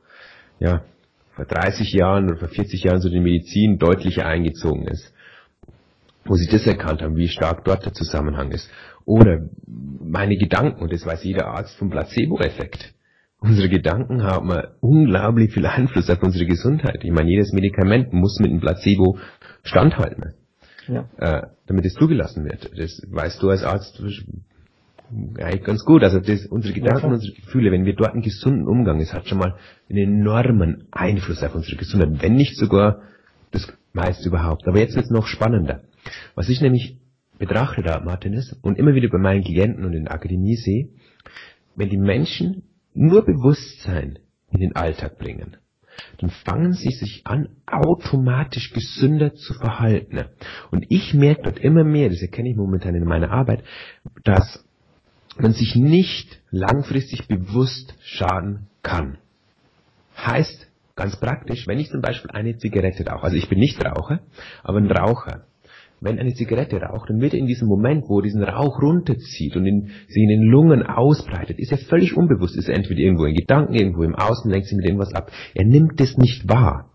ja, 0.59 0.85
vor 1.35 1.45
30 1.47 1.93
Jahren 1.93 2.29
oder 2.29 2.39
vor 2.39 2.49
40 2.49 2.83
Jahren 2.83 3.01
so 3.01 3.09
in 3.09 3.15
die 3.15 3.21
Medizin 3.21 3.79
deutlicher 3.79 4.27
eingezogen 4.27 4.87
ist. 4.87 5.13
Wo 6.25 6.35
sie 6.35 6.49
das 6.49 6.67
erkannt 6.67 7.03
haben, 7.03 7.17
wie 7.17 7.29
stark 7.29 7.65
dort 7.65 7.87
der 7.87 7.93
Zusammenhang 7.93 8.51
ist. 8.51 8.69
Oder 9.07 9.49
meine 9.67 10.37
Gedanken, 10.37 10.83
und 10.83 10.93
das 10.93 11.07
weiß 11.07 11.25
jeder 11.25 11.47
Arzt 11.47 11.79
vom 11.79 11.89
Placebo-Effekt. 11.89 12.93
Unsere 13.41 13.71
Gedanken 13.71 14.23
haben 14.23 14.53
unglaublich 14.81 15.55
viel 15.55 15.67
Einfluss 15.67 16.11
auf 16.11 16.23
unsere 16.23 16.45
Gesundheit. 16.45 17.05
Ich 17.05 17.13
meine, 17.13 17.31
jedes 17.31 17.53
Medikament 17.53 18.13
muss 18.13 18.39
mit 18.41 18.51
einem 18.51 18.61
Placebo 18.61 19.19
standhalten 19.63 20.35
ja. 20.89 21.09
äh, 21.19 21.47
damit 21.67 21.85
es 21.85 21.95
zugelassen 21.95 22.45
wird. 22.45 22.71
Das 22.77 23.03
weißt 23.11 23.43
du 23.43 23.51
als 23.51 23.63
Arzt 23.63 24.01
eigentlich 25.39 25.65
ganz 25.65 25.85
gut. 25.85 26.03
Also 26.03 26.21
das, 26.21 26.47
unsere 26.47 26.75
Gedanken, 26.75 27.07
ja, 27.07 27.15
unsere 27.15 27.35
Gefühle, 27.35 27.71
wenn 27.71 27.85
wir 27.85 27.95
dort 27.95 28.13
einen 28.13 28.23
gesunden 28.23 28.67
Umgang, 28.67 29.01
es 29.01 29.13
hat 29.13 29.29
schon 29.29 29.39
mal 29.39 29.57
einen 29.89 30.21
enormen 30.21 30.89
Einfluss 30.91 31.43
auf 31.43 31.55
unsere 31.55 31.77
Gesundheit, 31.77 32.23
wenn 32.23 32.35
nicht 32.35 32.57
sogar 32.57 33.03
das 33.53 33.73
meiste 33.93 34.29
überhaupt. 34.29 34.67
Aber 34.67 34.79
jetzt 34.79 34.95
wird 34.95 35.07
es 35.07 35.11
noch 35.11 35.27
spannender. 35.27 35.83
Was 36.35 36.49
ich 36.49 36.61
nämlich 36.61 36.99
betrachte 37.39 37.83
da, 37.83 38.01
Martin, 38.01 38.33
ist, 38.33 38.53
und 38.63 38.79
immer 38.79 38.95
wieder 38.95 39.09
bei 39.09 39.19
meinen 39.19 39.45
Klienten 39.45 39.85
und 39.85 39.93
in 39.93 40.05
der 40.05 40.15
Akademie 40.15 40.57
sehe, 40.57 40.89
wenn 41.75 41.91
die 41.91 41.99
Menschen 41.99 42.63
nur 42.95 43.25
Bewusstsein 43.25 44.19
in 44.51 44.61
den 44.61 44.77
Alltag 44.77 45.19
bringen, 45.19 45.57
dann 46.19 46.31
fangen 46.31 46.73
sie 46.73 46.91
sich 46.91 47.23
an, 47.27 47.49
automatisch 47.67 48.73
gesünder 48.73 49.35
zu 49.35 49.55
verhalten. 49.55 50.25
Und 50.71 50.87
ich 50.89 51.15
merke 51.15 51.43
dort 51.43 51.59
immer 51.59 51.85
mehr, 51.85 52.09
das 52.09 52.23
erkenne 52.23 52.51
ich 52.51 52.57
momentan 52.57 52.95
in 52.95 53.05
meiner 53.05 53.31
Arbeit, 53.31 53.65
dass 54.25 54.65
man 55.39 55.53
sich 55.53 55.77
nicht 55.77 56.41
langfristig 56.51 57.29
bewusst 57.29 57.95
schaden 58.03 58.69
kann. 58.83 59.19
Heißt, 60.17 60.67
ganz 60.95 61.19
praktisch, 61.21 61.67
wenn 61.67 61.79
ich 61.79 61.91
zum 61.91 62.01
Beispiel 62.01 62.31
eine 62.31 62.57
Zigarette 62.57 63.07
rauche, 63.07 63.25
also 63.25 63.37
ich 63.37 63.49
bin 63.49 63.59
nicht 63.59 63.85
Raucher, 63.85 64.21
aber 64.63 64.79
ein 64.79 64.91
Raucher, 64.91 65.47
wenn 66.01 66.19
eine 66.19 66.35
Zigarette 66.35 66.77
raucht, 66.77 67.11
dann 67.11 67.21
wird 67.21 67.33
er 67.33 67.41
in 67.41 67.47
diesem 67.47 67.69
Moment, 67.69 68.05
wo 68.09 68.21
er 68.21 68.23
diesen 68.23 68.43
Rauch 68.43 68.81
runterzieht 68.83 69.57
und 69.57 69.67
in, 69.67 69.91
sich 70.09 70.23
in 70.23 70.29
den 70.29 70.43
Lungen 70.43 70.83
ausbreitet, 70.83 71.59
ist 71.59 71.73
er 71.73 71.79
völlig 71.79 72.17
unbewusst, 72.17 72.57
ist 72.57 72.69
er 72.69 72.77
entweder 72.77 73.01
irgendwo 73.01 73.25
in 73.25 73.35
Gedanken, 73.35 73.75
irgendwo 73.75 74.03
im 74.03 74.15
Außen, 74.15 74.51
lenkt 74.51 74.67
sich 74.67 74.77
mit 74.77 74.87
irgendwas 74.87 75.15
ab. 75.15 75.31
Er 75.55 75.65
nimmt 75.65 76.01
es 76.01 76.17
nicht 76.19 76.49
wahr. 76.49 76.91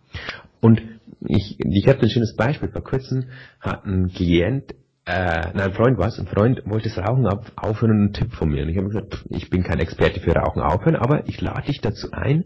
Und 0.61 0.81
ich, 1.27 1.57
ich 1.59 1.87
habe 1.87 2.01
ein 2.01 2.09
schönes 2.09 2.35
Beispiel. 2.35 2.69
Vor 2.69 2.83
kurzem 2.83 3.25
hat 3.59 3.85
ein 3.85 4.09
Klient, 4.09 4.71
äh, 5.05 5.41
nein, 5.53 5.69
ein 5.69 5.73
Freund 5.73 5.97
was, 5.97 6.19
ein 6.19 6.27
Freund 6.27 6.61
wollte 6.65 6.89
das 6.89 6.97
Rauchen 6.97 7.25
auf, 7.27 7.51
aufhören 7.55 7.91
und 7.91 7.97
einen 7.97 8.13
Tipp 8.13 8.33
von 8.33 8.49
mir. 8.49 8.63
Und 8.63 8.69
ich 8.69 8.77
habe 8.77 8.87
gesagt, 8.87 9.25
ich 9.29 9.49
bin 9.49 9.63
kein 9.63 9.79
Experte 9.79 10.19
für 10.19 10.33
Rauchen 10.33 10.61
aufhören, 10.61 10.95
aber 10.95 11.27
ich 11.27 11.41
lade 11.41 11.67
dich 11.67 11.81
dazu 11.81 12.11
ein, 12.11 12.45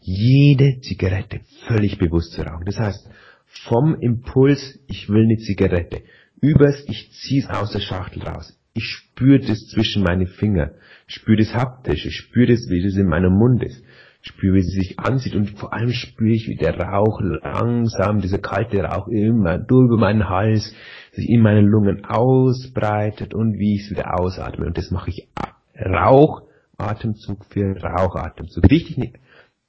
jede 0.00 0.80
Zigarette 0.80 1.40
völlig 1.66 1.98
bewusst 1.98 2.32
zu 2.32 2.42
rauchen. 2.42 2.64
Das 2.64 2.78
heißt, 2.78 3.08
vom 3.48 3.96
Impuls, 4.00 4.78
ich 4.86 5.08
will 5.08 5.24
eine 5.24 5.38
Zigarette, 5.38 6.02
übers, 6.40 6.84
ich 6.88 7.10
zieh's 7.12 7.48
aus 7.48 7.72
der 7.72 7.80
Schachtel 7.80 8.22
raus. 8.22 8.58
Ich 8.74 8.84
spüre 8.84 9.40
das 9.40 9.66
zwischen 9.68 10.02
meine 10.02 10.26
Finger, 10.26 10.72
spüre 11.06 11.38
das 11.38 11.54
haptisch, 11.54 12.06
ich 12.06 12.16
spüre 12.16 12.46
das, 12.46 12.68
wie 12.68 12.82
das 12.82 12.96
in 12.96 13.08
meinem 13.08 13.32
Mund 13.32 13.64
ist, 13.64 13.82
spüre, 14.20 14.56
wie 14.56 14.62
sie 14.62 14.80
sich 14.80 14.98
ansieht 15.00 15.34
und 15.34 15.50
vor 15.58 15.72
allem 15.72 15.90
spüre 15.90 16.30
ich, 16.32 16.46
wie 16.48 16.56
der 16.56 16.78
Rauch 16.78 17.20
langsam, 17.20 18.20
dieser 18.20 18.38
kalte 18.38 18.82
Rauch 18.82 19.08
immer 19.08 19.58
durch 19.58 19.98
meinen 19.98 20.28
Hals, 20.28 20.74
sich 21.12 21.28
in 21.28 21.40
meinen 21.40 21.66
Lungen 21.66 22.04
ausbreitet 22.04 23.34
und 23.34 23.58
wie 23.58 23.74
ich 23.74 23.84
es 23.84 23.90
wieder 23.90 24.20
ausatme. 24.20 24.66
Und 24.66 24.78
das 24.78 24.90
mache 24.90 25.10
ich 25.10 25.28
Rauchatemzug 25.74 27.44
für 27.46 27.76
Rauchatemzug. 27.82 28.70
Wichtig 28.70 29.14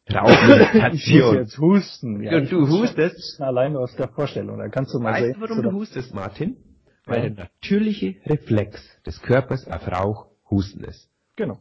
ich 0.94 1.08
jetzt 1.08 1.58
husten. 1.60 2.24
Ja, 2.24 2.40
du 2.42 2.68
hustest. 2.68 3.40
Allein 3.42 3.76
aus 3.76 3.96
der 3.96 4.08
Vorstellung. 4.08 4.58
Da 4.58 4.68
kannst 4.70 4.94
du 4.94 5.00
mal 5.00 5.14
weißt 5.14 5.24
sehen. 5.24 5.42
Weißt 5.42 5.52
du, 5.52 5.56
warum 5.58 5.64
du 5.64 5.72
hustest, 5.72 6.14
Martin? 6.14 6.58
Weil 7.06 7.24
ja. 7.24 7.30
der 7.30 7.46
natürliche 7.46 8.16
Reflex 8.26 8.82
des 9.06 9.22
Körpers 9.22 9.68
auf 9.68 9.88
Rauch 9.88 10.28
Husten 10.50 10.84
ist. 10.84 11.10
Genau. 11.36 11.60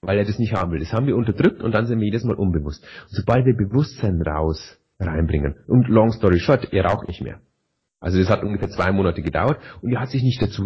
Weil 0.00 0.18
er 0.18 0.24
das 0.24 0.38
nicht 0.38 0.54
haben 0.54 0.70
will. 0.72 0.80
Das 0.80 0.92
haben 0.92 1.06
wir 1.06 1.16
unterdrückt 1.16 1.62
und 1.62 1.72
dann 1.72 1.86
sind 1.86 1.98
wir 1.98 2.06
jedes 2.06 2.24
Mal 2.24 2.36
unbewusst. 2.36 2.84
Und 2.84 3.16
sobald 3.16 3.44
wir 3.46 3.56
Bewusstsein 3.56 4.22
raus 4.22 4.78
reinbringen, 5.00 5.56
und 5.66 5.88
long 5.88 6.12
story 6.12 6.38
short, 6.38 6.72
er 6.72 6.84
raucht 6.84 7.08
nicht 7.08 7.20
mehr. 7.20 7.40
Also 8.00 8.18
das 8.18 8.28
hat 8.28 8.44
ungefähr 8.44 8.68
zwei 8.68 8.92
Monate 8.92 9.22
gedauert 9.22 9.58
und 9.82 9.92
er 9.92 10.00
hat 10.00 10.10
sich 10.10 10.22
nicht 10.22 10.40
dazu 10.40 10.64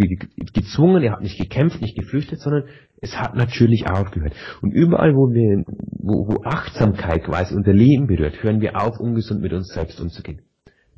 gezwungen, 0.53 1.03
er 1.03 1.13
hat 1.13 1.23
nicht 1.23 1.39
gekämpft, 1.39 1.81
nicht 1.81 1.97
gefürchtet, 1.97 2.41
sondern 2.41 2.65
es 3.01 3.19
hat 3.19 3.35
natürlich 3.35 3.89
aufgehört. 3.89 4.35
Und 4.61 4.73
überall, 4.73 5.15
wo 5.15 5.33
wir, 5.33 5.65
wo, 5.67 6.29
wo 6.29 6.45
Achtsamkeit 6.45 7.25
quasi 7.25 7.55
unser 7.55 7.73
Leben 7.73 8.07
berührt, 8.07 8.43
hören 8.43 8.61
wir 8.61 8.81
auf, 8.81 9.01
ungesund 9.01 9.41
mit 9.41 9.53
uns 9.55 9.69
selbst 9.73 9.99
umzugehen. 9.99 10.43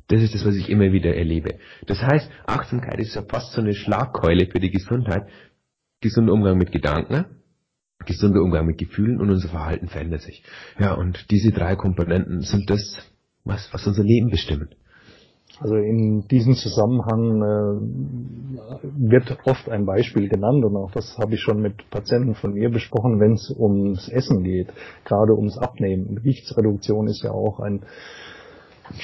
Das 0.07 0.21
ist 0.21 0.35
das, 0.35 0.45
was 0.45 0.55
ich 0.55 0.69
immer 0.69 0.91
wieder 0.91 1.15
erlebe. 1.15 1.55
Das 1.87 2.01
heißt, 2.01 2.29
Achtsamkeit 2.45 2.99
ist 2.99 3.15
ja 3.15 3.23
fast 3.23 3.53
so 3.53 3.61
eine 3.61 3.73
Schlagkeule 3.73 4.47
für 4.47 4.59
die 4.59 4.71
Gesundheit. 4.71 5.23
Gesunder 6.01 6.33
Umgang 6.33 6.57
mit 6.57 6.71
Gedanken, 6.71 7.25
gesunder 8.05 8.41
Umgang 8.41 8.67
mit 8.67 8.77
Gefühlen 8.77 9.19
und 9.19 9.29
unser 9.29 9.47
Verhalten 9.47 9.87
verändert 9.87 10.21
sich. 10.21 10.43
Ja, 10.77 10.93
und 10.93 11.31
diese 11.31 11.51
drei 11.51 11.75
Komponenten 11.75 12.41
sind 12.41 12.69
das, 12.69 13.09
was, 13.45 13.73
was 13.73 13.87
unser 13.87 14.03
Leben 14.03 14.29
bestimmen. 14.29 14.69
Also 15.61 15.75
in 15.75 16.27
diesem 16.27 16.55
Zusammenhang 16.55 17.41
äh, 17.41 18.59
wird 19.11 19.37
oft 19.45 19.69
ein 19.69 19.85
Beispiel 19.85 20.27
genannt 20.27 20.65
und 20.65 20.75
auch 20.75 20.91
das 20.91 21.17
habe 21.17 21.35
ich 21.35 21.41
schon 21.41 21.61
mit 21.61 21.89
Patienten 21.89 22.35
von 22.35 22.53
mir 22.53 22.69
besprochen, 22.69 23.19
wenn 23.19 23.33
es 23.33 23.53
ums 23.57 24.09
Essen 24.09 24.43
geht, 24.43 24.67
gerade 25.05 25.33
ums 25.33 25.57
Abnehmen. 25.57 26.15
Gewichtsreduktion 26.15 27.07
ist 27.07 27.23
ja 27.23 27.31
auch 27.31 27.59
ein 27.59 27.83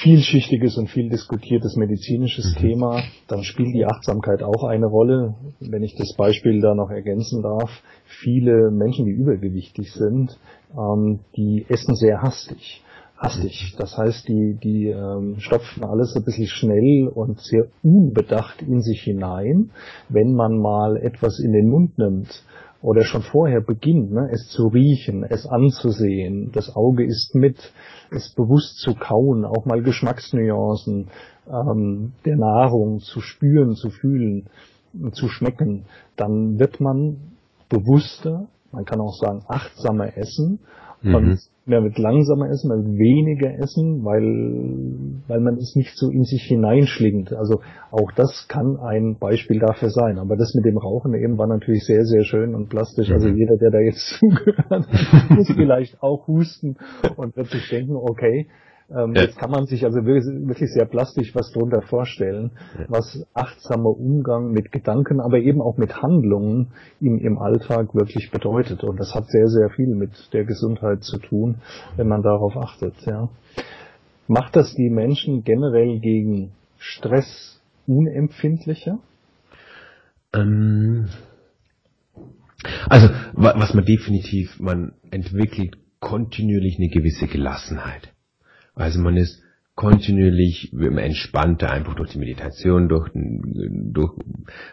vielschichtiges 0.02 0.76
und 0.76 0.90
viel 0.90 1.08
diskutiertes 1.08 1.76
medizinisches 1.76 2.54
mhm. 2.54 2.60
Thema. 2.60 3.02
Dann 3.28 3.42
spielt 3.42 3.74
die 3.74 3.86
Achtsamkeit 3.86 4.42
auch 4.42 4.64
eine 4.64 4.86
Rolle. 4.86 5.34
Wenn 5.58 5.82
ich 5.82 5.94
das 5.96 6.14
Beispiel 6.16 6.60
da 6.60 6.74
noch 6.74 6.90
ergänzen 6.90 7.42
darf, 7.42 7.70
viele 8.04 8.70
Menschen, 8.70 9.06
die 9.06 9.12
übergewichtig 9.12 9.92
sind, 9.92 10.38
ähm, 10.76 11.20
die 11.36 11.64
essen 11.68 11.96
sehr 11.96 12.20
hastig 12.22 12.82
hastig. 13.22 13.74
Das 13.78 13.96
heißt, 13.96 14.28
die, 14.28 14.58
die 14.62 14.88
ähm, 14.88 15.36
stopfen 15.38 15.84
alles 15.84 16.14
ein 16.16 16.24
bisschen 16.24 16.48
schnell 16.48 17.08
und 17.08 17.40
sehr 17.40 17.66
unbedacht 17.82 18.62
in 18.62 18.82
sich 18.82 19.02
hinein. 19.02 19.70
Wenn 20.08 20.34
man 20.34 20.58
mal 20.58 20.96
etwas 20.96 21.38
in 21.38 21.52
den 21.52 21.68
Mund 21.68 21.96
nimmt 21.98 22.44
oder 22.82 23.04
schon 23.04 23.22
vorher 23.22 23.60
beginnt, 23.60 24.12
ne, 24.12 24.28
es 24.32 24.48
zu 24.48 24.66
riechen, 24.66 25.22
es 25.22 25.46
anzusehen, 25.46 26.50
das 26.52 26.74
Auge 26.74 27.04
ist 27.04 27.34
mit, 27.34 27.72
es 28.10 28.34
bewusst 28.34 28.78
zu 28.78 28.94
kauen, 28.94 29.44
auch 29.44 29.64
mal 29.66 29.82
Geschmacksnuancen 29.82 31.08
ähm, 31.48 32.12
der 32.24 32.36
Nahrung 32.36 32.98
zu 32.98 33.20
spüren, 33.20 33.76
zu 33.76 33.90
fühlen, 33.90 34.48
zu 35.12 35.28
schmecken, 35.28 35.84
dann 36.16 36.58
wird 36.58 36.80
man 36.80 37.16
bewusster, 37.68 38.48
man 38.72 38.84
kann 38.84 39.00
auch 39.00 39.14
sagen 39.14 39.42
achtsamer 39.46 40.16
essen 40.16 40.58
man 41.02 41.24
mhm. 41.24 41.38
Mehr 41.64 41.80
mit 41.80 41.98
langsamer 41.98 42.50
essen, 42.50 42.68
man 42.68 42.84
wird 42.84 42.98
weniger 42.98 43.58
essen, 43.58 44.04
weil, 44.04 44.22
weil 45.28 45.40
man 45.40 45.56
es 45.56 45.76
nicht 45.76 45.96
so 45.96 46.10
in 46.10 46.24
sich 46.24 46.42
hineinschlingt. 46.42 47.32
Also 47.32 47.60
auch 47.90 48.10
das 48.12 48.46
kann 48.48 48.76
ein 48.76 49.16
Beispiel 49.18 49.60
dafür 49.60 49.90
sein. 49.90 50.18
Aber 50.18 50.36
das 50.36 50.54
mit 50.54 50.64
dem 50.64 50.76
Rauchen 50.76 51.14
eben 51.14 51.38
war 51.38 51.46
natürlich 51.46 51.84
sehr, 51.84 52.04
sehr 52.04 52.24
schön 52.24 52.54
und 52.54 52.68
plastisch. 52.68 53.10
Also 53.10 53.28
mhm. 53.28 53.36
jeder, 53.36 53.56
der 53.56 53.70
da 53.70 53.78
jetzt 53.78 54.08
zugehört 54.18 54.86
muss 55.30 55.52
vielleicht 55.54 56.02
auch 56.02 56.26
husten 56.26 56.76
und 57.16 57.36
wird 57.36 57.48
sich 57.48 57.68
denken, 57.68 57.96
okay, 57.96 58.48
ähm, 58.90 59.14
ja. 59.14 59.22
Jetzt 59.22 59.38
kann 59.38 59.50
man 59.50 59.66
sich 59.66 59.84
also 59.84 60.04
wirklich 60.04 60.72
sehr 60.72 60.84
plastisch 60.84 61.34
was 61.34 61.50
darunter 61.52 61.82
vorstellen, 61.82 62.50
ja. 62.78 62.84
was 62.88 63.26
achtsamer 63.34 63.90
Umgang 63.90 64.52
mit 64.52 64.72
Gedanken, 64.72 65.20
aber 65.20 65.38
eben 65.38 65.60
auch 65.60 65.76
mit 65.78 66.02
Handlungen 66.02 66.68
im, 67.00 67.18
im 67.18 67.38
Alltag 67.38 67.94
wirklich 67.94 68.30
bedeutet. 68.30 68.84
Und 68.84 68.98
das 68.98 69.14
hat 69.14 69.28
sehr, 69.28 69.48
sehr 69.48 69.70
viel 69.70 69.94
mit 69.94 70.32
der 70.32 70.44
Gesundheit 70.44 71.04
zu 71.04 71.18
tun, 71.18 71.56
wenn 71.96 72.08
man 72.08 72.22
darauf 72.22 72.56
achtet. 72.56 72.94
Ja. 73.06 73.28
Macht 74.28 74.56
das 74.56 74.74
die 74.74 74.90
Menschen 74.90 75.44
generell 75.44 75.98
gegen 76.00 76.52
Stress 76.78 77.60
unempfindlicher? 77.86 78.98
Ähm, 80.34 81.08
also 82.88 83.08
was 83.32 83.74
man 83.74 83.84
definitiv, 83.84 84.60
man 84.60 84.92
entwickelt 85.10 85.76
kontinuierlich 86.00 86.76
eine 86.78 86.88
gewisse 86.88 87.26
Gelassenheit. 87.26 88.12
Also 88.74 89.00
man 89.00 89.16
ist 89.16 89.42
kontinuierlich 89.74 90.72
entspannter, 90.72 91.70
einfach 91.70 91.94
durch 91.94 92.10
die 92.10 92.18
Meditation, 92.18 92.88
durch, 92.88 93.10
durch 93.14 94.12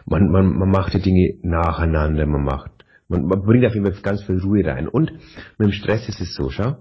man, 0.04 0.30
man, 0.30 0.58
man 0.58 0.70
macht 0.70 0.94
die 0.94 1.00
Dinge 1.00 1.34
nacheinander, 1.42 2.26
man 2.26 2.44
macht, 2.44 2.70
man, 3.08 3.24
man 3.24 3.42
bringt 3.42 3.64
auf 3.66 3.74
jeden 3.74 3.90
Fall 3.90 4.02
ganz 4.02 4.22
viel 4.22 4.40
Ruhe 4.40 4.64
rein. 4.64 4.88
Und 4.88 5.12
mit 5.58 5.68
dem 5.68 5.72
Stress 5.72 6.08
ist 6.08 6.20
es 6.20 6.34
so, 6.34 6.50
schau, 6.50 6.76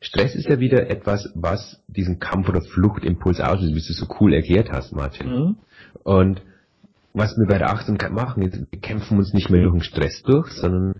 Stress 0.00 0.34
ist 0.34 0.48
ja 0.48 0.60
wieder 0.60 0.88
etwas, 0.90 1.30
was 1.34 1.82
diesen 1.88 2.20
Kampf- 2.20 2.48
oder 2.48 2.62
Fluchtimpuls 2.62 3.40
auslöst, 3.40 3.74
wie 3.74 3.86
du 3.86 3.92
so 3.92 4.06
cool 4.20 4.32
erklärt 4.32 4.70
hast, 4.70 4.92
Martin. 4.92 5.28
Mhm. 5.28 5.56
Und 6.04 6.42
was 7.14 7.36
wir 7.36 7.46
bei 7.46 7.58
der 7.58 7.70
Achtsamkeit 7.70 8.12
machen, 8.12 8.42
ist, 8.42 8.60
wir 8.70 8.80
kämpfen 8.80 9.18
uns 9.18 9.32
nicht 9.32 9.50
mehr 9.50 9.62
durch 9.62 9.74
den 9.74 9.82
Stress 9.82 10.22
durch, 10.22 10.48
sondern 10.52 10.94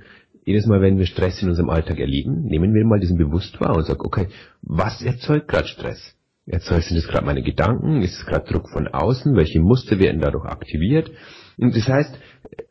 jedes 0.49 0.67
Mal, 0.67 0.81
wenn 0.81 0.97
wir 0.97 1.05
Stress 1.05 1.43
in 1.43 1.51
unserem 1.51 1.69
Alltag 1.69 2.01
erleben, 2.01 2.45
nehmen 2.45 2.73
wir 2.73 2.87
mal 2.87 2.99
diesen 2.99 3.19
bewusst 3.19 3.61
wahr 3.61 3.77
und 3.77 3.85
sagen, 3.85 4.01
okay, 4.03 4.29
was 4.63 5.03
erzeugt 5.03 5.49
gerade 5.49 5.69
Stress? 5.69 6.15
Erzeugt 6.47 6.85
sind 6.85 6.97
es 6.97 7.07
gerade 7.07 7.27
meine 7.27 7.43
Gedanken? 7.43 8.01
Ist 8.01 8.19
es 8.19 8.25
gerade 8.25 8.51
Druck 8.51 8.71
von 8.71 8.89
außen? 8.89 9.37
Welche 9.37 9.61
Muster 9.61 9.99
werden 9.99 10.23
dadurch 10.23 10.47
aktiviert? 10.47 11.11
Und 11.59 11.77
das 11.77 11.87
heißt, 11.87 12.19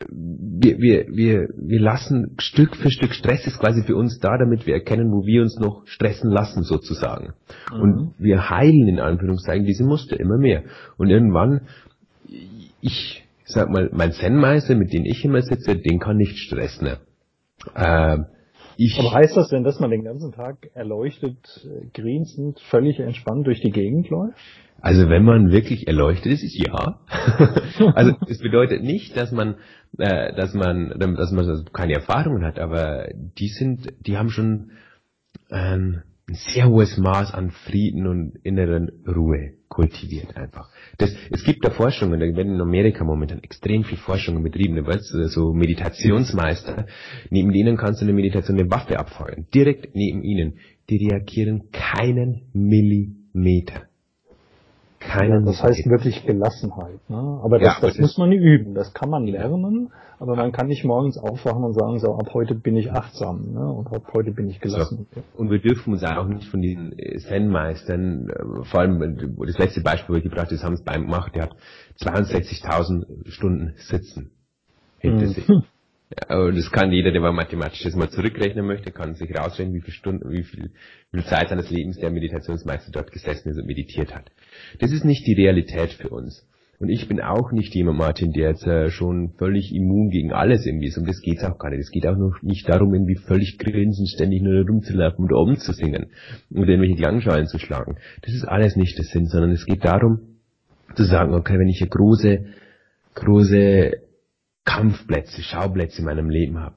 wir, 0.10 0.80
wir, 0.80 1.06
wir, 1.10 1.50
wir 1.56 1.80
lassen 1.80 2.36
Stück 2.40 2.76
für 2.76 2.90
Stück 2.90 3.14
Stress 3.14 3.46
ist 3.46 3.60
quasi 3.60 3.84
für 3.84 3.96
uns 3.96 4.18
da, 4.20 4.40
damit 4.40 4.66
wir 4.66 4.74
erkennen, 4.74 5.12
wo 5.12 5.24
wir 5.28 5.44
uns 5.44 5.60
noch 5.60 5.86
stressen 5.86 6.32
lassen 6.32 6.64
sozusagen. 6.64 7.34
Mhm. 7.72 7.80
Und 7.80 8.14
wir 8.18 8.50
heilen 8.50 8.88
in 8.88 9.00
Anführungszeichen 9.00 9.68
diese 9.68 9.84
Muster 9.84 10.20
immer 10.20 10.40
mehr. 10.40 10.64
Und 10.98 11.12
irgendwann, 11.12 11.62
ich 12.82 13.24
sag 13.46 13.70
mal, 13.70 13.92
mein 13.94 14.14
Zen-Meister, 14.14 14.74
mit 14.74 14.94
dem 14.94 15.06
ich 15.06 15.24
immer 15.24 15.44
sitze, 15.44 15.76
den 15.76 16.00
kann 16.00 16.18
nicht 16.18 16.40
stressen. 16.40 16.98
Äh, 17.76 18.18
ich 18.78 19.00
Aber 19.00 19.14
heißt 19.14 19.36
das 19.36 19.50
denn, 19.50 19.64
dass 19.64 19.80
man 19.80 19.90
den 19.90 20.04
ganzen 20.04 20.32
Tag 20.32 20.70
erleuchtet, 20.76 21.38
äh, 21.66 21.88
grinsend, 21.94 22.60
völlig 22.70 23.00
entspannt 23.00 23.48
durch 23.48 23.62
die 23.62 23.72
Gegend 23.72 24.10
läuft? 24.10 24.38
Also 24.80 25.10
wenn 25.10 25.24
man 25.24 25.52
wirklich 25.52 25.88
erleuchtet 25.88 26.32
ist, 26.34 26.44
ist 26.44 26.56
ja. 26.56 27.00
also 27.96 28.14
es 28.30 28.40
bedeutet 28.40 28.84
nicht, 28.84 29.18
dass 29.18 29.32
man, 29.32 29.56
äh, 29.98 30.36
dass 30.36 30.54
man, 30.54 30.94
dass 31.00 31.32
man 31.32 31.66
keine 31.74 31.94
Erfahrungen 31.94 32.46
hat, 32.46 32.60
aber 32.60 33.08
die 33.14 33.48
sind, 33.48 33.88
die 34.06 34.18
haben 34.18 34.30
schon 34.30 34.72
ähm, 35.50 36.04
ein 36.30 36.36
sehr 36.54 36.68
hohes 36.68 36.98
Maß 36.98 37.34
an 37.34 37.50
Frieden 37.50 38.06
und 38.06 38.36
inneren 38.44 38.92
Ruhe 39.08 39.57
kultiviert 39.78 40.36
einfach. 40.36 40.72
Das, 40.98 41.12
es 41.30 41.44
gibt 41.44 41.64
da 41.64 41.70
Forschungen, 41.70 42.20
da 42.20 42.26
werden 42.26 42.56
in 42.56 42.62
Amerika 42.62 43.04
momentan 43.04 43.44
extrem 43.44 43.84
viel 43.84 44.00
Forschungen 44.00 44.42
betrieben, 44.42 44.76
weißt 44.84 45.14
du, 45.14 45.28
so 45.28 45.54
Meditationsmeister, 45.54 46.88
neben 47.30 47.54
denen 47.54 47.78
kannst 47.78 48.02
du 48.02 48.06
eine 48.06 48.14
Meditation 48.14 48.58
eine 48.58 48.72
Waffe 48.72 48.98
abfeuern, 48.98 49.46
direkt 49.54 49.94
neben 49.94 50.24
ihnen. 50.24 50.58
Die 50.90 50.98
reagieren 51.08 51.70
keinen 51.72 52.50
Millimeter. 52.54 53.84
Keinen 55.00 55.46
ja, 55.46 55.52
das 55.52 55.62
heißt 55.62 55.86
wirklich 55.88 56.26
Gelassenheit. 56.26 57.08
Ne? 57.08 57.40
Aber 57.44 57.60
das, 57.60 57.80
ja, 57.80 57.88
das 57.88 58.00
muss 58.00 58.18
man 58.18 58.32
üben, 58.32 58.74
das 58.74 58.96
kann 58.96 59.12
man 59.12 59.28
lernen, 59.28 59.92
aber 60.20 60.36
man 60.36 60.52
kann 60.52 60.68
nicht 60.68 60.84
morgens 60.84 61.18
aufwachen 61.18 61.64
und 61.64 61.74
sagen, 61.74 62.00
so 62.00 62.16
ab 62.16 62.34
heute 62.34 62.56
bin 62.56 62.76
ich 62.76 62.92
achtsam 62.92 63.54
ne? 63.54 63.72
und 63.72 63.88
ab 63.88 64.12
heute 64.14 64.32
bin 64.32 64.50
ich 64.50 64.60
gelassen. 64.60 65.08
So. 65.14 65.24
Und 65.36 65.52
wir 65.52 65.60
dürfen 65.60 65.94
uns 65.94 66.04
auch 66.04 66.28
nicht 66.28 66.48
von 66.50 66.62
diesen 66.62 66.98
äh, 66.98 67.18
Zen-Meistern, 67.18 68.30
äh, 68.30 68.64
vor 68.64 68.80
allem 68.80 69.02
äh, 69.02 69.46
das 69.46 69.58
letzte 69.58 69.82
Beispiel, 69.82 70.16
wo 70.16 70.18
ich 70.18 70.24
gebracht 70.24 70.48
habe, 70.48 70.56
das 70.56 70.64
haben 70.64 70.74
es 70.74 70.84
beim 70.84 71.04
gemacht, 71.04 71.36
der 71.36 71.44
hat 71.44 71.56
62.000 72.02 73.30
Stunden 73.30 73.74
Sitzen 73.78 74.32
hinter 75.00 75.28
mhm. 75.28 75.32
sich. 75.32 75.48
Ja, 76.30 76.52
das 76.52 76.72
kann 76.72 76.94
jeder, 76.94 77.12
der 77.12 77.20
mal 77.20 77.34
mathematisch 77.34 77.84
das 77.84 77.94
mal 77.94 78.10
zurückrechnen 78.10 78.66
möchte, 78.66 78.92
kann 78.92 79.16
sich 79.16 79.30
rausrechnen, 79.38 79.76
wie 79.76 79.82
viel 79.82 79.94
Stunden, 79.94 80.32
wie 80.32 80.44
viel, 80.44 80.72
wie 81.12 81.20
viel 81.20 81.30
Zeit 81.30 81.50
seines 81.50 81.70
Lebens 81.70 81.98
der 82.00 82.12
Meditationsmeister 82.12 82.92
dort 82.92 83.12
gesessen 83.12 83.50
ist 83.50 83.58
und 83.58 83.68
meditiert 83.68 84.16
hat. 84.16 84.32
Das 84.80 84.94
ist 84.94 85.04
nicht 85.04 85.28
die 85.28 85.34
Realität 85.34 85.92
für 85.92 86.08
uns. 86.08 86.48
Und 86.80 86.90
ich 86.90 87.08
bin 87.08 87.20
auch 87.22 87.52
nicht 87.52 87.74
jemand, 87.74 87.98
Martin, 87.98 88.34
der 88.34 88.50
jetzt 88.50 88.68
äh, 88.68 88.90
schon 88.90 89.32
völlig 89.40 89.74
immun 89.74 90.10
gegen 90.10 90.32
alles 90.32 90.66
irgendwie 90.66 90.88
ist. 90.88 90.98
Um 90.98 91.08
das 91.08 91.22
geht's 91.22 91.44
auch 91.44 91.58
gar 91.58 91.72
nicht. 91.72 91.80
Es 91.80 91.90
geht 91.90 92.06
auch 92.06 92.16
noch 92.16 92.42
nicht 92.44 92.70
darum, 92.70 92.94
irgendwie 92.94 93.16
völlig 93.16 93.58
grinsend 93.58 94.10
ständig 94.10 94.44
nur 94.44 94.64
rumzulaufen 94.64 95.26
oder 95.26 95.38
umzusingen 95.38 96.12
oder 96.52 96.68
irgendwelche 96.68 96.98
Klangschalen 96.98 97.48
zu 97.48 97.58
schlagen. 97.58 97.98
Das 98.22 98.34
ist 98.34 98.46
alles 98.46 98.76
nicht 98.76 98.96
der 98.98 99.06
Sinn, 99.06 99.26
sondern 99.26 99.52
es 99.52 99.66
geht 99.66 99.84
darum, 99.84 100.20
zu 100.94 101.04
sagen, 101.04 101.34
okay, 101.34 101.58
wenn 101.58 101.68
ich 101.68 101.80
hier 101.80 101.88
große, 101.88 102.46
große 103.16 103.92
Kampfplätze, 104.64 105.42
Schauplätze 105.42 106.00
in 106.00 106.06
meinem 106.06 106.30
Leben 106.30 106.60
habe. 106.60 106.76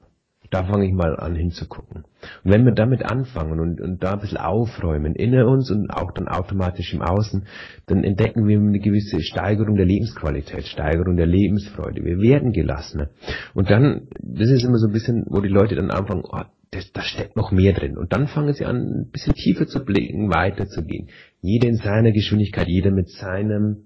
Da 0.51 0.65
fange 0.65 0.85
ich 0.85 0.93
mal 0.93 1.15
an 1.15 1.33
hinzugucken. 1.35 2.03
Und 2.43 2.51
wenn 2.51 2.65
wir 2.65 2.73
damit 2.73 3.03
anfangen 3.03 3.59
und, 3.61 3.79
und 3.79 4.03
da 4.03 4.13
ein 4.13 4.19
bisschen 4.19 4.37
aufräumen, 4.37 5.15
in 5.15 5.33
uns 5.41 5.71
und 5.71 5.89
auch 5.89 6.11
dann 6.11 6.27
automatisch 6.27 6.93
im 6.93 7.01
Außen, 7.01 7.47
dann 7.87 8.03
entdecken 8.03 8.47
wir 8.47 8.59
eine 8.59 8.79
gewisse 8.79 9.21
Steigerung 9.21 9.77
der 9.77 9.85
Lebensqualität, 9.85 10.67
Steigerung 10.67 11.15
der 11.15 11.25
Lebensfreude. 11.25 12.03
Wir 12.03 12.19
werden 12.19 12.51
gelassener. 12.51 13.09
Und 13.53 13.69
dann, 13.69 14.09
das 14.19 14.49
ist 14.49 14.65
immer 14.65 14.77
so 14.77 14.87
ein 14.87 14.93
bisschen, 14.93 15.23
wo 15.29 15.39
die 15.39 15.47
Leute 15.47 15.75
dann 15.75 15.89
anfangen, 15.89 16.23
oh, 16.29 16.43
das, 16.71 16.91
da 16.91 17.01
steckt 17.01 17.37
noch 17.37 17.51
mehr 17.51 17.71
drin. 17.71 17.97
Und 17.97 18.11
dann 18.11 18.27
fangen 18.27 18.53
sie 18.53 18.65
an, 18.65 18.75
ein 18.75 19.09
bisschen 19.09 19.33
tiefer 19.33 19.67
zu 19.67 19.85
blicken, 19.85 20.33
weiterzugehen. 20.33 21.07
Jeder 21.41 21.69
in 21.69 21.77
seiner 21.77 22.11
Geschwindigkeit, 22.11 22.67
jeder 22.67 22.91
mit 22.91 23.09
seinem 23.09 23.83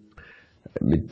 mit, 0.82 1.12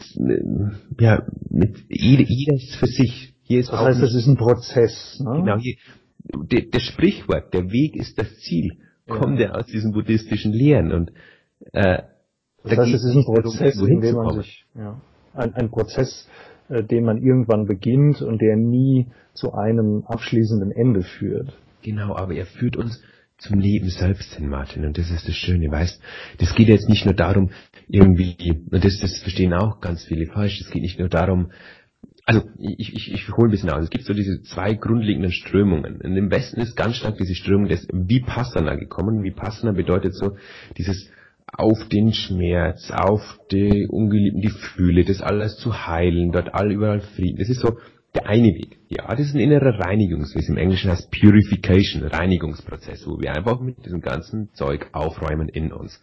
ja, 0.99 1.25
mit 1.49 1.77
jeder, 1.89 2.23
jeder 2.23 2.57
für 2.79 2.87
sich. 2.87 3.32
Das 3.61 3.71
heißt, 3.71 4.01
das 4.01 4.13
ist 4.13 4.27
ein 4.27 4.37
Prozess. 4.37 5.19
Ne? 5.19 5.41
Genau, 5.41 5.57
hier, 5.57 5.75
der, 6.23 6.61
der 6.61 6.79
Sprichwort, 6.79 7.53
der 7.53 7.71
Weg 7.71 7.95
ist 7.95 8.17
das 8.17 8.37
Ziel, 8.39 8.77
ja. 9.07 9.15
kommt 9.15 9.39
ja 9.39 9.51
aus 9.51 9.65
diesen 9.67 9.91
buddhistischen 9.91 10.53
Lehren 10.53 10.91
und 10.91 11.11
äh, 11.73 12.03
das 12.63 12.77
heißt, 12.77 12.93
es 12.93 13.03
ist 13.03 13.15
ein 13.15 13.25
Prozess, 13.25 13.75
in 13.75 13.99
dem 13.99 14.15
man 14.15 14.41
sich, 14.41 14.65
ja, 14.75 15.01
ein, 15.33 15.53
ein 15.53 15.69
Prozess, 15.69 16.29
äh, 16.69 16.83
den 16.83 17.03
man 17.03 17.17
irgendwann 17.17 17.65
beginnt 17.65 18.21
und 18.21 18.41
der 18.41 18.55
nie 18.55 19.07
zu 19.33 19.53
einem 19.53 20.03
abschließenden 20.05 20.71
Ende 20.71 21.01
führt. 21.01 21.53
Genau, 21.81 22.15
aber 22.15 22.33
er 22.33 22.45
führt 22.45 22.77
uns 22.77 23.01
zum 23.37 23.59
Leben 23.59 23.89
selbst 23.89 24.35
hin, 24.35 24.47
Martin. 24.47 24.85
Und 24.85 24.97
das 24.97 25.11
ist 25.11 25.27
das 25.27 25.35
Schöne, 25.35 25.69
weißt, 25.69 26.01
das 26.37 26.55
geht 26.55 26.69
jetzt 26.69 26.87
nicht 26.87 27.05
nur 27.05 27.15
darum, 27.15 27.49
irgendwie, 27.89 28.63
und 28.71 28.85
das, 28.85 28.99
das 28.99 29.19
verstehen 29.19 29.53
auch 29.53 29.81
ganz 29.81 30.05
viele 30.05 30.27
falsch, 30.27 30.61
es 30.61 30.69
geht 30.69 30.81
nicht 30.81 30.99
nur 30.99 31.09
darum, 31.09 31.51
also 32.25 32.41
ich, 32.57 32.93
ich, 32.93 33.13
ich 33.13 33.29
hole 33.29 33.49
ein 33.49 33.51
bisschen 33.51 33.69
aus. 33.69 33.83
Es 33.83 33.89
gibt 33.89 34.05
so 34.05 34.13
diese 34.13 34.41
zwei 34.43 34.73
grundlegenden 34.73 35.31
Strömungen. 35.31 35.99
In 36.01 36.15
dem 36.15 36.31
Westen 36.31 36.61
ist 36.61 36.75
ganz 36.75 36.95
stark 36.95 37.17
diese 37.17 37.35
Strömung 37.35 37.67
des 37.67 37.87
Vipassana 37.91 38.75
gekommen. 38.75 39.23
Vipassana 39.23 39.73
bedeutet 39.73 40.15
so 40.15 40.37
dieses 40.77 41.09
auf 41.45 41.87
den 41.89 42.13
Schmerz, 42.13 42.91
auf 42.91 43.39
die 43.51 43.87
ungeliebten 43.87 44.41
Gefühle, 44.41 45.03
das 45.03 45.21
alles 45.21 45.57
zu 45.57 45.85
heilen, 45.85 46.31
dort 46.31 46.53
all 46.53 46.71
überall 46.71 47.01
Frieden. 47.01 47.37
Das 47.37 47.49
ist 47.49 47.59
so 47.59 47.77
der 48.15 48.27
eine 48.27 48.55
Weg. 48.55 48.77
Ja, 48.89 49.07
das 49.09 49.27
ist 49.27 49.35
ein 49.35 49.39
innerer 49.39 49.79
Reinigungsweg. 49.79 50.47
Im 50.47 50.57
Englischen 50.57 50.91
heißt 50.91 51.11
Purification, 51.11 52.03
Reinigungsprozess, 52.03 53.05
wo 53.07 53.19
wir 53.19 53.33
einfach 53.33 53.59
mit 53.59 53.85
diesem 53.85 54.01
ganzen 54.01 54.49
Zeug 54.53 54.87
aufräumen 54.93 55.49
in 55.49 55.73
uns. 55.73 56.01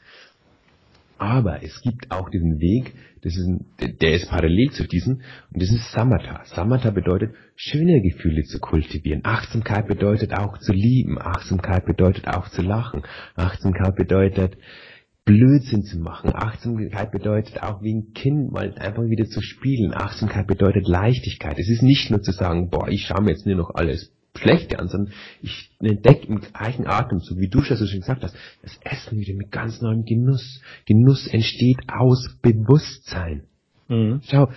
Aber 1.21 1.63
es 1.63 1.83
gibt 1.83 2.11
auch 2.11 2.31
diesen 2.31 2.61
Weg, 2.61 2.95
das 3.21 3.37
ist 3.37 3.47
ein, 3.47 3.67
der 4.01 4.15
ist 4.15 4.31
parallel 4.31 4.71
zu 4.71 4.89
diesem, 4.89 5.21
und 5.53 5.63
das 5.63 5.71
ist 5.71 5.93
Samatha. 5.93 6.47
Samatha 6.47 6.91
bedeutet, 6.91 7.35
schöne 7.57 8.01
Gefühle 8.01 8.45
zu 8.45 8.59
kultivieren. 8.59 9.21
Achtsamkeit 9.25 9.87
bedeutet 9.87 10.33
auch 10.33 10.57
zu 10.57 10.73
lieben. 10.73 11.21
Achtsamkeit 11.21 11.85
bedeutet 11.85 12.27
auch 12.27 12.49
zu 12.49 12.63
lachen. 12.63 13.03
Achtsamkeit 13.35 13.97
bedeutet, 13.97 14.57
Blödsinn 15.27 15.83
zu 15.83 15.99
machen. 15.99 16.33
Achtsamkeit 16.35 17.13
bedeutet 17.13 17.63
auch 17.63 17.83
wie 17.83 17.97
ein 17.97 18.15
Kind 18.15 18.51
mal 18.51 18.75
einfach 18.79 19.03
wieder 19.03 19.27
zu 19.27 19.43
spielen. 19.43 19.93
Achtsamkeit 19.93 20.47
bedeutet 20.47 20.89
Leichtigkeit. 20.89 21.59
Es 21.59 21.69
ist 21.69 21.83
nicht 21.83 22.11
nur 22.11 22.23
zu 22.23 22.33
sagen, 22.33 22.71
boah, 22.71 22.89
ich 22.89 23.05
schaue 23.05 23.21
mir 23.21 23.33
jetzt 23.33 23.45
nur 23.45 23.57
noch 23.57 23.75
alles 23.75 24.11
Schlechte 24.41 24.79
an, 24.79 24.89
sondern 24.89 25.13
ich 25.43 25.71
entdecke 25.81 26.27
im 26.27 26.41
gleichen 26.41 26.87
Atem, 26.87 27.21
so 27.21 27.39
wie 27.39 27.49
du 27.49 27.63
schon 27.63 27.77
so 27.77 27.87
schön 27.87 28.01
gesagt 28.01 28.23
hast, 28.23 28.35
das 28.63 28.79
Essen 28.85 29.19
wieder 29.19 29.35
mit 29.35 29.51
ganz 29.51 29.81
neuem 29.81 30.05
Genuss. 30.05 30.61
Genuss 30.87 31.27
entsteht 31.27 31.79
aus 31.89 32.37
Bewusstsein. 32.43 33.45
Mhm. 33.89 34.21
Schau, 34.25 34.51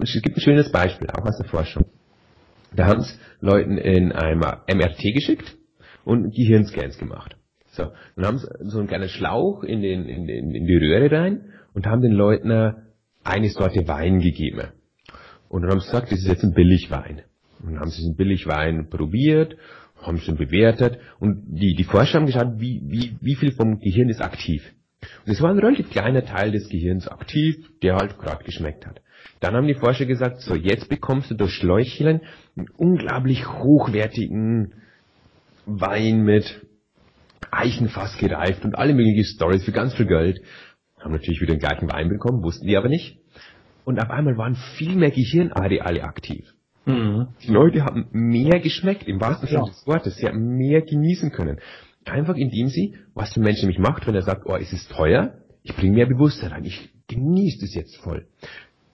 es 0.00 0.12
gibt 0.22 0.36
ein 0.36 0.40
schönes 0.40 0.70
Beispiel, 0.70 1.08
auch 1.10 1.24
aus 1.24 1.38
der 1.38 1.48
Forschung. 1.48 1.86
Da 2.74 2.86
haben 2.86 3.00
es 3.00 3.18
Leuten 3.40 3.76
in 3.76 4.12
einem 4.12 4.40
MRT 4.40 5.02
geschickt 5.14 5.56
und 6.04 6.34
Gehirnscans 6.34 6.98
gemacht. 6.98 7.36
So, 7.72 7.90
dann 8.16 8.26
haben 8.26 8.38
sie 8.38 8.48
so 8.60 8.78
einen 8.78 8.88
kleinen 8.88 9.08
Schlauch 9.08 9.62
in, 9.64 9.80
den, 9.80 10.06
in, 10.06 10.26
den, 10.26 10.54
in 10.54 10.66
die 10.66 10.76
Röhre 10.76 11.10
rein 11.10 11.52
und 11.74 11.86
haben 11.86 12.02
den 12.02 12.12
Leuten 12.12 12.50
eine 13.24 13.48
Sorte 13.48 13.86
Wein 13.88 14.20
gegeben. 14.20 14.68
Und 15.48 15.62
dann 15.62 15.70
haben 15.70 15.80
sie 15.80 15.86
gesagt, 15.86 16.12
das 16.12 16.18
ist 16.18 16.28
jetzt 16.28 16.44
ein 16.44 16.54
Billigwein. 16.54 17.22
Und 17.62 17.78
haben 17.78 17.90
sie 17.90 17.98
diesen 17.98 18.16
Billigwein 18.16 18.88
probiert, 18.88 19.56
haben 20.00 20.18
sie 20.18 20.30
ihn 20.30 20.36
bewertet 20.36 20.98
und 21.20 21.44
die, 21.46 21.74
die 21.74 21.84
Forscher 21.84 22.18
haben 22.18 22.26
geschaut, 22.26 22.58
wie, 22.58 22.82
wie, 22.84 23.16
wie 23.20 23.36
viel 23.36 23.52
vom 23.52 23.78
Gehirn 23.78 24.08
ist 24.08 24.20
aktiv. 24.20 24.62
Und 25.24 25.32
es 25.32 25.40
war 25.40 25.50
ein 25.50 25.58
relativ 25.58 25.90
kleiner 25.90 26.24
Teil 26.24 26.52
des 26.52 26.68
Gehirns 26.68 27.08
aktiv, 27.08 27.56
der 27.82 27.96
halt 27.96 28.18
gerade 28.18 28.44
geschmeckt 28.44 28.86
hat. 28.86 29.00
Dann 29.40 29.54
haben 29.54 29.66
die 29.66 29.74
Forscher 29.74 30.06
gesagt, 30.06 30.40
so 30.40 30.54
jetzt 30.54 30.88
bekommst 30.88 31.30
du 31.30 31.34
durch 31.34 31.52
Schläucheln 31.52 32.20
einen 32.56 32.68
unglaublich 32.76 33.46
hochwertigen 33.48 34.74
Wein 35.66 36.22
mit 36.22 36.64
Eichenfass 37.50 38.18
gereift 38.18 38.64
und 38.64 38.76
alle 38.76 38.94
möglichen 38.94 39.24
Stories 39.24 39.64
für 39.64 39.72
ganz 39.72 39.94
viel 39.94 40.06
Geld. 40.06 40.40
Haben 41.00 41.12
natürlich 41.12 41.40
wieder 41.40 41.54
den 41.54 41.60
gleichen 41.60 41.90
Wein 41.90 42.08
bekommen, 42.08 42.42
wussten 42.42 42.66
die 42.66 42.76
aber 42.76 42.88
nicht. 42.88 43.18
Und 43.84 44.00
auf 44.00 44.10
einmal 44.10 44.36
waren 44.36 44.56
viel 44.76 44.94
mehr 44.94 45.10
Gehirnareale 45.10 46.04
aktiv. 46.04 46.52
Mhm. 46.84 47.28
Die 47.42 47.50
Leute 47.50 47.84
haben 47.84 48.06
mehr 48.12 48.60
geschmeckt, 48.60 49.06
im 49.06 49.20
wahrsten 49.20 49.48
Sinne 49.48 49.60
ja. 49.60 49.66
des 49.66 49.86
Wortes. 49.86 50.16
Sie 50.16 50.26
haben 50.26 50.56
mehr 50.56 50.82
genießen 50.82 51.30
können. 51.30 51.58
Einfach 52.04 52.34
indem 52.34 52.68
sie, 52.68 52.94
was 53.14 53.32
der 53.32 53.42
Mensch 53.42 53.60
nämlich 53.60 53.78
macht, 53.78 54.06
wenn 54.06 54.14
er 54.14 54.22
sagt, 54.22 54.46
oh, 54.46 54.56
es 54.56 54.72
ist 54.72 54.90
teuer, 54.90 55.34
ich 55.62 55.76
bringe 55.76 55.94
mehr 55.94 56.06
Bewusstsein 56.06 56.50
rein, 56.50 56.64
ich 56.64 56.90
genieße 57.06 57.60
das 57.60 57.74
jetzt 57.74 57.96
voll. 57.98 58.26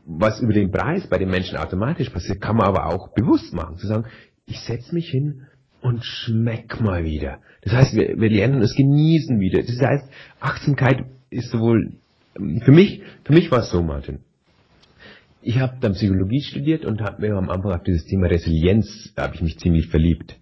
Was 0.05 0.40
über 0.40 0.53
den 0.53 0.70
Preis 0.70 1.07
bei 1.09 1.18
den 1.18 1.31
Menschen 1.31 1.57
automatisch 1.57 2.11
passiert, 2.11 2.40
kann 2.40 2.57
man 2.57 2.66
aber 2.66 2.87
auch 2.87 3.14
bewusst 3.14 3.55
machen, 3.55 3.79
zu 3.79 3.87
sagen, 3.87 4.05
ich 4.46 4.61
setze 4.61 4.94
mich 4.94 5.09
hin 5.11 5.46
und 5.81 6.05
schmeck 6.05 6.81
mal 6.81 7.05
wieder. 7.05 7.38
Das 7.62 7.72
heißt, 7.72 7.94
wir, 7.94 8.18
wir 8.18 8.31
lernen 8.31 8.61
es 8.62 8.74
genießen 8.74 9.40
wieder. 9.40 9.62
Das 9.62 9.81
heißt, 9.81 10.11
Achtsamkeit 10.40 11.05
ist 11.31 11.51
sowohl 11.51 11.92
für 12.35 12.72
mich, 12.72 13.03
für 13.24 13.33
mich 13.33 13.51
war 13.51 13.61
es 13.61 13.70
so, 13.70 13.83
Martin. 13.83 14.20
Ich 15.40 15.59
habe 15.59 15.77
dann 15.81 15.92
Psychologie 15.92 16.40
studiert 16.40 16.85
und 16.85 17.01
habe 17.01 17.22
mir 17.22 17.37
am 17.37 17.48
Anfang 17.48 17.72
auf 17.72 17.83
dieses 17.83 18.05
Thema 18.07 18.27
Resilienz, 18.27 19.12
da 19.14 19.24
habe 19.24 19.37
ich 19.37 19.42
mich 19.42 19.59
ziemlich 19.59 19.88
verliebt. 19.88 20.37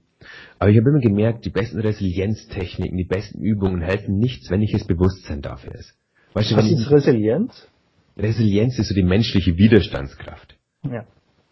Aber 0.58 0.70
ich 0.70 0.78
habe 0.78 0.88
immer 0.90 1.00
gemerkt, 1.00 1.44
die 1.44 1.50
besten 1.50 1.80
Resilienztechniken, 1.80 2.96
die 2.96 3.04
besten 3.04 3.42
Übungen 3.42 3.82
helfen 3.82 4.18
nichts, 4.18 4.50
wenn 4.50 4.60
nicht 4.60 4.74
das 4.74 4.86
Bewusstsein 4.86 5.42
dafür 5.42 5.74
ist. 5.74 5.94
Weißt 6.32 6.50
du, 6.50 6.56
Was 6.56 6.70
ist 6.70 6.90
Resilienz? 6.90 7.68
Resilienz 8.16 8.78
ist 8.78 8.88
so 8.88 8.94
die 8.94 9.02
menschliche 9.02 9.56
Widerstandskraft. 9.58 10.56
Ja. 10.82 11.04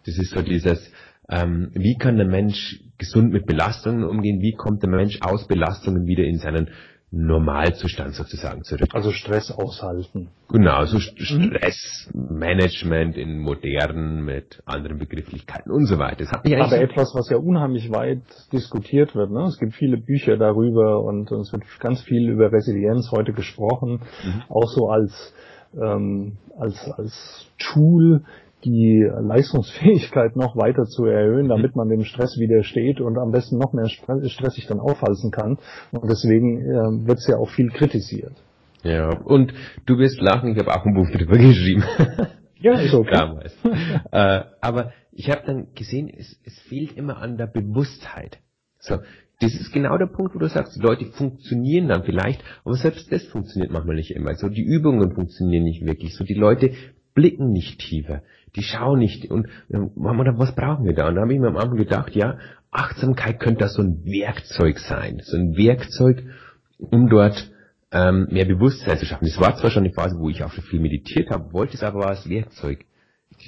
Das 0.07 0.18
ist 0.18 0.30
so 0.30 0.42
dieses, 0.42 0.90
ähm, 1.28 1.70
wie 1.74 1.96
kann 1.96 2.16
der 2.16 2.26
Mensch 2.26 2.80
gesund 2.98 3.33
mit 3.33 3.46
Belastungen 3.46 4.04
umgehen, 4.04 4.40
wie 4.40 4.52
kommt 4.52 4.83
der 4.83 4.90
Mensch 4.90 5.20
aus 5.20 5.46
Belastungen 5.46 6.07
wieder 6.07 6.24
in 6.24 6.38
seinen 6.38 6.70
Normalzustand 7.16 8.14
sozusagen 8.14 8.64
zurück. 8.64 8.88
Also 8.92 9.12
Stress 9.12 9.53
aushalten. 9.53 10.31
Genau, 10.48 10.85
so 10.85 10.98
Stressmanagement 10.98 13.16
in 13.16 13.38
modernen 13.38 14.24
mit 14.24 14.61
anderen 14.66 14.98
Begrifflichkeiten 14.98 15.70
und 15.70 15.87
so 15.87 15.98
weiter. 15.98 16.24
Das 16.24 16.33
hat 16.33 16.44
mich 16.44 16.57
Aber 16.57 16.77
etwas, 16.77 17.14
was 17.14 17.31
ja 17.31 17.37
unheimlich 17.37 17.92
weit 17.92 18.22
diskutiert 18.53 19.14
wird. 19.14 19.31
Ne? 19.31 19.44
Es 19.44 19.59
gibt 19.59 19.74
viele 19.74 19.96
Bücher 19.96 20.37
darüber 20.37 21.05
und 21.05 21.31
es 21.31 21.53
wird 21.53 21.62
ganz 21.79 22.03
viel 22.03 22.29
über 22.29 22.50
Resilienz 22.50 23.12
heute 23.12 23.33
gesprochen, 23.33 24.00
mhm. 24.24 24.42
auch 24.48 24.68
so 24.68 24.88
als 24.88 25.33
ähm, 25.81 26.38
als 26.59 26.90
als 26.90 27.46
Tool 27.59 28.24
die 28.64 29.07
Leistungsfähigkeit 29.20 30.37
noch 30.37 30.57
weiter 30.57 30.85
zu 30.85 31.05
erhöhen, 31.05 31.48
damit 31.48 31.77
man 31.77 31.88
dem 31.88 32.05
Stress 32.05 32.38
widersteht 32.38 33.00
und 33.00 33.18
am 33.18 33.31
besten 33.31 33.59
noch 33.59 33.72
mehr 33.72 33.88
Stress 33.88 34.55
sich 34.55 34.66
dann 34.66 34.81
aufhalten 34.81 35.31
kann. 35.31 35.59
Und 35.92 36.11
deswegen 36.11 36.61
äh, 36.61 37.07
wird 37.07 37.18
es 37.18 37.27
ja 37.27 37.37
auch 37.37 37.50
viel 37.50 37.70
kritisiert. 37.70 38.33
Ja, 38.83 39.16
und 39.18 39.55
du 39.87 39.98
wirst 39.98 40.20
lachen, 40.20 40.53
ich 40.53 40.59
habe 40.59 40.74
auch 40.74 40.85
ein 40.85 40.94
Buch 40.94 41.09
darüber 41.12 41.38
geschrieben. 41.38 41.85
Ja, 42.61 42.81
ist 42.81 42.94
okay. 42.94 43.11
Damals. 43.12 43.55
äh, 44.11 44.40
aber 44.62 44.92
ich 45.12 45.31
habe 45.31 45.42
dann 45.44 45.74
gesehen, 45.74 46.09
es, 46.09 46.40
es 46.44 46.59
fehlt 46.61 46.96
immer 46.96 47.18
an 47.18 47.37
der 47.37 47.46
Bewusstheit. 47.46 48.38
So, 48.79 49.00
das 49.40 49.55
ist 49.55 49.70
genau 49.72 49.98
der 49.98 50.07
Punkt, 50.07 50.35
wo 50.35 50.38
du 50.38 50.48
sagst, 50.48 50.77
die 50.77 50.81
Leute 50.81 51.05
funktionieren 51.07 51.88
dann 51.88 52.05
vielleicht, 52.05 52.42
aber 52.64 52.74
selbst 52.77 53.12
das 53.12 53.24
funktioniert 53.24 53.70
manchmal 53.70 53.96
nicht 53.96 54.12
immer. 54.12 54.35
So, 54.35 54.48
die 54.48 54.62
Übungen 54.62 55.12
funktionieren 55.14 55.64
nicht 55.64 55.85
wirklich. 55.85 56.14
So, 56.14 56.24
die 56.24 56.33
Leute 56.33 56.70
blicken 57.14 57.53
nicht 57.53 57.81
tiefer 57.81 58.22
die 58.56 58.62
schauen 58.62 58.98
nicht 58.98 59.30
und 59.30 59.48
was 59.68 60.54
brauchen 60.54 60.84
wir 60.84 60.94
da? 60.94 61.08
Und 61.08 61.16
da 61.16 61.22
habe 61.22 61.34
ich 61.34 61.40
mir 61.40 61.48
am 61.48 61.56
Anfang 61.56 61.76
gedacht, 61.76 62.14
ja, 62.14 62.38
Achtsamkeit 62.70 63.40
könnte 63.40 63.60
das 63.60 63.74
so 63.74 63.82
ein 63.82 64.04
Werkzeug 64.04 64.78
sein, 64.78 65.20
so 65.22 65.36
ein 65.36 65.56
Werkzeug, 65.56 66.22
um 66.78 67.08
dort 67.08 67.50
ähm, 67.92 68.26
mehr 68.30 68.44
Bewusstsein 68.44 68.98
zu 68.98 69.06
schaffen. 69.06 69.26
Das 69.26 69.40
war 69.40 69.56
zwar 69.56 69.70
schon 69.70 69.84
eine 69.84 69.92
Phase, 69.92 70.18
wo 70.18 70.28
ich 70.28 70.42
auch 70.42 70.52
schon 70.52 70.64
viel 70.64 70.80
meditiert 70.80 71.30
habe, 71.30 71.52
wollte 71.52 71.74
es 71.74 71.82
aber 71.82 72.08
als 72.08 72.28
Werkzeug 72.28 72.84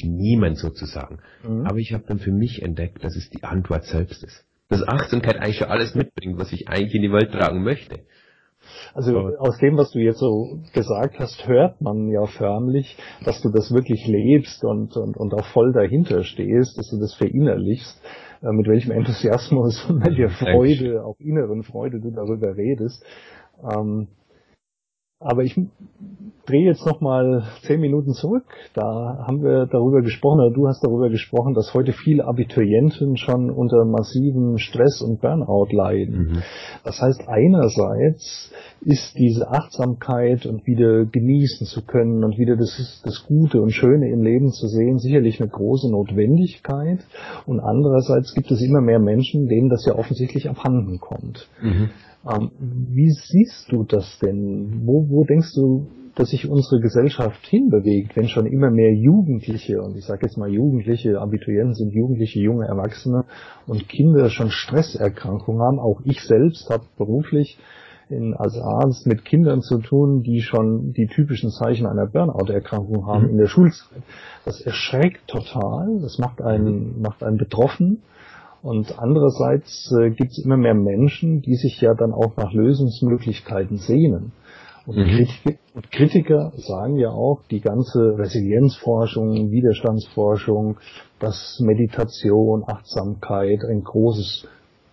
niemand 0.02 0.58
sozusagen. 0.58 1.18
Mhm. 1.46 1.66
Aber 1.66 1.78
ich 1.78 1.92
habe 1.92 2.04
dann 2.06 2.18
für 2.18 2.32
mich 2.32 2.62
entdeckt, 2.62 3.02
dass 3.02 3.16
es 3.16 3.30
die 3.30 3.44
Antwort 3.44 3.84
selbst 3.84 4.22
ist. 4.22 4.44
Dass 4.68 4.86
Achtsamkeit 4.86 5.36
eigentlich 5.36 5.58
schon 5.58 5.68
alles 5.68 5.94
mitbringt, 5.94 6.38
was 6.38 6.52
ich 6.52 6.68
eigentlich 6.68 6.94
in 6.94 7.02
die 7.02 7.12
Welt 7.12 7.32
tragen 7.32 7.62
möchte. 7.62 8.00
Also 8.96 9.36
aus 9.38 9.58
dem, 9.58 9.76
was 9.76 9.90
du 9.90 9.98
jetzt 9.98 10.20
so 10.20 10.58
gesagt 10.72 11.18
hast, 11.18 11.46
hört 11.46 11.82
man 11.82 12.08
ja 12.08 12.24
förmlich, 12.24 12.96
dass 13.26 13.42
du 13.42 13.50
das 13.50 13.70
wirklich 13.70 14.06
lebst 14.06 14.64
und, 14.64 14.96
und, 14.96 15.18
und 15.18 15.34
auch 15.34 15.44
voll 15.52 15.74
dahinter 15.74 16.24
stehst, 16.24 16.78
dass 16.78 16.88
du 16.88 16.98
das 16.98 17.12
verinnerlichst, 17.12 18.00
äh, 18.42 18.52
mit 18.52 18.66
welchem 18.66 18.92
Enthusiasmus 18.92 19.84
und 19.90 20.02
welcher 20.02 20.30
Freude, 20.42 21.04
auch 21.04 21.20
inneren 21.20 21.62
Freude 21.62 22.00
du 22.00 22.10
darüber 22.10 22.56
redest. 22.56 23.04
Ähm, 23.62 24.08
aber 25.18 25.44
ich 25.44 25.58
drehe 26.46 26.66
jetzt 26.66 26.86
noch 26.86 27.00
mal 27.00 27.44
zehn 27.62 27.80
Minuten 27.80 28.12
zurück. 28.12 28.44
Da 28.74 29.24
haben 29.26 29.42
wir 29.42 29.66
darüber 29.66 30.02
gesprochen, 30.02 30.40
oder 30.40 30.54
du 30.54 30.68
hast 30.68 30.84
darüber 30.84 31.08
gesprochen, 31.08 31.54
dass 31.54 31.74
heute 31.74 31.92
viele 31.92 32.24
Abiturienten 32.26 33.16
schon 33.16 33.50
unter 33.50 33.84
massivem 33.84 34.58
Stress 34.58 35.00
und 35.00 35.20
Burnout 35.20 35.68
leiden. 35.72 36.18
Mhm. 36.18 36.42
Das 36.84 37.00
heißt, 37.00 37.28
einerseits 37.28 38.52
ist 38.82 39.18
diese 39.18 39.50
Achtsamkeit 39.50 40.46
und 40.46 40.66
wieder 40.66 41.06
genießen 41.06 41.66
zu 41.66 41.82
können 41.84 42.22
und 42.22 42.38
wieder 42.38 42.56
das, 42.56 43.00
das 43.04 43.24
Gute 43.26 43.60
und 43.60 43.70
Schöne 43.70 44.10
im 44.10 44.22
Leben 44.22 44.52
zu 44.52 44.68
sehen, 44.68 44.98
sicherlich 44.98 45.40
eine 45.40 45.48
große 45.48 45.90
Notwendigkeit. 45.90 47.00
Und 47.46 47.58
andererseits 47.58 48.34
gibt 48.34 48.50
es 48.50 48.62
immer 48.62 48.82
mehr 48.82 49.00
Menschen, 49.00 49.48
denen 49.48 49.70
das 49.70 49.84
ja 49.86 49.94
offensichtlich 49.96 50.48
abhanden 50.48 51.00
kommt. 51.00 51.48
Mhm. 51.60 51.90
Ähm, 52.28 52.50
wie 52.58 53.10
siehst 53.10 53.70
du 53.70 53.84
das 53.84 54.18
denn? 54.20 54.82
Wo, 54.84 55.08
wo 55.08 55.24
denkst 55.24 55.54
du, 55.54 55.86
dass 56.16 56.30
sich 56.30 56.48
unsere 56.48 56.80
Gesellschaft 56.80 57.46
hinbewegt, 57.46 58.16
wenn 58.16 58.28
schon 58.28 58.46
immer 58.46 58.70
mehr 58.70 58.94
Jugendliche, 58.94 59.82
und 59.82 59.96
ich 59.96 60.06
sage 60.06 60.26
jetzt 60.26 60.38
mal 60.38 60.50
Jugendliche, 60.50 61.20
Abiturienten 61.20 61.74
sind 61.74 61.92
Jugendliche, 61.92 62.40
junge 62.40 62.66
Erwachsene 62.66 63.24
und 63.66 63.86
Kinder 63.88 64.30
schon 64.30 64.50
Stresserkrankungen 64.50 65.60
haben. 65.60 65.78
Auch 65.78 66.00
ich 66.04 66.22
selbst 66.22 66.70
habe 66.70 66.84
beruflich 66.96 67.58
in, 68.08 68.34
als 68.34 68.56
Arzt 68.56 69.06
mit 69.06 69.24
Kindern 69.24 69.60
zu 69.60 69.78
tun, 69.78 70.22
die 70.22 70.40
schon 70.40 70.92
die 70.92 71.06
typischen 71.06 71.50
Zeichen 71.50 71.86
einer 71.86 72.06
Burnout-Erkrankung 72.06 73.06
haben 73.06 73.24
mhm. 73.24 73.30
in 73.30 73.36
der 73.36 73.46
Schulzeit. 73.46 74.02
Das 74.44 74.60
erschreckt 74.62 75.28
total, 75.28 75.98
das 76.00 76.18
macht 76.18 76.40
einen, 76.40 77.00
macht 77.02 77.22
einen 77.22 77.36
betroffen. 77.36 78.02
Und 78.66 78.98
andererseits 78.98 79.92
äh, 79.92 80.10
gibt 80.10 80.32
es 80.32 80.44
immer 80.44 80.56
mehr 80.56 80.74
Menschen, 80.74 81.40
die 81.40 81.54
sich 81.54 81.80
ja 81.80 81.94
dann 81.94 82.12
auch 82.12 82.36
nach 82.36 82.52
Lösungsmöglichkeiten 82.52 83.76
sehnen. 83.76 84.32
Und, 84.86 84.96
mhm. 84.96 85.28
Kritiker, 85.92 86.50
sagen 86.56 86.96
ja 86.96 87.10
auch, 87.10 87.44
die 87.48 87.60
ganze 87.60 88.18
Resilienzforschung, 88.18 89.52
Widerstandsforschung, 89.52 90.78
dass 91.20 91.60
Meditation, 91.60 92.64
Achtsamkeit 92.66 93.60
ein 93.70 93.84
großes 93.84 94.48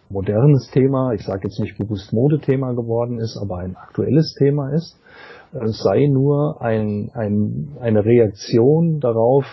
modernes 0.08 0.70
Thema, 0.70 1.14
ich 1.14 1.24
sage 1.24 1.48
jetzt 1.48 1.60
nicht 1.60 1.76
bewusst 1.80 2.14
Modethema 2.14 2.74
geworden 2.74 3.18
ist, 3.18 3.38
aber 3.38 3.58
ein 3.58 3.76
aktuelles 3.76 4.36
Thema 4.38 4.70
ist, 4.70 5.00
äh, 5.52 5.66
sei 5.66 6.06
nur 6.12 6.62
ein, 6.62 7.10
ein, 7.16 7.76
eine 7.80 8.06
Reaktion 8.06 9.00
darauf, 9.00 9.46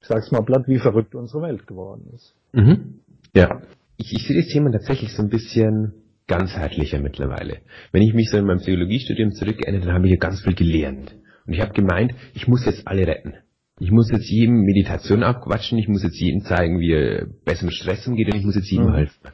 ich 0.00 0.08
sag's 0.08 0.32
mal 0.32 0.42
platt, 0.42 0.68
wie 0.68 0.78
verrückt 0.78 1.14
unsere 1.14 1.42
Welt 1.42 1.66
geworden 1.66 2.06
ist. 2.14 2.34
Mhm. 2.54 3.00
Ja, 3.36 3.60
ich, 3.98 4.14
ich 4.14 4.26
sehe 4.26 4.40
das 4.40 4.48
Thema 4.48 4.72
tatsächlich 4.72 5.12
so 5.12 5.22
ein 5.22 5.28
bisschen 5.28 5.92
ganzheitlicher 6.26 7.00
mittlerweile. 7.00 7.58
Wenn 7.92 8.00
ich 8.00 8.14
mich 8.14 8.30
so 8.30 8.38
in 8.38 8.46
meinem 8.46 8.60
Psychologiestudium 8.60 9.32
zurückerinnere, 9.32 9.84
dann 9.84 9.94
habe 9.94 10.06
ich 10.06 10.12
ja 10.12 10.16
ganz 10.16 10.40
viel 10.40 10.54
gelernt. 10.54 11.14
Und 11.46 11.52
ich 11.52 11.60
habe 11.60 11.74
gemeint, 11.74 12.14
ich 12.32 12.48
muss 12.48 12.64
jetzt 12.64 12.88
alle 12.88 13.06
retten. 13.06 13.34
Ich 13.78 13.90
muss 13.90 14.10
jetzt 14.10 14.30
jedem 14.30 14.62
Meditation 14.62 15.22
abquatschen, 15.22 15.76
ich 15.76 15.86
muss 15.86 16.02
jetzt 16.02 16.18
jedem 16.18 16.44
zeigen, 16.44 16.80
wie 16.80 16.92
er 16.92 17.26
besser 17.44 17.66
mit 17.66 17.74
Stress 17.74 18.06
umgeht 18.06 18.32
und 18.32 18.38
ich 18.38 18.44
muss 18.46 18.54
jetzt 18.54 18.70
jedem 18.70 18.86
mhm. 18.86 18.94
helfen. 18.94 19.28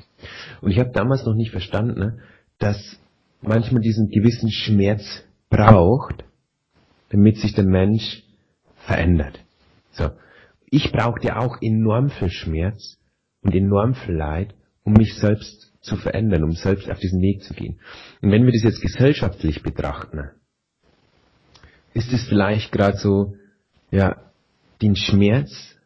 Und 0.63 0.73
ich 0.73 0.81
habe 0.81 0.91
damals 0.91 1.25
noch 1.25 1.37
nicht 1.37 1.53
verstanden, 1.53 2.19
dass 2.59 2.99
manchmal 3.41 3.83
diesen 3.83 4.09
gewissen 4.09 4.51
Schmerz 4.51 5.23
braucht, 5.49 6.25
damit 7.11 7.37
sich 7.37 7.55
der 7.55 7.67
Mensch 7.67 8.25
verändert. 8.85 9.39
So. 9.93 10.11
Ich 10.71 10.91
brauchte 10.91 11.37
auch 11.37 11.59
enorm 11.63 12.11
viel 12.11 12.31
Schmerz, 12.31 12.99
und 13.43 13.55
enorm 13.55 13.95
viel 13.95 14.15
Leid, 14.15 14.55
um 14.85 14.95
mich 14.95 15.15
selbst 15.15 15.73
zu 15.81 15.97
verändern, 15.97 16.45
um 16.45 16.53
selbst 16.53 16.91
auf 16.91 16.99
diesen 16.99 17.21
Weg 17.21 17.43
zu 17.43 17.55
gehen. 17.55 17.81
Und 18.21 18.31
wenn 18.31 18.45
wir 18.45 18.53
das 18.53 18.63
jetzt 18.63 18.81
gesellschaftlich 18.81 19.63
betrachten, 19.63 20.31
ist 21.95 22.13
es 22.13 22.29
vielleicht 22.29 22.73
gerade 22.73 22.97
so, 22.97 23.35
ja, 23.91 24.17
den 24.81 24.97
Schmerz, 24.97 25.77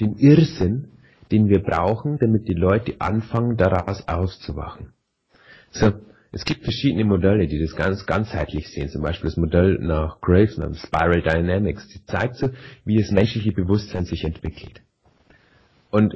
den 0.00 0.16
Irrsinn, 0.16 0.88
den 1.30 1.48
wir 1.48 1.62
brauchen, 1.62 2.18
damit 2.18 2.48
die 2.48 2.54
Leute 2.54 2.96
anfangen, 3.00 3.56
daraus 3.56 4.06
auszuwachen. 4.08 4.92
So, 5.70 5.92
es 6.30 6.44
gibt 6.44 6.64
verschiedene 6.64 7.04
Modelle, 7.04 7.46
die 7.46 7.58
das 7.58 7.74
ganz 7.74 8.04
ganzheitlich 8.06 8.68
sehen. 8.68 8.88
Zum 8.88 9.02
Beispiel 9.02 9.30
das 9.30 9.36
Modell 9.36 9.78
nach 9.80 10.20
Graves, 10.20 10.58
nach 10.58 10.74
Spiral 10.74 11.22
Dynamics. 11.22 11.88
Die 11.88 12.04
zeigt 12.04 12.36
so, 12.36 12.50
wie 12.84 12.98
das 12.98 13.10
menschliche 13.10 13.52
Bewusstsein 13.52 14.04
sich 14.04 14.24
entwickelt. 14.24 14.82
Und 15.90 16.14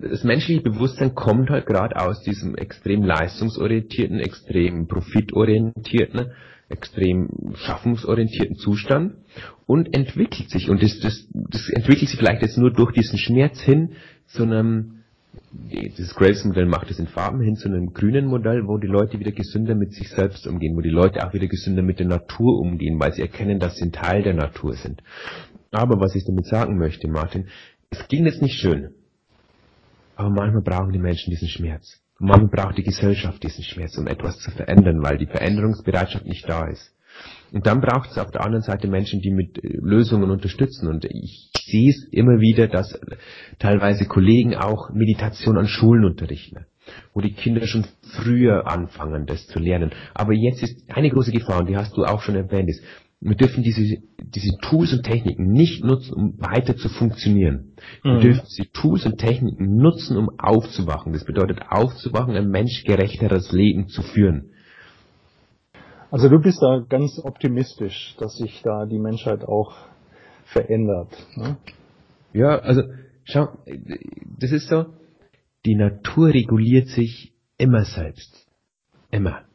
das 0.00 0.22
menschliche 0.22 0.60
Bewusstsein 0.60 1.14
kommt 1.14 1.50
halt 1.50 1.66
gerade 1.66 1.96
aus 1.96 2.22
diesem 2.22 2.54
extrem 2.56 3.02
leistungsorientierten, 3.02 4.20
extrem 4.20 4.86
profitorientierten, 4.86 6.32
extrem 6.68 7.54
schaffungsorientierten 7.54 8.56
Zustand 8.56 9.14
und 9.66 9.94
entwickelt 9.94 10.50
sich. 10.50 10.68
Und 10.68 10.82
das, 10.82 11.00
das, 11.00 11.26
das 11.32 11.68
entwickelt 11.70 12.10
sich 12.10 12.18
vielleicht 12.18 12.42
jetzt 12.42 12.58
nur 12.58 12.72
durch 12.72 12.92
diesen 12.92 13.18
Schmerz 13.18 13.60
hin 13.60 13.92
zu 14.26 14.42
einem 14.42 14.98
das 15.98 16.14
Graves-Modell 16.14 16.66
macht 16.66 16.90
es 16.90 16.98
in 16.98 17.06
Farben 17.06 17.40
hin 17.40 17.56
zu 17.56 17.68
einem 17.68 17.92
grünen 17.92 18.26
Modell, 18.26 18.66
wo 18.66 18.78
die 18.78 18.86
Leute 18.86 19.18
wieder 19.18 19.32
gesünder 19.32 19.74
mit 19.74 19.92
sich 19.92 20.08
selbst 20.10 20.46
umgehen, 20.46 20.76
wo 20.76 20.80
die 20.80 20.90
Leute 20.90 21.26
auch 21.26 21.32
wieder 21.32 21.46
gesünder 21.46 21.82
mit 21.82 21.98
der 21.98 22.06
Natur 22.06 22.58
umgehen, 22.58 22.98
weil 23.00 23.12
sie 23.12 23.22
erkennen, 23.22 23.58
dass 23.58 23.76
sie 23.76 23.84
ein 23.84 23.92
Teil 23.92 24.22
der 24.22 24.34
Natur 24.34 24.74
sind. 24.74 25.02
Aber 25.70 26.00
was 26.00 26.14
ich 26.14 26.24
damit 26.24 26.46
sagen 26.46 26.78
möchte, 26.78 27.08
Martin, 27.08 27.46
es 27.90 28.06
ging 28.08 28.26
jetzt 28.26 28.42
nicht 28.42 28.58
schön. 28.58 28.90
Aber 30.18 30.30
manchmal 30.30 30.62
brauchen 30.62 30.92
die 30.92 30.98
Menschen 30.98 31.30
diesen 31.30 31.48
Schmerz. 31.48 32.02
manchmal 32.18 32.50
braucht 32.50 32.76
die 32.76 32.82
Gesellschaft 32.82 33.40
diesen 33.40 33.62
Schmerz, 33.62 33.96
um 33.96 34.08
etwas 34.08 34.40
zu 34.40 34.50
verändern, 34.50 35.00
weil 35.00 35.16
die 35.16 35.26
Veränderungsbereitschaft 35.26 36.26
nicht 36.26 36.48
da 36.48 36.66
ist. 36.66 36.92
Und 37.52 37.66
dann 37.68 37.80
braucht 37.80 38.10
es 38.10 38.18
auf 38.18 38.32
der 38.32 38.44
anderen 38.44 38.64
Seite 38.64 38.88
Menschen, 38.88 39.20
die 39.20 39.30
mit 39.30 39.62
äh, 39.62 39.78
Lösungen 39.80 40.30
unterstützen. 40.30 40.88
Und 40.88 41.04
ich 41.04 41.52
sehe 41.56 41.90
es 41.90 42.04
immer 42.10 42.40
wieder, 42.40 42.66
dass 42.66 42.98
teilweise 43.60 44.06
Kollegen 44.06 44.56
auch 44.56 44.90
Meditation 44.90 45.56
an 45.56 45.68
Schulen 45.68 46.04
unterrichten, 46.04 46.66
wo 47.14 47.20
die 47.20 47.34
Kinder 47.34 47.64
schon 47.68 47.86
früher 48.16 48.66
anfangen, 48.66 49.24
das 49.24 49.46
zu 49.46 49.60
lernen. 49.60 49.92
Aber 50.14 50.32
jetzt 50.32 50.64
ist 50.64 50.90
eine 50.90 51.10
große 51.10 51.30
Gefahr, 51.30 51.60
und 51.60 51.68
die 51.68 51.76
hast 51.76 51.96
du 51.96 52.04
auch 52.04 52.22
schon 52.22 52.34
erwähnt, 52.34 52.68
ist, 52.68 52.82
wir 53.20 53.34
dürfen 53.34 53.64
diese, 53.64 53.98
diese 54.20 54.56
Tools 54.62 54.92
und 54.92 55.02
Techniken 55.02 55.50
nicht 55.50 55.84
nutzen, 55.84 56.14
um 56.14 56.34
weiter 56.38 56.76
zu 56.76 56.88
funktionieren. 56.88 57.72
Wir 58.02 58.12
mhm. 58.12 58.20
dürfen 58.20 58.46
diese 58.48 58.70
Tools 58.72 59.06
und 59.06 59.18
Techniken 59.18 59.76
nutzen, 59.76 60.16
um 60.16 60.30
aufzuwachen. 60.38 61.12
Das 61.12 61.24
bedeutet 61.24 61.60
aufzuwachen, 61.68 62.36
ein 62.36 62.48
menschgerechteres 62.48 63.50
Leben 63.52 63.88
zu 63.88 64.02
führen. 64.02 64.50
Also 66.10 66.28
du 66.28 66.40
bist 66.40 66.62
da 66.62 66.84
ganz 66.88 67.20
optimistisch, 67.22 68.14
dass 68.18 68.36
sich 68.36 68.62
da 68.62 68.86
die 68.86 68.98
Menschheit 68.98 69.44
auch 69.44 69.74
verändert. 70.44 71.10
Ne? 71.36 71.56
Ja, 72.32 72.58
also 72.60 72.82
schau, 73.24 73.48
das 74.38 74.52
ist 74.52 74.68
so, 74.68 74.86
die 75.66 75.74
Natur 75.74 76.28
reguliert 76.28 76.88
sich 76.88 77.34
immer 77.58 77.84
selbst. 77.84 78.46
Immer. 79.10 79.47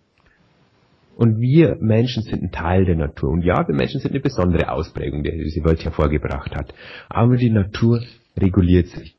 Und 1.16 1.40
wir 1.40 1.78
Menschen 1.80 2.24
sind 2.24 2.44
ein 2.44 2.52
Teil 2.52 2.86
der 2.86 2.96
Natur. 2.96 3.30
Und 3.30 3.44
ja, 3.44 3.68
wir 3.68 3.76
Menschen 3.76 4.00
sind 4.00 4.12
eine 4.12 4.20
besondere 4.20 4.72
Ausprägung, 4.72 5.24
die 5.24 5.32
diese 5.32 5.64
Welt 5.64 5.84
hervorgebracht 5.84 6.56
hat. 6.56 6.74
Aber 7.10 7.38
die 7.38 7.52
Natur 7.52 8.02
reguliert 8.38 8.88
sich. 8.88 9.16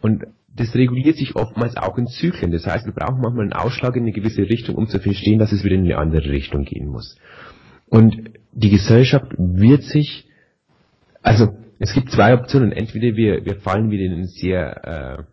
Und 0.00 0.26
das 0.54 0.74
reguliert 0.74 1.16
sich 1.16 1.36
oftmals 1.36 1.76
auch 1.76 1.98
in 1.98 2.06
Zyklen. 2.06 2.52
Das 2.52 2.66
heißt, 2.66 2.86
wir 2.86 2.92
brauchen 2.92 3.20
manchmal 3.20 3.44
einen 3.44 3.52
Ausschlag 3.52 3.96
in 3.96 4.02
eine 4.02 4.12
gewisse 4.12 4.42
Richtung, 4.42 4.76
um 4.76 4.88
zu 4.88 5.00
verstehen, 5.00 5.38
dass 5.38 5.52
es 5.52 5.64
wieder 5.64 5.76
in 5.76 5.84
eine 5.84 5.98
andere 5.98 6.30
Richtung 6.30 6.64
gehen 6.64 6.88
muss. 6.88 7.16
Und 7.86 8.30
die 8.52 8.70
Gesellschaft 8.70 9.32
wird 9.36 9.82
sich, 9.82 10.28
also 11.22 11.54
es 11.78 11.92
gibt 11.94 12.10
zwei 12.10 12.34
Optionen. 12.34 12.72
Entweder 12.72 13.16
wir, 13.16 13.44
wir 13.44 13.56
fallen 13.56 13.90
wieder 13.90 14.04
in 14.04 14.26
sehr, 14.26 15.26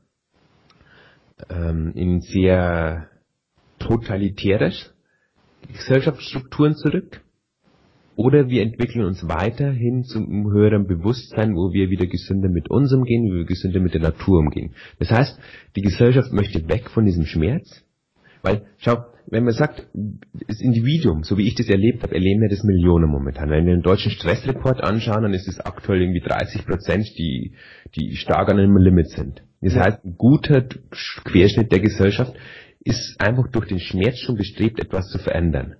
äh, 1.50 1.54
ähm, 1.54 1.92
in 1.96 2.22
sehr 2.22 3.10
totalitäres 3.80 4.94
Gesellschaftsstrukturen 5.74 6.76
zurück 6.76 7.22
oder 8.16 8.50
wir 8.50 8.64
entwickeln 8.64 9.06
uns 9.06 9.28
weiterhin 9.28 10.04
zum 10.04 10.52
höheren 10.52 10.88
Bewusstsein, 10.88 11.56
wo 11.56 11.72
wir 11.72 11.90
wieder 11.90 12.08
gesünder 12.08 12.50
mit 12.50 12.70
uns 12.70 12.92
umgehen, 12.92 13.30
wo 13.30 13.36
wir 13.36 13.46
gesünder 13.46 13.80
mit 13.80 13.94
der 13.94 14.02
Natur 14.02 14.40
umgehen. 14.40 14.74
Das 15.00 15.12
heißt, 15.12 15.40
die 15.76 15.82
Gesellschaft 15.82 16.34
möchte 16.34 16.68
weg 16.68 16.90
von 16.90 17.06
diesem 17.06 17.26
Schmerz, 17.26 17.84
weil, 18.42 18.66
schau, 18.78 19.06
wenn 19.30 19.44
man 19.44 19.54
sagt, 19.54 19.88
das 20.48 20.62
Individuum, 20.62 21.24
so 21.24 21.38
wie 21.38 21.48
ich 21.48 21.56
das 21.56 21.70
erlebt 21.70 22.02
habe, 22.02 22.16
erleben 22.16 22.42
wir 22.42 22.50
das 22.50 22.64
Millionen 22.64 23.10
momentan. 23.10 23.50
Wenn 23.50 23.66
wir 23.66 23.76
den 23.76 23.84
deutschen 23.84 24.12
Stressreport 24.12 24.82
anschauen, 24.82 25.24
dann 25.24 25.34
ist 25.34 25.48
es 25.48 25.60
aktuell 25.60 26.02
irgendwie 26.02 26.22
30 26.22 26.66
Prozent, 26.66 27.06
die, 27.18 27.54
die 27.96 28.16
stark 28.16 28.50
an 28.50 28.58
einem 28.58 28.78
Limit 28.78 29.10
sind. 29.10 29.44
Das 29.62 29.76
heißt, 29.76 30.06
ein 30.06 30.16
guter 30.18 30.66
Querschnitt 31.26 31.72
der 31.72 31.82
Gesellschaft 31.82 32.34
ist 32.88 33.20
einfach 33.20 33.48
durch 33.52 33.68
den 33.68 33.80
Schmerz 33.80 34.18
schon 34.20 34.36
bestrebt, 34.36 34.80
etwas 34.80 35.10
zu 35.10 35.20
verändern. 35.20 35.76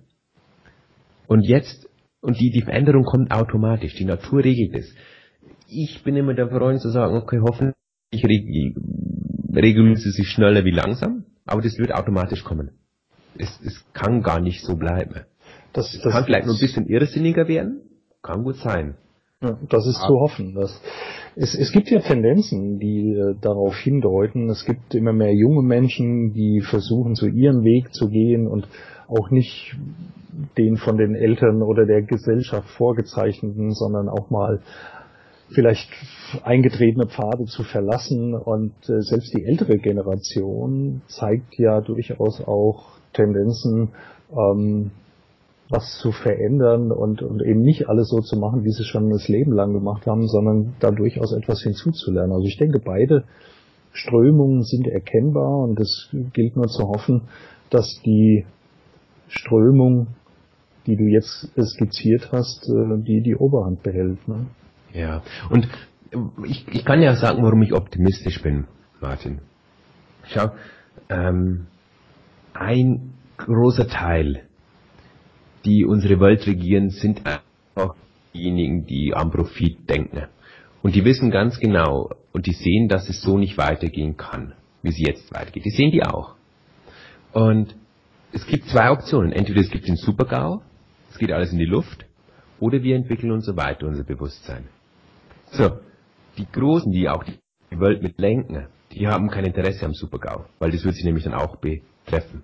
Und 1.26 1.42
jetzt, 1.42 1.88
und 2.20 2.38
die, 2.38 2.50
die 2.50 2.62
Veränderung 2.62 3.04
kommt 3.04 3.32
automatisch, 3.32 3.94
die 3.94 4.04
Natur 4.04 4.44
regelt 4.44 4.74
es. 4.74 4.94
Ich 5.68 6.02
bin 6.02 6.16
immer 6.16 6.34
der 6.34 6.48
Freund 6.48 6.80
zu 6.80 6.90
sagen, 6.90 7.16
okay, 7.16 7.40
hoffentlich 7.40 7.74
regeln 9.54 9.96
sie 9.96 10.10
sich 10.10 10.28
schneller 10.28 10.64
wie 10.64 10.70
langsam, 10.70 11.24
aber 11.46 11.62
das 11.62 11.78
wird 11.78 11.92
automatisch 11.92 12.44
kommen. 12.44 12.70
Es, 13.38 13.60
es 13.64 13.84
kann 13.92 14.22
gar 14.22 14.40
nicht 14.40 14.62
so 14.62 14.76
bleiben. 14.76 15.24
Das, 15.72 15.98
das 16.02 16.12
kann 16.12 16.24
vielleicht 16.24 16.46
nur 16.46 16.56
ein 16.56 16.60
bisschen 16.60 16.86
irrsinniger 16.86 17.48
werden, 17.48 17.82
kann 18.22 18.42
gut 18.42 18.56
sein. 18.56 18.96
Ja, 19.42 19.58
das 19.68 19.86
ist 19.86 20.00
zu 20.00 20.14
hoffen. 20.18 20.54
Dass 20.54 20.80
es, 21.36 21.54
es 21.54 21.72
gibt 21.72 21.90
ja 21.90 22.00
Tendenzen, 22.00 22.78
die 22.78 23.12
äh, 23.12 23.34
darauf 23.40 23.76
hindeuten. 23.76 24.48
Es 24.50 24.64
gibt 24.64 24.94
immer 24.94 25.12
mehr 25.12 25.34
junge 25.34 25.62
Menschen, 25.62 26.32
die 26.32 26.60
versuchen, 26.60 27.14
zu 27.14 27.26
ihrem 27.26 27.64
Weg 27.64 27.92
zu 27.92 28.08
gehen 28.08 28.46
und 28.46 28.68
auch 29.08 29.30
nicht 29.30 29.76
den 30.56 30.76
von 30.76 30.96
den 30.96 31.14
Eltern 31.14 31.62
oder 31.62 31.86
der 31.86 32.02
Gesellschaft 32.02 32.68
vorgezeichneten, 32.70 33.72
sondern 33.72 34.08
auch 34.08 34.30
mal 34.30 34.60
vielleicht 35.50 35.90
eingetretene 36.44 37.06
Pfade 37.06 37.44
zu 37.46 37.62
verlassen. 37.62 38.34
Und 38.34 38.74
äh, 38.88 39.00
selbst 39.00 39.34
die 39.36 39.44
ältere 39.44 39.78
Generation 39.78 41.02
zeigt 41.06 41.58
ja 41.58 41.80
durchaus 41.80 42.40
auch 42.40 42.98
Tendenzen, 43.12 43.90
ähm, 44.30 44.90
was 45.70 45.98
zu 45.98 46.12
verändern 46.12 46.90
und, 46.92 47.22
und 47.22 47.42
eben 47.42 47.60
nicht 47.60 47.88
alles 47.88 48.08
so 48.08 48.20
zu 48.20 48.38
machen, 48.38 48.64
wie 48.64 48.70
sie 48.70 48.84
schon 48.84 49.10
das 49.10 49.28
Leben 49.28 49.52
lang 49.52 49.72
gemacht 49.72 50.06
haben, 50.06 50.26
sondern 50.26 50.74
da 50.80 50.90
durchaus 50.90 51.32
etwas 51.32 51.62
hinzuzulernen. 51.62 52.32
Also 52.32 52.46
ich 52.46 52.56
denke, 52.56 52.80
beide 52.82 53.24
Strömungen 53.92 54.62
sind 54.62 54.86
erkennbar 54.86 55.58
und 55.58 55.78
es 55.78 56.08
gilt 56.32 56.56
nur 56.56 56.68
zu 56.68 56.88
hoffen, 56.88 57.22
dass 57.70 58.00
die 58.04 58.46
Strömung, 59.28 60.08
die 60.86 60.96
du 60.96 61.04
jetzt 61.04 61.50
skizziert 61.60 62.30
hast, 62.32 62.66
äh, 62.68 63.02
die 63.02 63.20
die 63.20 63.36
Oberhand 63.36 63.82
behält. 63.82 64.26
Ne? 64.26 64.46
Ja, 64.94 65.22
und 65.50 65.68
ich, 66.46 66.66
ich 66.68 66.84
kann 66.86 67.02
ja 67.02 67.14
sagen, 67.14 67.42
warum 67.42 67.60
ich 67.62 67.74
optimistisch 67.74 68.40
bin, 68.42 68.64
Martin. 69.00 69.40
Schau, 70.24 70.50
ähm, 71.10 71.66
ein 72.54 73.12
großer 73.36 73.86
Teil 73.86 74.47
die 75.68 75.84
unsere 75.84 76.18
Welt 76.20 76.46
regieren, 76.46 76.90
sind 76.90 77.26
einfach 77.26 77.94
diejenigen, 78.32 78.86
die 78.86 79.14
am 79.14 79.30
Profit 79.30 79.88
denken. 79.88 80.26
Und 80.82 80.94
die 80.94 81.04
wissen 81.04 81.30
ganz 81.30 81.58
genau 81.60 82.10
und 82.32 82.46
die 82.46 82.52
sehen, 82.52 82.88
dass 82.88 83.08
es 83.08 83.20
so 83.20 83.36
nicht 83.36 83.58
weitergehen 83.58 84.16
kann, 84.16 84.54
wie 84.82 84.88
es 84.88 84.98
jetzt 84.98 85.32
weitergeht. 85.34 85.64
Die 85.64 85.70
sehen 85.70 85.90
die 85.90 86.02
auch. 86.02 86.34
Und 87.32 87.76
es 88.32 88.46
gibt 88.46 88.66
zwei 88.66 88.90
Optionen. 88.90 89.32
Entweder 89.32 89.60
es 89.60 89.70
gibt 89.70 89.86
den 89.86 89.96
Supergau, 89.96 90.62
es 91.10 91.18
geht 91.18 91.32
alles 91.32 91.52
in 91.52 91.58
die 91.58 91.64
Luft, 91.64 92.06
oder 92.60 92.82
wir 92.82 92.96
entwickeln 92.96 93.32
uns 93.32 93.46
so 93.46 93.56
weiter, 93.56 93.86
unser 93.86 94.04
Bewusstsein. 94.04 94.64
So, 95.50 95.78
die 96.36 96.46
Großen, 96.50 96.90
die 96.90 97.08
auch 97.08 97.24
die 97.24 97.80
Welt 97.80 98.02
mit 98.02 98.18
lenken, 98.18 98.66
die 98.92 99.06
haben 99.06 99.28
kein 99.28 99.44
Interesse 99.44 99.84
am 99.84 99.94
Supergau, 99.94 100.46
weil 100.58 100.70
das 100.70 100.84
wird 100.84 100.94
sie 100.94 101.04
nämlich 101.04 101.24
dann 101.24 101.34
auch 101.34 101.56
betreffen. 101.56 102.42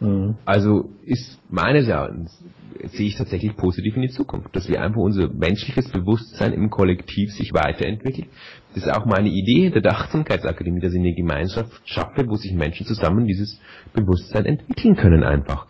Mhm. 0.00 0.36
Also 0.44 0.90
ist 1.04 1.40
meines 1.50 1.88
Erachtens 1.88 2.42
sehe 2.84 3.06
ich 3.06 3.16
tatsächlich 3.16 3.56
positiv 3.56 3.96
in 3.96 4.02
die 4.02 4.10
Zukunft, 4.10 4.54
dass 4.54 4.68
wir 4.68 4.82
einfach 4.82 5.00
unser 5.00 5.28
menschliches 5.32 5.88
Bewusstsein 5.88 6.52
im 6.52 6.70
Kollektiv 6.70 7.32
sich 7.32 7.54
weiterentwickelt. 7.54 8.28
Das 8.74 8.84
ist 8.84 8.92
auch 8.92 9.06
meine 9.06 9.30
Idee 9.30 9.70
der 9.70 9.90
Achtsamkeitsakademie, 9.90 10.80
dass 10.80 10.92
ich 10.92 11.00
eine 11.00 11.14
Gemeinschaft 11.14 11.80
schaffe, 11.86 12.26
wo 12.28 12.36
sich 12.36 12.52
Menschen 12.52 12.86
zusammen 12.86 13.26
dieses 13.26 13.60
Bewusstsein 13.94 14.44
entwickeln 14.44 14.96
können 14.96 15.24
einfach, 15.24 15.66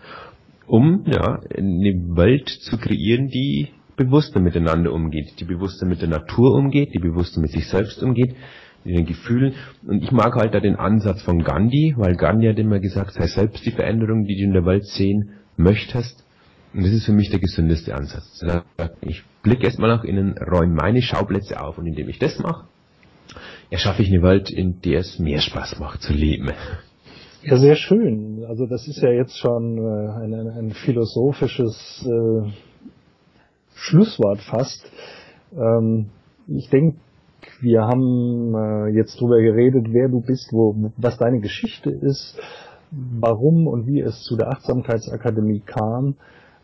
um 0.66 1.04
ja 1.06 1.40
eine 1.56 2.16
Welt 2.16 2.48
zu 2.48 2.78
kreieren, 2.78 3.28
die 3.28 3.68
bewusster 3.96 4.40
miteinander 4.40 4.92
umgeht, 4.92 5.40
die 5.40 5.44
bewusster 5.44 5.86
mit 5.86 6.02
der 6.02 6.08
Natur 6.08 6.54
umgeht, 6.54 6.92
die 6.92 6.98
bewusster 6.98 7.40
mit 7.40 7.52
sich 7.52 7.68
selbst 7.68 8.02
umgeht, 8.02 8.34
in 8.86 8.96
den 8.96 9.06
Gefühlen. 9.06 9.54
Und 9.86 10.02
ich 10.02 10.12
mag 10.12 10.34
halt 10.34 10.54
da 10.54 10.60
den 10.60 10.76
Ansatz 10.76 11.22
von 11.22 11.42
Gandhi, 11.42 11.94
weil 11.96 12.16
Gandhi 12.16 12.48
hat 12.48 12.58
immer 12.58 12.78
gesagt, 12.78 13.12
sei 13.12 13.26
selbst 13.26 13.64
die 13.66 13.70
Veränderung, 13.70 14.24
die 14.24 14.36
du 14.36 14.44
in 14.44 14.52
der 14.52 14.64
Welt 14.64 14.84
sehen 14.84 15.30
möchtest. 15.56 16.24
Und 16.72 16.84
das 16.84 16.92
ist 16.92 17.06
für 17.06 17.12
mich 17.12 17.30
der 17.30 17.40
gesündeste 17.40 17.94
Ansatz. 17.94 18.44
Ich 19.00 19.22
blicke 19.42 19.64
erstmal 19.64 19.88
nach 19.88 20.04
innen, 20.04 20.34
räume 20.38 20.74
meine 20.74 21.02
Schauplätze 21.02 21.60
auf 21.60 21.78
und 21.78 21.86
indem 21.86 22.08
ich 22.08 22.18
das 22.18 22.38
mache, 22.38 22.66
erschaffe 23.70 24.02
ich 24.02 24.08
eine 24.08 24.22
Welt, 24.22 24.50
in 24.50 24.80
der 24.82 25.00
es 25.00 25.18
mehr 25.18 25.40
Spaß 25.40 25.78
macht 25.78 26.02
zu 26.02 26.12
leben. 26.12 26.50
Ja, 27.42 27.56
sehr 27.56 27.76
schön. 27.76 28.44
Also 28.48 28.66
das 28.66 28.88
ist 28.88 29.00
ja 29.00 29.10
jetzt 29.10 29.38
schon 29.38 29.78
äh, 29.78 30.24
ein, 30.24 30.34
ein 30.34 30.70
philosophisches 30.72 32.04
äh, 32.04 32.50
Schlusswort 33.74 34.40
fast. 34.40 34.90
Ähm, 35.52 36.06
ich 36.48 36.68
denke, 36.70 36.98
wir 37.60 37.82
haben 37.82 38.54
äh, 38.54 38.88
jetzt 38.88 39.20
drüber 39.20 39.40
geredet, 39.40 39.86
wer 39.90 40.08
du 40.08 40.20
bist, 40.20 40.52
wo, 40.52 40.92
was 40.96 41.18
deine 41.18 41.40
Geschichte 41.40 41.90
ist, 41.90 42.38
warum 42.90 43.66
und 43.66 43.86
wie 43.86 44.00
es 44.00 44.22
zu 44.22 44.36
der 44.36 44.48
Achtsamkeitsakademie 44.48 45.60
kam. 45.60 46.16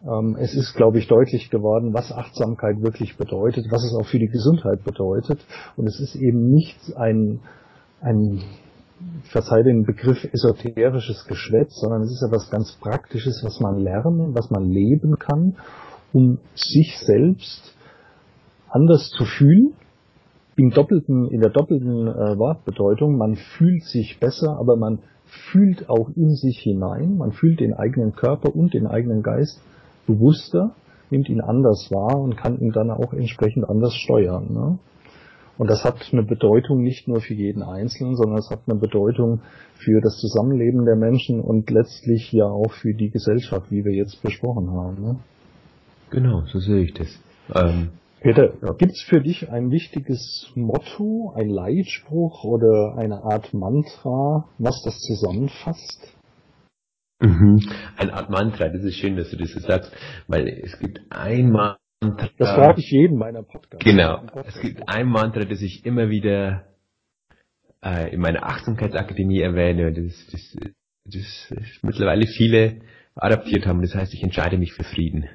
Ähm, 0.05 0.37
es 0.39 0.55
ist, 0.55 0.75
glaube 0.75 0.99
ich, 0.99 1.09
deutlich 1.09 1.51
geworden, 1.51 1.95
was 1.95 2.13
Achtsamkeit 2.13 2.83
wirklich 2.83 3.17
bedeutet, 3.17 3.67
was 3.71 3.85
es 3.85 3.95
auch 3.95 4.07
für 4.07 4.19
die 4.19 4.29
Gesundheit 4.29 4.85
bedeutet. 4.85 5.45
Und 5.77 5.87
es 5.87 6.01
ist 6.01 6.17
eben 6.17 6.51
nicht 6.51 6.79
ein, 6.97 7.41
ein 8.01 8.43
verzeih 9.25 9.63
den 9.63 9.85
Begriff 9.85 10.25
esoterisches 10.33 11.27
Geschwätz, 11.27 11.81
sondern 11.81 12.03
es 12.03 12.13
ist 12.13 12.23
etwas 12.23 12.51
ganz 12.51 12.73
Praktisches, 12.81 13.43
was 13.45 13.61
man 13.61 13.79
lernen, 13.79 14.35
was 14.35 14.51
man 14.51 14.65
leben 14.65 15.19
kann, 15.19 15.57
um 16.13 16.39
sich 16.55 16.99
selbst 16.99 17.75
anders 18.69 19.11
zu 19.11 19.25
fühlen. 19.25 19.75
Im 20.57 20.71
doppelten, 20.71 21.29
in 21.31 21.41
der 21.41 21.51
doppelten 21.51 22.07
äh, 22.07 22.39
Wortbedeutung, 22.39 23.17
man 23.17 23.37
fühlt 23.37 23.85
sich 23.85 24.21
besser, 24.21 24.59
aber 24.59 24.77
man 24.77 24.99
fühlt 25.25 25.89
auch 25.89 26.11
in 26.15 26.35
sich 26.35 26.59
hinein, 26.59 27.17
man 27.17 27.33
fühlt 27.33 27.61
den 27.61 27.73
eigenen 27.73 28.15
Körper 28.15 28.55
und 28.55 28.75
den 28.75 28.87
eigenen 28.87 29.23
Geist 29.23 29.63
bewusster, 30.07 30.75
nimmt 31.11 31.29
ihn 31.29 31.41
anders 31.41 31.91
wahr 31.91 32.21
und 32.21 32.37
kann 32.37 32.59
ihn 32.59 32.73
dann 32.73 32.91
auch 32.91 33.13
entsprechend 33.15 33.69
anders 33.69 33.95
steuern. 33.95 34.53
Ne? 34.53 34.79
Und 35.59 35.71
das 35.71 35.85
hat 35.85 35.97
eine 36.13 36.23
Bedeutung 36.23 36.83
nicht 36.83 37.09
nur 37.09 37.21
für 37.21 37.35
jeden 37.35 37.63
Einzelnen, 37.63 38.17
sondern 38.17 38.39
es 38.39 38.51
hat 38.51 38.61
eine 38.67 38.79
Bedeutung 38.79 39.41
für 39.77 40.01
das 40.01 40.17
Zusammenleben 40.19 40.85
der 40.85 40.97
Menschen 40.97 41.41
und 41.41 41.71
letztlich 41.71 42.33
ja 42.33 42.47
auch 42.47 42.73
für 42.73 42.95
die 42.95 43.11
Gesellschaft, 43.11 43.71
wie 43.71 43.85
wir 43.85 43.93
jetzt 43.93 44.23
besprochen 44.23 44.71
haben. 44.71 45.03
Ne? 45.03 45.17
Genau, 46.11 46.43
so 46.47 46.59
sehe 46.59 46.83
ich 46.83 46.95
das. 46.95 47.09
Ähm, 47.55 47.91
Peter, 48.23 48.55
ja. 48.63 48.73
gibt 48.75 48.93
es 48.93 49.03
für 49.03 49.21
dich 49.21 49.51
ein 49.51 49.71
wichtiges 49.71 50.51
Motto, 50.55 51.33
ein 51.37 51.49
Leitspruch 51.49 52.45
oder 52.45 52.97
eine 52.97 53.25
Art 53.25 53.53
Mantra, 53.53 54.49
was 54.59 54.83
das 54.85 54.99
zusammenfasst? 55.01 56.17
Mhm. 57.21 57.61
Eine 57.97 58.15
Art 58.15 58.31
Mantra, 58.31 58.69
das 58.69 58.85
ist 58.85 58.97
schön, 58.97 59.17
dass 59.17 59.31
du 59.31 59.37
das 59.37 59.53
so 59.53 59.61
sagst, 59.61 59.93
weil 60.29 60.49
es 60.49 60.79
gibt 60.79 61.01
ein 61.11 61.51
Mantra. 61.51 61.79
Das 62.39 62.55
frage 62.55 62.81
ich 62.81 62.91
jeden 62.91 63.17
meiner 63.17 63.43
Podcasts. 63.43 63.85
Genau. 63.85 64.19
Podcast. 64.19 64.57
Es 64.57 64.61
gibt 64.61 64.89
ein 64.89 65.09
Mantra, 65.09 65.45
das 65.45 65.61
ich 65.61 65.85
immer 65.85 66.09
wieder 66.09 66.65
äh, 67.85 68.13
in 68.15 68.21
meiner 68.21 68.45
Achtsamkeitsakademie 68.45 69.41
erwähne, 69.41 69.93
das, 69.93 70.27
das, 70.31 70.57
das, 71.05 71.47
das 71.51 71.83
mittlerweile 71.83 72.27
viele 72.27 72.81
adaptiert 73.15 73.67
haben. 73.67 73.83
Das 73.83 73.95
heißt, 73.95 74.15
ich 74.15 74.23
entscheide 74.23 74.59
mich 74.59 74.73
für 74.73 74.85
Frieden. 74.85 75.29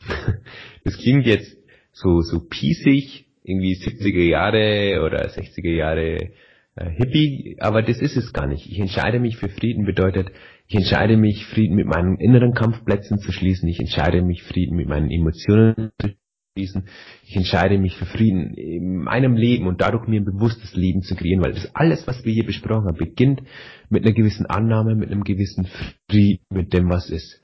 das 0.84 0.96
klingt 0.96 1.26
jetzt 1.26 1.59
so, 1.92 2.20
so 2.20 2.40
piesig, 2.40 3.26
irgendwie 3.42 3.74
70er 3.74 4.22
Jahre 4.22 5.04
oder 5.04 5.26
60er 5.28 5.70
Jahre 5.70 6.30
äh, 6.76 6.90
Hippie, 6.90 7.56
aber 7.60 7.82
das 7.82 8.00
ist 8.00 8.16
es 8.16 8.32
gar 8.32 8.46
nicht. 8.46 8.66
Ich 8.70 8.78
entscheide 8.78 9.18
mich 9.18 9.36
für 9.36 9.48
Frieden 9.48 9.84
bedeutet, 9.84 10.30
ich 10.66 10.76
entscheide 10.76 11.16
mich, 11.16 11.44
Frieden 11.46 11.74
mit 11.74 11.86
meinen 11.86 12.16
inneren 12.18 12.54
Kampfplätzen 12.54 13.18
zu 13.18 13.32
schließen. 13.32 13.68
Ich 13.68 13.80
entscheide 13.80 14.22
mich, 14.22 14.44
Frieden 14.44 14.76
mit 14.76 14.88
meinen 14.88 15.10
Emotionen 15.10 15.90
zu 16.00 16.10
schließen. 16.54 16.84
Ich 17.26 17.36
entscheide 17.36 17.76
mich 17.76 17.96
für 17.96 18.06
Frieden 18.06 18.54
in 18.54 18.98
meinem 18.98 19.34
Leben 19.34 19.66
und 19.66 19.80
dadurch 19.80 20.06
mir 20.06 20.20
ein 20.20 20.24
bewusstes 20.24 20.74
Leben 20.74 21.02
zu 21.02 21.16
kreieren, 21.16 21.42
weil 21.42 21.54
das 21.54 21.74
alles, 21.74 22.06
was 22.06 22.24
wir 22.24 22.32
hier 22.32 22.46
besprochen 22.46 22.86
haben, 22.86 22.98
beginnt 22.98 23.42
mit 23.88 24.04
einer 24.04 24.14
gewissen 24.14 24.46
Annahme, 24.46 24.94
mit 24.94 25.10
einem 25.10 25.24
gewissen 25.24 25.66
Frieden 26.08 26.44
mit 26.50 26.72
dem, 26.72 26.88
was 26.88 27.10
ist. 27.10 27.42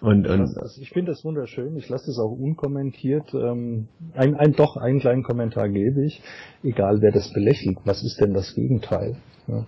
Und, 0.00 0.28
und 0.28 0.56
also 0.58 0.80
ich 0.80 0.90
finde 0.90 1.12
das 1.12 1.24
wunderschön. 1.24 1.76
Ich 1.76 1.88
lasse 1.88 2.10
es 2.10 2.18
auch 2.18 2.30
unkommentiert. 2.30 3.34
Ähm, 3.34 3.88
ein, 4.14 4.36
ein, 4.36 4.52
doch 4.52 4.76
einen 4.76 5.00
kleinen 5.00 5.22
Kommentar 5.22 5.68
gebe 5.68 6.04
ich, 6.04 6.22
egal 6.62 7.00
wer 7.00 7.10
das 7.10 7.32
belächelt. 7.32 7.78
Was 7.84 8.02
ist 8.04 8.20
denn 8.20 8.32
das 8.32 8.54
Gegenteil? 8.54 9.16
Ja. 9.48 9.66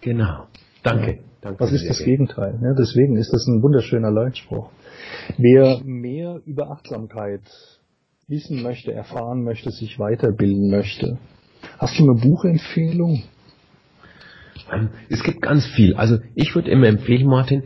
Genau. 0.00 0.46
Danke. 0.82 1.12
Ja. 1.12 1.18
Danke 1.40 1.60
Was 1.60 1.72
ist 1.72 1.88
das 1.88 2.04
Gegenteil? 2.04 2.58
Ja, 2.62 2.72
deswegen 2.74 3.16
ist 3.16 3.32
das 3.32 3.46
ein 3.48 3.62
wunderschöner 3.62 4.12
Leitspruch. 4.12 4.70
Wer 5.38 5.80
mehr 5.84 6.40
über 6.46 6.70
Achtsamkeit 6.70 7.42
wissen 8.28 8.62
möchte, 8.62 8.92
erfahren 8.92 9.42
möchte, 9.42 9.70
sich 9.70 9.98
weiterbilden 9.98 10.70
möchte, 10.70 11.18
hast 11.78 11.98
du 11.98 12.04
eine 12.04 12.20
Buchempfehlung? 12.20 13.24
Ähm, 14.72 14.90
es 15.08 15.22
gibt 15.24 15.42
ganz 15.42 15.66
viel. 15.66 15.94
Also 15.94 16.18
ich 16.34 16.54
würde 16.54 16.70
immer 16.70 16.86
empfehlen, 16.86 17.26
Martin, 17.26 17.64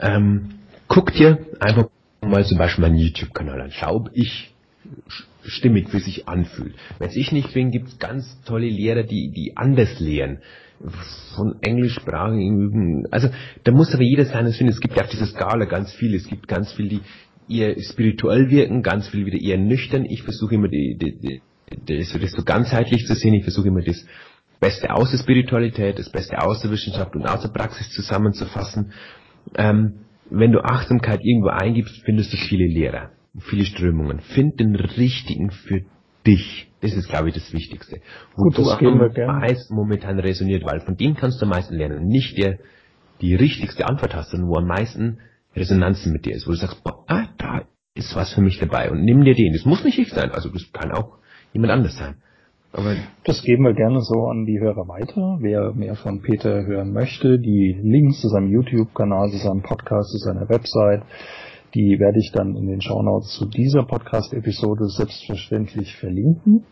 ähm, 0.00 0.55
guck 0.88 1.12
dir 1.12 1.38
einfach 1.60 1.88
mal 2.20 2.44
zum 2.44 2.58
Beispiel 2.58 2.82
meinen 2.82 2.98
YouTube-Kanal 2.98 3.60
an. 3.60 3.70
Schau, 3.70 3.96
ob 3.96 4.10
ich 4.12 4.52
stimmig 5.44 5.88
für 5.88 6.00
sich 6.00 6.28
anfühlt. 6.28 6.74
Wenn 6.98 7.10
ich 7.10 7.32
nicht 7.32 7.52
bin, 7.54 7.70
gibt 7.70 7.88
es 7.88 7.98
ganz 7.98 8.42
tolle 8.44 8.68
Lehrer, 8.68 9.02
die, 9.02 9.30
die 9.30 9.56
anders 9.56 10.00
lehren. 10.00 10.38
Von 11.34 11.56
englischsprachigen 11.62 12.60
üben. 12.60 13.06
Also 13.10 13.28
da 13.64 13.72
muss 13.72 13.94
aber 13.94 14.02
jeder 14.02 14.26
seines 14.26 14.56
finden. 14.56 14.72
Es 14.72 14.80
gibt 14.80 14.96
ja 14.96 15.04
auf 15.04 15.10
dieser 15.10 15.26
Skala 15.26 15.64
ganz 15.64 15.92
viele. 15.92 16.16
Es 16.16 16.28
gibt 16.28 16.48
ganz 16.48 16.72
viele, 16.72 16.88
die 16.88 17.00
eher 17.48 17.80
spirituell 17.80 18.50
wirken, 18.50 18.82
ganz 18.82 19.08
viele 19.08 19.26
wieder 19.26 19.40
eher 19.40 19.56
nüchtern. 19.56 20.04
Ich 20.04 20.22
versuche 20.22 20.54
immer 20.54 20.68
die, 20.68 20.98
die, 20.98 21.18
die, 21.18 21.42
das, 21.86 22.12
das 22.12 22.32
so 22.32 22.42
ganzheitlich 22.44 23.06
zu 23.06 23.14
sehen. 23.14 23.34
Ich 23.34 23.44
versuche 23.44 23.68
immer 23.68 23.82
das 23.82 24.04
Beste 24.60 24.92
aus 24.94 25.10
der 25.10 25.18
Spiritualität, 25.18 25.98
das 25.98 26.10
Beste 26.10 26.42
aus 26.42 26.60
der 26.60 26.70
Wissenschaft 26.70 27.14
und 27.14 27.26
aus 27.26 27.42
der 27.42 27.48
Praxis 27.48 27.90
zusammenzufassen. 27.92 28.92
Ähm, 29.56 29.94
wenn 30.30 30.52
du 30.52 30.60
Achtsamkeit 30.60 31.20
irgendwo 31.22 31.48
eingibst, 31.48 32.02
findest 32.04 32.32
du 32.32 32.36
viele 32.36 32.66
Lehrer, 32.66 33.10
viele 33.38 33.64
Strömungen. 33.64 34.20
Find 34.20 34.58
den 34.60 34.74
richtigen 34.74 35.50
für 35.50 35.82
dich. 36.26 36.68
Das 36.80 36.92
ist, 36.94 37.08
glaube 37.08 37.28
ich, 37.28 37.34
das 37.34 37.52
Wichtigste. 37.52 38.00
Wo 38.36 38.44
Gut, 38.44 38.58
du 38.58 38.70
am 38.70 39.40
meisten 39.40 39.74
momentan 39.74 40.18
resoniert, 40.18 40.64
weil 40.64 40.80
von 40.80 40.96
dem 40.96 41.14
kannst 41.14 41.40
du 41.40 41.46
am 41.46 41.50
meisten 41.50 41.74
lernen. 41.74 42.06
Nicht 42.06 42.36
der 42.38 42.58
die 43.20 43.34
richtigste 43.34 43.86
Antwort 43.86 44.14
hast, 44.14 44.30
sondern 44.30 44.50
wo 44.50 44.56
am 44.56 44.66
meisten 44.66 45.18
Resonanzen 45.54 46.12
mit 46.12 46.26
dir 46.26 46.34
ist, 46.34 46.46
wo 46.46 46.50
du 46.50 46.58
sagst, 46.58 46.82
boah, 46.84 47.04
ah, 47.06 47.28
da 47.38 47.62
ist 47.94 48.14
was 48.14 48.34
für 48.34 48.42
mich 48.42 48.58
dabei 48.58 48.90
und 48.90 49.04
nimm 49.04 49.24
dir 49.24 49.34
den. 49.34 49.54
Das 49.54 49.64
muss 49.64 49.84
nicht 49.84 49.98
ich 49.98 50.10
sein, 50.10 50.30
also 50.32 50.50
das 50.50 50.70
kann 50.72 50.92
auch 50.92 51.18
jemand 51.54 51.72
anders 51.72 51.96
sein. 51.96 52.16
Aber 52.72 52.94
das 53.24 53.42
geben 53.42 53.64
wir 53.64 53.72
gerne 53.72 54.00
so 54.00 54.26
an 54.26 54.44
die 54.44 54.60
Hörer 54.60 54.86
weiter. 54.88 55.38
Wer 55.40 55.72
mehr 55.72 55.94
von 55.94 56.20
Peter 56.20 56.66
hören 56.66 56.92
möchte, 56.92 57.38
die 57.38 57.78
Links 57.82 58.20
zu 58.20 58.28
seinem 58.28 58.50
YouTube-Kanal, 58.50 59.30
zu 59.30 59.38
seinem 59.38 59.62
Podcast, 59.62 60.10
zu 60.10 60.18
seiner 60.18 60.48
Website, 60.48 61.02
die 61.74 61.98
werde 61.98 62.18
ich 62.18 62.32
dann 62.32 62.56
in 62.56 62.66
den 62.66 62.80
Shownotes 62.80 63.34
zu 63.38 63.46
dieser 63.46 63.84
Podcast-Episode 63.84 64.88
selbstverständlich 64.88 65.96
verlinken. 65.96 66.64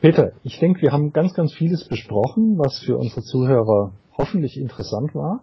Peter, 0.00 0.32
ich 0.44 0.58
denke, 0.60 0.82
wir 0.82 0.92
haben 0.92 1.12
ganz, 1.12 1.34
ganz 1.34 1.52
vieles 1.52 1.88
besprochen, 1.88 2.56
was 2.58 2.78
für 2.78 2.96
unsere 2.96 3.22
Zuhörer 3.22 3.92
hoffentlich 4.16 4.56
interessant 4.56 5.14
war. 5.14 5.42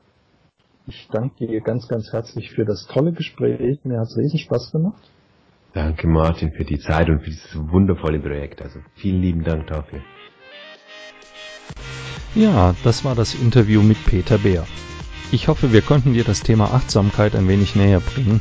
Ich 0.87 1.07
danke 1.11 1.47
dir 1.47 1.61
ganz, 1.61 1.87
ganz 1.87 2.13
herzlich 2.13 2.51
für 2.51 2.63
das 2.63 2.85
tolle 2.87 3.11
Gespräch. 3.11 3.79
Mir 3.83 3.99
hat 3.99 4.07
es 4.07 4.17
riesen 4.17 4.39
Spaß 4.39 4.71
gemacht. 4.71 5.01
Danke 5.75 6.07
Martin 6.07 6.53
für 6.53 6.63
die 6.63 6.79
Zeit 6.79 7.09
und 7.09 7.19
für 7.19 7.31
dieses 7.31 7.53
wundervolle 7.53 8.19
Projekt. 8.19 8.61
Also 8.61 8.79
vielen 8.95 9.21
lieben 9.21 9.43
Dank 9.43 9.67
dafür. 9.67 9.99
Ja, 12.33 12.73
das 12.85 13.03
war 13.03 13.13
das 13.13 13.35
Interview 13.35 13.81
mit 13.81 13.97
Peter 14.05 14.37
Bär. 14.37 14.65
Ich 15.33 15.49
hoffe, 15.49 15.73
wir 15.73 15.81
konnten 15.81 16.13
dir 16.13 16.23
das 16.23 16.39
Thema 16.39 16.73
Achtsamkeit 16.73 17.35
ein 17.35 17.49
wenig 17.49 17.75
näher 17.75 17.99
bringen. 17.99 18.39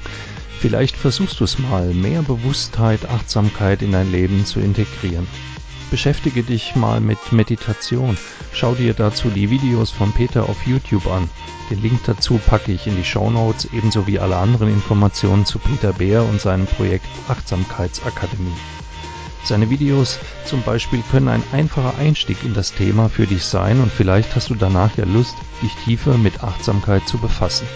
Vielleicht 0.61 0.95
versuchst 0.95 1.41
du 1.41 1.45
es 1.45 1.59
mal, 1.59 1.93
mehr 1.93 2.23
Bewusstheit, 2.23 3.09
Achtsamkeit 3.11 3.83
in 3.83 3.91
dein 3.91 4.13
Leben 4.13 4.45
zu 4.47 4.61
integrieren. 4.61 5.27
Beschäftige 5.95 6.43
dich 6.43 6.75
mal 6.75 7.01
mit 7.01 7.31
Meditation. 7.31 8.19
Schau 8.53 8.75
dir 8.75 8.95
dazu 8.95 9.31
die 9.31 9.49
Videos 9.49 9.93
von 9.93 10.11
Peter 10.11 10.49
auf 10.49 10.67
YouTube 10.67 11.07
an. 11.07 11.31
Den 11.71 11.83
Link 11.83 12.01
dazu 12.05 12.41
packe 12.45 12.73
ich 12.73 12.89
in 12.89 12.97
die 12.97 13.05
Show 13.05 13.31
Notes, 13.31 13.69
ebenso 13.73 14.05
wie 14.09 14.19
alle 14.19 14.37
anderen 14.37 14.67
Informationen 14.71 15.47
zu 15.47 15.61
Peter 15.61 15.93
Bär 15.93 16.25
und 16.25 16.41
seinem 16.41 16.67
Projekt 16.67 17.07
Achtsamkeitsakademie. 17.29 18.57
Seine 19.45 19.71
Videos 19.71 20.19
zum 20.45 20.63
Beispiel 20.63 21.01
können 21.13 21.29
ein 21.29 21.45
einfacher 21.53 21.97
Einstieg 21.97 22.39
in 22.43 22.55
das 22.55 22.75
Thema 22.75 23.09
für 23.09 23.29
dich 23.29 23.45
sein 23.45 23.81
und 23.81 23.93
vielleicht 23.93 24.35
hast 24.35 24.51
du 24.51 24.57
danach 24.57 24.97
ja 24.97 25.05
Lust, 25.05 25.37
dich 25.63 25.77
tiefer 25.85 26.19
mit 26.19 26.43
Achtsamkeit 26.43 27.07
zu 27.07 27.19
befassen. 27.19 27.69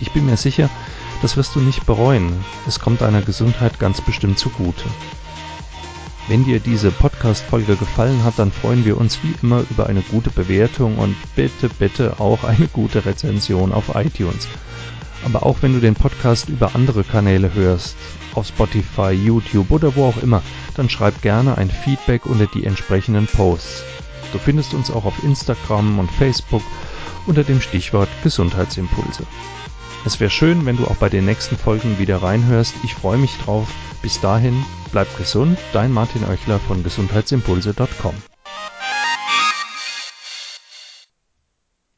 Ich 0.00 0.10
bin 0.10 0.26
mir 0.26 0.36
sicher, 0.36 0.68
das 1.22 1.36
wirst 1.36 1.54
du 1.54 1.60
nicht 1.60 1.86
bereuen. 1.86 2.44
Es 2.66 2.80
kommt 2.80 3.02
deiner 3.02 3.22
Gesundheit 3.22 3.78
ganz 3.78 4.00
bestimmt 4.00 4.40
zugute. 4.40 4.82
Wenn 6.28 6.44
dir 6.44 6.60
diese 6.60 6.92
Podcast-Folge 6.92 7.76
gefallen 7.76 8.22
hat, 8.22 8.38
dann 8.38 8.52
freuen 8.52 8.84
wir 8.84 8.96
uns 8.96 9.18
wie 9.24 9.34
immer 9.42 9.64
über 9.70 9.88
eine 9.88 10.02
gute 10.02 10.30
Bewertung 10.30 10.96
und 10.96 11.16
bitte, 11.34 11.68
bitte 11.68 12.20
auch 12.20 12.44
eine 12.44 12.68
gute 12.68 13.04
Rezension 13.04 13.72
auf 13.72 13.94
iTunes. 13.94 14.46
Aber 15.24 15.44
auch 15.44 15.58
wenn 15.62 15.72
du 15.72 15.80
den 15.80 15.94
Podcast 15.94 16.48
über 16.48 16.74
andere 16.74 17.02
Kanäle 17.02 17.52
hörst, 17.54 17.96
auf 18.34 18.46
Spotify, 18.46 19.10
YouTube 19.10 19.70
oder 19.70 19.96
wo 19.96 20.06
auch 20.06 20.22
immer, 20.22 20.42
dann 20.74 20.88
schreib 20.88 21.20
gerne 21.22 21.58
ein 21.58 21.70
Feedback 21.70 22.24
unter 22.26 22.46
die 22.46 22.64
entsprechenden 22.64 23.26
Posts. 23.26 23.82
Du 24.32 24.38
findest 24.38 24.74
uns 24.74 24.90
auch 24.90 25.04
auf 25.04 25.22
Instagram 25.24 25.98
und 25.98 26.10
Facebook 26.10 26.62
unter 27.26 27.44
dem 27.44 27.60
Stichwort 27.60 28.08
Gesundheitsimpulse. 28.22 29.24
Es 30.04 30.18
wäre 30.18 30.30
schön, 30.30 30.66
wenn 30.66 30.76
du 30.76 30.86
auch 30.86 30.96
bei 30.96 31.08
den 31.08 31.24
nächsten 31.24 31.56
Folgen 31.56 31.98
wieder 31.98 32.22
reinhörst. 32.22 32.74
Ich 32.82 32.94
freue 32.94 33.18
mich 33.18 33.38
drauf. 33.38 33.68
Bis 34.02 34.20
dahin, 34.20 34.64
bleib 34.90 35.16
gesund. 35.16 35.58
Dein 35.72 35.92
Martin 35.92 36.24
Oechler 36.24 36.58
von 36.58 36.82
gesundheitsimpulse.com. 36.82 38.31